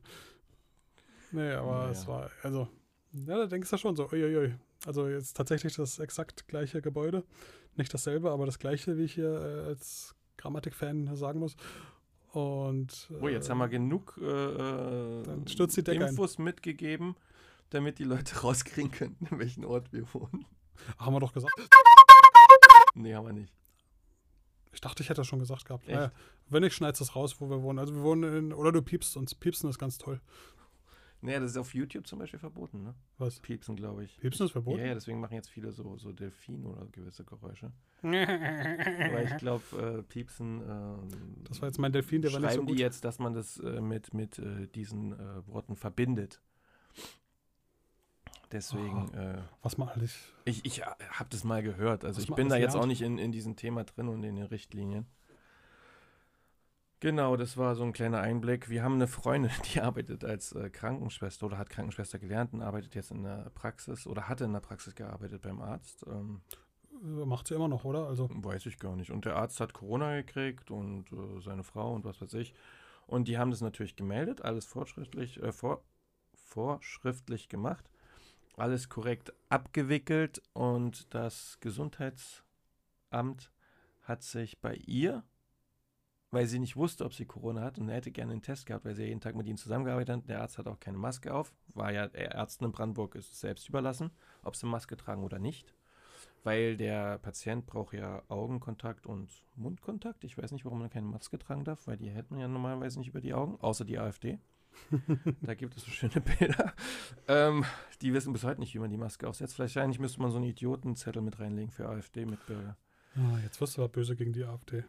Nee, 1.31 1.51
aber 1.51 1.85
ja. 1.85 1.89
es 1.91 2.07
war, 2.07 2.29
also, 2.43 2.67
ja, 3.13 3.37
da 3.37 3.45
denkst 3.47 3.69
du 3.69 3.77
schon 3.77 3.95
so, 3.95 4.09
uiuiui. 4.09 4.55
Also 4.85 5.07
jetzt 5.07 5.35
tatsächlich 5.35 5.75
das 5.75 5.99
exakt 5.99 6.47
gleiche 6.47 6.81
Gebäude. 6.81 7.23
Nicht 7.75 7.93
dasselbe, 7.93 8.31
aber 8.31 8.45
das 8.45 8.59
gleiche, 8.59 8.97
wie 8.97 9.03
ich 9.03 9.13
hier 9.13 9.31
äh, 9.31 9.67
als 9.67 10.15
Grammatik-Fan 10.37 11.15
sagen 11.15 11.39
muss. 11.39 11.55
Und, 12.31 13.09
oh, 13.21 13.27
jetzt 13.27 13.49
haben 13.49 13.57
wir 13.57 13.67
genug 13.67 14.19
äh, 14.21 14.25
äh 14.25 15.23
dann 15.23 15.47
stürzt 15.47 15.75
die 15.77 15.83
Decke 15.83 16.05
Infos 16.05 16.37
ein. 16.37 16.43
mitgegeben, 16.43 17.15
damit 17.71 17.99
die 17.99 18.03
Leute 18.03 18.35
rauskriegen 18.41 18.91
könnten, 18.91 19.25
in 19.25 19.39
welchem 19.39 19.65
Ort 19.65 19.91
wir 19.91 20.05
wohnen. 20.13 20.45
Haben 20.97 21.15
wir 21.15 21.19
doch 21.19 21.33
gesagt. 21.33 21.53
Nee, 22.93 23.15
haben 23.15 23.25
wir 23.25 23.33
nicht. 23.33 23.51
Ich 24.71 24.81
dachte, 24.81 25.01
ich 25.01 25.09
hätte 25.09 25.21
das 25.21 25.27
schon 25.27 25.39
gesagt 25.39 25.65
gehabt. 25.65 25.87
Naja, 25.87 26.11
wenn 26.49 26.61
nicht, 26.61 26.75
schneidest 26.75 27.01
du 27.01 27.05
es 27.05 27.15
raus, 27.15 27.41
wo 27.41 27.49
wir 27.49 27.63
wohnen. 27.63 27.79
Also 27.79 27.95
wir 27.95 28.03
wohnen 28.03 28.37
in, 28.37 28.53
oder 28.53 28.71
du 28.71 28.81
piepst 28.81 29.17
uns. 29.17 29.33
Piepsen 29.33 29.69
ist 29.69 29.79
ganz 29.79 29.97
toll. 29.97 30.21
Naja, 31.21 31.41
das 31.41 31.51
ist 31.51 31.57
auf 31.57 31.73
YouTube 31.73 32.07
zum 32.07 32.19
Beispiel 32.19 32.39
verboten, 32.39 32.83
ne? 32.83 32.95
Was? 33.17 33.39
Piepsen, 33.41 33.75
glaube 33.75 34.05
ich. 34.05 34.17
Piepsen 34.19 34.45
ist 34.45 34.53
verboten? 34.53 34.79
Ja, 34.79 34.87
ja, 34.87 34.93
deswegen 34.93 35.19
machen 35.19 35.33
jetzt 35.33 35.49
viele 35.49 35.71
so, 35.71 35.97
so 35.97 36.13
Delfin 36.13 36.65
oder 36.65 36.85
gewisse 36.87 37.25
Geräusche. 37.25 37.73
Aber 38.01 39.23
ich 39.23 39.37
glaube, 39.37 39.97
äh, 39.99 40.03
Piepsen. 40.03 40.61
Äh, 40.61 41.43
das 41.43 41.61
war 41.61 41.67
jetzt 41.67 41.77
mein 41.77 41.91
Delfin, 41.91 42.21
der 42.21 42.31
war 42.31 42.39
nicht 42.39 42.53
so 42.53 42.61
gut. 42.61 42.69
die 42.69 42.81
jetzt, 42.81 43.03
dass 43.03 43.19
man 43.19 43.33
das 43.33 43.59
äh, 43.59 43.81
mit, 43.81 44.13
mit 44.13 44.39
äh, 44.39 44.67
diesen 44.67 45.11
äh, 45.11 45.47
Worten 45.47 45.75
verbindet. 45.75 46.41
Deswegen. 48.51 49.11
Oh, 49.13 49.43
was 49.61 49.77
mal 49.77 49.89
alles. 49.89 50.17
Ich, 50.45 50.65
ich 50.65 50.83
habe 50.83 51.29
das 51.29 51.43
mal 51.43 51.61
gehört. 51.61 52.03
Also, 52.03 52.19
ich 52.19 52.33
bin 52.33 52.49
da 52.49 52.57
jetzt 52.57 52.75
auch 52.75 52.87
nicht 52.87 53.01
in, 53.01 53.19
in 53.19 53.31
diesem 53.31 53.55
Thema 53.55 53.83
drin 53.83 54.07
und 54.07 54.23
in 54.23 54.37
den 54.37 54.45
Richtlinien. 54.45 55.05
Genau, 57.01 57.37
das 57.37 57.55
war 57.55 57.75
so 57.75 57.83
ein 57.83 57.93
kleiner 57.93 58.19
Einblick. 58.19 58.69
Wir 58.69 58.83
haben 58.83 58.95
eine 58.95 59.07
Freundin, 59.07 59.51
die 59.73 59.79
arbeitet 59.79 60.25
als 60.25 60.51
äh, 60.51 60.69
Krankenschwester 60.69 61.45
oder 61.45 61.57
hat 61.57 61.69
Krankenschwester 61.69 62.19
gelernt 62.19 62.53
und 62.53 62.61
arbeitet 62.61 62.93
jetzt 62.93 63.11
in 63.11 63.23
der 63.23 63.49
Praxis 63.55 64.05
oder 64.05 64.27
hatte 64.27 64.43
in 64.43 64.51
der 64.51 64.59
Praxis 64.59 64.95
gearbeitet 64.95 65.41
beim 65.41 65.61
Arzt. 65.61 66.05
Ähm, 66.07 66.41
äh, 67.01 67.25
Macht 67.25 67.47
sie 67.47 67.55
immer 67.55 67.69
noch, 67.69 67.85
oder? 67.85 68.07
Also 68.07 68.29
weiß 68.29 68.65
ich 68.65 68.79
gar 68.79 68.97
nicht. 68.97 69.11
Und 69.11 69.23
der 69.23 69.37
Arzt 69.37 69.61
hat 69.61 69.73
Corona 69.73 70.17
gekriegt 70.17 70.71
und 70.71 71.09
äh, 71.13 71.39
seine 71.41 71.63
Frau 71.63 71.93
und 71.93 72.03
was 72.03 72.21
weiß 72.21 72.33
ich. 72.33 72.53
Und 73.07 73.29
die 73.29 73.37
haben 73.37 73.51
das 73.51 73.61
natürlich 73.61 73.95
gemeldet, 73.95 74.41
alles 74.43 74.65
vorschriftlich, 74.65 75.41
äh, 75.41 75.53
vor, 75.53 75.81
vorschriftlich 76.33 77.47
gemacht, 77.47 77.89
alles 78.57 78.89
korrekt 78.89 79.33
abgewickelt 79.47 80.41
und 80.51 81.13
das 81.13 81.57
Gesundheitsamt 81.61 83.51
hat 84.03 84.21
sich 84.21 84.59
bei 84.59 84.75
ihr 84.75 85.23
weil 86.31 86.45
sie 86.45 86.59
nicht 86.59 86.75
wusste, 86.75 87.05
ob 87.05 87.13
sie 87.13 87.25
Corona 87.25 87.61
hat 87.61 87.79
und 87.79 87.89
er 87.89 87.95
hätte 87.95 88.11
gerne 88.11 88.33
einen 88.33 88.41
Test 88.41 88.65
gehabt, 88.65 88.85
weil 88.85 88.95
sie 88.95 89.05
jeden 89.05 89.21
Tag 89.21 89.35
mit 89.35 89.47
ihm 89.47 89.57
zusammengearbeitet 89.57 90.17
hat. 90.17 90.29
Der 90.29 90.41
Arzt 90.41 90.57
hat 90.57 90.67
auch 90.67 90.79
keine 90.79 90.97
Maske 90.97 91.33
auf. 91.33 91.53
War 91.73 91.91
ja, 91.91 92.05
Ärzten 92.05 92.65
in 92.65 92.71
Brandenburg 92.71 93.15
ist 93.15 93.31
es 93.31 93.39
selbst 93.39 93.67
überlassen, 93.67 94.11
ob 94.43 94.55
sie 94.55 94.67
Maske 94.67 94.95
tragen 94.95 95.23
oder 95.23 95.39
nicht. 95.39 95.73
Weil 96.43 96.77
der 96.77 97.17
Patient 97.17 97.65
braucht 97.65 97.93
ja 97.93 98.23
Augenkontakt 98.29 99.05
und 99.05 99.29
Mundkontakt. 99.55 100.23
Ich 100.23 100.37
weiß 100.37 100.51
nicht, 100.51 100.65
warum 100.65 100.79
man 100.79 100.89
keine 100.89 101.07
Maske 101.07 101.37
tragen 101.37 101.65
darf, 101.65 101.85
weil 101.87 101.97
die 101.97 102.09
hält 102.09 102.31
man 102.31 102.39
ja 102.39 102.47
normalerweise 102.47 102.99
nicht 102.99 103.09
über 103.09 103.21
die 103.21 103.33
Augen, 103.33 103.57
außer 103.59 103.83
die 103.83 103.99
AfD. 103.99 104.39
da 105.41 105.55
gibt 105.55 105.75
es 105.75 105.83
so 105.83 105.91
schöne 105.91 106.21
Bilder. 106.21 106.73
Ähm, 107.27 107.65
die 108.01 108.13
wissen 108.13 108.31
bis 108.31 108.43
heute 108.43 108.61
nicht, 108.61 108.73
wie 108.73 108.79
man 108.79 108.91
die 108.91 108.97
Maske 108.97 109.27
aufsetzt. 109.27 109.55
Vielleicht 109.55 109.77
eigentlich 109.77 109.99
müsste 109.99 110.21
man 110.21 110.31
so 110.31 110.37
einen 110.37 110.45
Idiotenzettel 110.45 111.21
mit 111.21 111.39
reinlegen 111.39 111.71
für 111.71 111.89
AfD-Mitbürger. 111.89 112.77
Ah, 113.15 113.39
jetzt 113.43 113.59
wirst 113.59 113.77
du 113.77 113.81
aber 113.81 113.91
böse 113.91 114.15
gegen 114.15 114.31
die 114.31 114.45
AfD. 114.45 114.85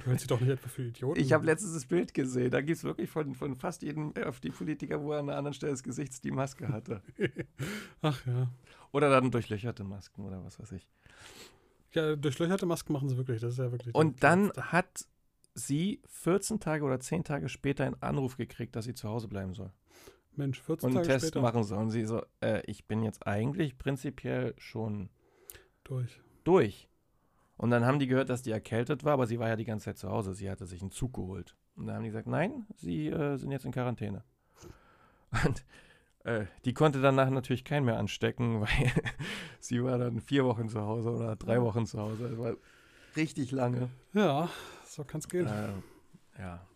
Du 0.04 0.10
hältst 0.10 0.22
sie 0.22 0.28
doch 0.28 0.40
nicht 0.40 0.50
etwa 0.50 0.68
für 0.68 0.82
Idioten. 0.82 1.20
Ich 1.20 1.32
habe 1.32 1.44
letztens 1.44 1.74
das 1.74 1.86
Bild 1.86 2.14
gesehen. 2.14 2.50
Da 2.50 2.60
gibt 2.60 2.78
es 2.78 2.84
wirklich 2.84 3.10
von, 3.10 3.34
von 3.34 3.56
fast 3.56 3.82
jedem 3.82 4.12
AfD-Politiker, 4.16 5.02
wo 5.02 5.12
er 5.12 5.20
an 5.20 5.28
einer 5.28 5.38
anderen 5.38 5.54
Stelle 5.54 5.72
des 5.72 5.82
Gesichts 5.82 6.20
die 6.20 6.30
Maske 6.30 6.68
hatte. 6.68 7.02
Ach 8.02 8.26
ja. 8.26 8.50
Oder 8.92 9.10
dann 9.10 9.30
durchlöcherte 9.30 9.84
Masken 9.84 10.24
oder 10.24 10.44
was 10.44 10.58
weiß 10.58 10.72
ich. 10.72 10.88
Ja, 11.92 12.16
durchlöcherte 12.16 12.66
Masken 12.66 12.92
machen 12.92 13.08
sie 13.08 13.16
wirklich. 13.16 13.40
Das 13.40 13.52
ist 13.52 13.58
ja 13.58 13.70
wirklich. 13.70 13.94
Und 13.94 14.22
dann 14.22 14.52
hat 14.56 15.06
sie 15.54 16.00
14 16.06 16.60
Tage 16.60 16.84
oder 16.84 17.00
10 17.00 17.24
Tage 17.24 17.48
später 17.48 17.84
einen 17.84 18.00
Anruf 18.00 18.36
gekriegt, 18.36 18.76
dass 18.76 18.84
sie 18.84 18.94
zu 18.94 19.08
Hause 19.08 19.28
bleiben 19.28 19.54
soll. 19.54 19.72
Mensch, 20.36 20.60
14 20.60 20.88
und 20.88 20.94
Tage 20.94 21.08
einen 21.08 21.20
Test 21.20 21.26
später. 21.26 21.42
machen 21.42 21.64
soll. 21.64 21.78
Und 21.78 21.90
sie 21.90 22.04
so, 22.04 22.22
äh, 22.40 22.62
ich 22.66 22.86
bin 22.86 23.02
jetzt 23.02 23.26
eigentlich 23.26 23.78
prinzipiell 23.78 24.54
schon 24.58 25.10
durch. 25.84 26.20
Durch. 26.44 26.89
Und 27.60 27.70
dann 27.70 27.84
haben 27.84 27.98
die 27.98 28.06
gehört, 28.06 28.30
dass 28.30 28.40
die 28.40 28.52
erkältet 28.52 29.04
war, 29.04 29.12
aber 29.12 29.26
sie 29.26 29.38
war 29.38 29.46
ja 29.46 29.54
die 29.54 29.66
ganze 29.66 29.84
Zeit 29.84 29.98
zu 29.98 30.08
Hause. 30.08 30.32
Sie 30.32 30.50
hatte 30.50 30.64
sich 30.64 30.80
einen 30.80 30.92
Zug 30.92 31.12
geholt. 31.12 31.58
Und 31.76 31.86
dann 31.86 31.96
haben 31.96 32.04
die 32.04 32.08
gesagt, 32.08 32.26
nein, 32.26 32.64
sie 32.74 33.08
äh, 33.08 33.36
sind 33.36 33.50
jetzt 33.50 33.66
in 33.66 33.70
Quarantäne. 33.72 34.24
Und 35.44 35.66
äh, 36.24 36.46
die 36.64 36.72
konnte 36.72 37.02
danach 37.02 37.28
natürlich 37.28 37.62
keinen 37.62 37.84
mehr 37.84 37.98
anstecken, 37.98 38.60
weil 38.62 38.92
sie 39.58 39.84
war 39.84 39.98
dann 39.98 40.22
vier 40.22 40.46
Wochen 40.46 40.70
zu 40.70 40.80
Hause 40.80 41.10
oder 41.10 41.36
drei 41.36 41.60
Wochen 41.60 41.84
zu 41.84 42.00
Hause. 42.00 42.30
Das 42.30 42.38
war 42.38 42.54
richtig 43.14 43.50
lange. 43.50 43.90
Ja, 44.14 44.48
so 44.86 45.04
kann 45.04 45.20
es 45.20 45.28
gehen. 45.28 45.46
Äh, 45.46 46.40
ja. 46.40 46.66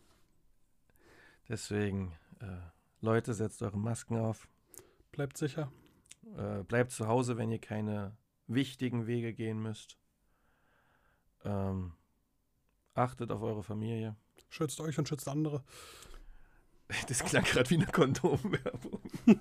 Deswegen, 1.49 2.13
äh, 2.41 2.59
Leute, 3.01 3.33
setzt 3.33 3.63
eure 3.63 3.79
Masken 3.79 4.19
auf. 4.19 4.49
Bleibt 5.13 5.39
sicher. 5.39 5.73
Äh, 6.37 6.63
bleibt 6.65 6.91
zu 6.91 7.09
Hause, 7.09 7.39
wenn 7.39 7.51
ihr 7.51 7.59
keine 7.59 8.19
wichtigen 8.49 9.07
Wege 9.07 9.33
gehen 9.33 9.63
müsst. 9.63 9.97
Ähm, 11.45 11.93
achtet 12.95 13.31
auf 13.31 13.43
eure 13.43 13.63
Familie. 13.63 14.17
Schützt 14.49 14.81
euch 14.81 14.99
und 14.99 15.09
schützt 15.09 15.29
andere. 15.29 15.63
Das 17.09 17.25
klang 17.25 17.45
gerade 17.45 17.71
wie 17.71 17.77
eine 17.77 17.87
Kondomwerbung. 17.87 19.01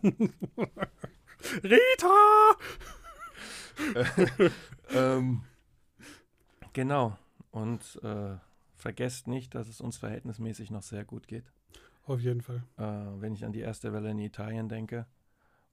Rita! 1.62 2.56
ähm, 4.92 5.44
genau. 6.72 7.18
Und 7.52 8.00
äh, 8.02 8.38
vergesst 8.78 9.28
nicht, 9.28 9.54
dass 9.56 9.68
es 9.68 9.82
uns 9.82 9.98
verhältnismäßig 9.98 10.72
noch 10.72 10.84
sehr 10.84 11.04
gut 11.04 11.28
geht. 11.28 11.52
Auf 12.06 12.22
jeden 12.22 12.42
Fall. 12.42 12.64
Äh, 12.78 13.22
wenn 13.22 13.34
ich 13.34 13.44
an 13.44 13.52
die 13.52 13.60
erste 13.60 13.92
Welle 13.92 14.12
in 14.12 14.20
Italien 14.20 14.70
denke 14.70 15.06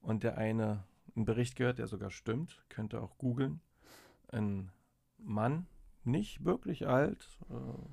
und 0.00 0.24
der 0.24 0.36
eine 0.36 0.82
einen 1.16 1.24
Bericht 1.24 1.56
gehört, 1.56 1.78
der 1.78 1.86
sogar 1.86 2.10
stimmt, 2.10 2.62
könnt 2.68 2.94
ihr 2.94 3.02
auch 3.02 3.18
googeln. 3.18 3.60
Ein 4.28 4.70
Mann, 5.18 5.66
nicht 6.04 6.44
wirklich 6.44 6.86
alt. 6.86 7.38
Äh, 7.50 7.88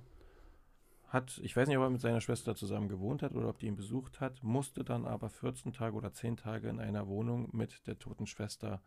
hat, 1.08 1.39
ich 1.41 1.55
weiß 1.55 1.68
nicht, 1.68 1.78
ob 1.78 1.84
er 1.84 1.89
mit 1.89 2.01
seiner 2.01 2.20
Schwester 2.20 2.55
zusammen 2.55 2.89
gewohnt 2.89 3.22
hat 3.22 3.34
oder 3.34 3.47
ob 3.47 3.60
die 3.60 3.68
ihn 3.68 3.78
besucht 3.78 4.20
hat, 4.20 4.43
musste 4.43 4.84
dann 4.84 5.05
aber 5.05 5.30
14 5.30 5.72
Tage 5.72 5.95
oder 5.95 6.12
10 6.12 6.36
Tage 6.36 6.68
in 6.68 6.80
einer 6.80 7.08
Wohnung 7.08 7.49
mit 7.53 7.88
der 7.88 7.97
toten 7.97 8.28
Schwester 8.28 8.82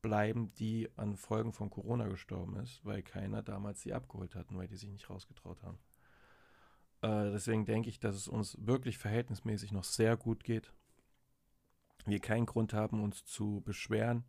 bleiben, 0.00 0.52
die 0.54 0.88
an 0.96 1.16
Folgen 1.16 1.52
von 1.52 1.70
Corona 1.70 2.06
gestorben 2.06 2.56
ist, 2.56 2.84
weil 2.84 3.02
keiner 3.02 3.42
damals 3.42 3.80
sie 3.80 3.92
abgeholt 3.92 4.36
hat, 4.36 4.46
weil 4.50 4.68
die 4.68 4.76
sich 4.76 4.90
nicht 4.90 5.10
rausgetraut 5.10 5.60
haben. 5.64 5.78
Äh, 7.02 7.32
deswegen 7.32 7.64
denke 7.64 7.88
ich, 7.88 7.98
dass 7.98 8.14
es 8.14 8.28
uns 8.28 8.56
wirklich 8.64 8.98
verhältnismäßig 8.98 9.72
noch 9.72 9.84
sehr 9.84 10.16
gut 10.16 10.44
geht. 10.44 10.72
Wir 12.04 12.20
keinen 12.20 12.46
Grund 12.46 12.72
haben, 12.72 13.02
uns 13.02 13.24
zu 13.24 13.62
beschweren 13.64 14.24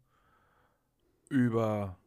über 1.29 1.99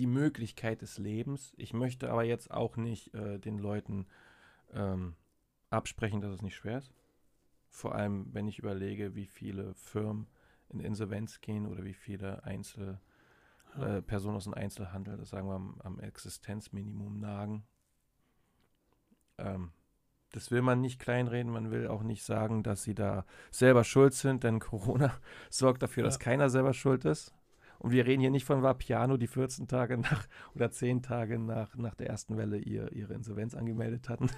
die 0.00 0.06
Möglichkeit 0.06 0.80
des 0.80 0.96
Lebens. 0.96 1.52
Ich 1.58 1.74
möchte 1.74 2.10
aber 2.10 2.24
jetzt 2.24 2.50
auch 2.50 2.78
nicht 2.78 3.12
äh, 3.12 3.38
den 3.38 3.58
Leuten 3.58 4.06
ähm, 4.72 5.14
absprechen, 5.68 6.22
dass 6.22 6.32
es 6.32 6.40
nicht 6.40 6.56
schwer 6.56 6.78
ist. 6.78 6.94
Vor 7.68 7.94
allem, 7.94 8.32
wenn 8.32 8.48
ich 8.48 8.58
überlege, 8.58 9.14
wie 9.14 9.26
viele 9.26 9.74
Firmen 9.74 10.26
in 10.70 10.80
Insolvenz 10.80 11.42
gehen 11.42 11.66
oder 11.66 11.84
wie 11.84 11.92
viele 11.92 12.42
Einzel, 12.44 12.98
äh, 13.78 14.00
Personen 14.00 14.36
aus 14.36 14.44
dem 14.44 14.54
Einzelhandel, 14.54 15.18
das 15.18 15.28
sagen 15.28 15.48
wir 15.48 15.54
am, 15.54 15.78
am 15.84 16.00
Existenzminimum 16.00 17.20
nagen. 17.20 17.66
Ähm, 19.36 19.70
das 20.32 20.50
will 20.50 20.62
man 20.62 20.80
nicht 20.80 20.98
kleinreden, 20.98 21.52
man 21.52 21.70
will 21.70 21.88
auch 21.88 22.02
nicht 22.02 22.24
sagen, 22.24 22.62
dass 22.62 22.84
sie 22.84 22.94
da 22.94 23.26
selber 23.50 23.84
schuld 23.84 24.14
sind, 24.14 24.44
denn 24.44 24.60
Corona 24.60 25.12
sorgt 25.50 25.82
dafür, 25.82 26.04
ja. 26.04 26.08
dass 26.08 26.18
keiner 26.18 26.48
selber 26.48 26.72
schuld 26.72 27.04
ist. 27.04 27.34
Und 27.80 27.92
wir 27.92 28.06
reden 28.06 28.20
hier 28.20 28.30
nicht 28.30 28.44
von 28.44 28.62
Vapiano, 28.62 29.16
die 29.16 29.26
14 29.26 29.66
Tage 29.66 29.96
nach 29.96 30.28
oder 30.54 30.70
10 30.70 31.02
Tage 31.02 31.38
nach, 31.38 31.74
nach 31.76 31.94
der 31.94 32.08
ersten 32.08 32.36
Welle 32.36 32.58
ihr, 32.58 32.92
ihre 32.92 33.14
Insolvenz 33.14 33.54
angemeldet 33.54 34.08
hatten. 34.08 34.30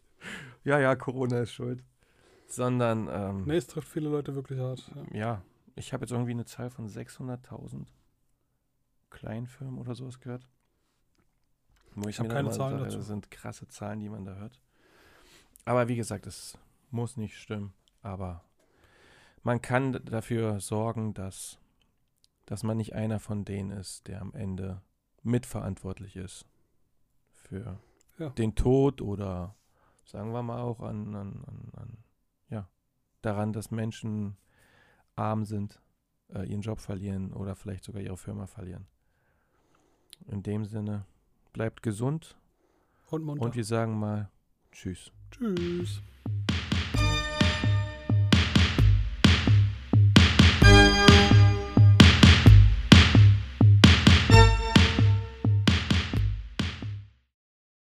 ja, 0.64 0.78
ja, 0.78 0.94
Corona 0.94 1.40
ist 1.40 1.52
schuld. 1.52 1.84
Sondern. 2.46 3.08
Ähm, 3.10 3.44
nee, 3.46 3.56
es 3.56 3.66
trifft 3.66 3.88
viele 3.88 4.08
Leute 4.08 4.34
wirklich 4.34 4.60
hart. 4.60 4.90
Ja, 5.10 5.18
ja 5.18 5.42
ich 5.74 5.92
habe 5.92 6.04
jetzt 6.04 6.12
irgendwie 6.12 6.30
eine 6.30 6.44
Zahl 6.44 6.70
von 6.70 6.88
600.000 6.88 7.86
Kleinfirmen 9.10 9.78
oder 9.78 9.94
sowas 9.94 10.20
gehört. 10.20 10.46
Wo 11.96 12.08
ich, 12.08 12.14
ich 12.14 12.18
habe 12.20 12.28
keine 12.28 12.50
Zahlen 12.50 12.78
sage, 12.78 12.84
dazu. 12.84 12.98
Das 12.98 13.06
sind 13.08 13.30
krasse 13.30 13.68
Zahlen, 13.68 14.00
die 14.00 14.08
man 14.08 14.24
da 14.24 14.34
hört. 14.36 14.60
Aber 15.64 15.88
wie 15.88 15.96
gesagt, 15.96 16.26
es 16.26 16.56
muss 16.90 17.16
nicht 17.16 17.36
stimmen. 17.36 17.72
Aber 18.02 18.44
man 19.42 19.60
kann 19.60 19.92
dafür 20.04 20.60
sorgen, 20.60 21.12
dass 21.14 21.58
dass 22.46 22.62
man 22.62 22.76
nicht 22.76 22.94
einer 22.94 23.20
von 23.20 23.44
denen 23.44 23.70
ist, 23.70 24.06
der 24.06 24.20
am 24.20 24.32
Ende 24.34 24.82
mitverantwortlich 25.22 26.16
ist 26.16 26.46
für 27.32 27.78
ja. 28.18 28.30
den 28.30 28.54
Tod 28.54 29.00
oder 29.00 29.54
sagen 30.04 30.32
wir 30.32 30.42
mal 30.42 30.60
auch 30.60 30.80
an, 30.80 31.14
an, 31.14 31.44
an, 31.46 31.72
an, 31.76 31.98
ja, 32.50 32.68
daran, 33.22 33.52
dass 33.52 33.70
Menschen 33.70 34.36
arm 35.16 35.44
sind, 35.44 35.80
äh, 36.32 36.46
ihren 36.48 36.60
Job 36.60 36.80
verlieren 36.80 37.32
oder 37.32 37.54
vielleicht 37.54 37.84
sogar 37.84 38.02
ihre 38.02 38.16
Firma 38.16 38.46
verlieren. 38.46 38.86
In 40.26 40.42
dem 40.42 40.64
Sinne, 40.64 41.06
bleibt 41.52 41.82
gesund 41.82 42.36
und 43.06 43.24
munter. 43.24 43.44
Und 43.44 43.56
wir 43.56 43.64
sagen 43.64 43.98
mal 43.98 44.30
Tschüss. 44.72 45.12
Tschüss. 45.30 46.02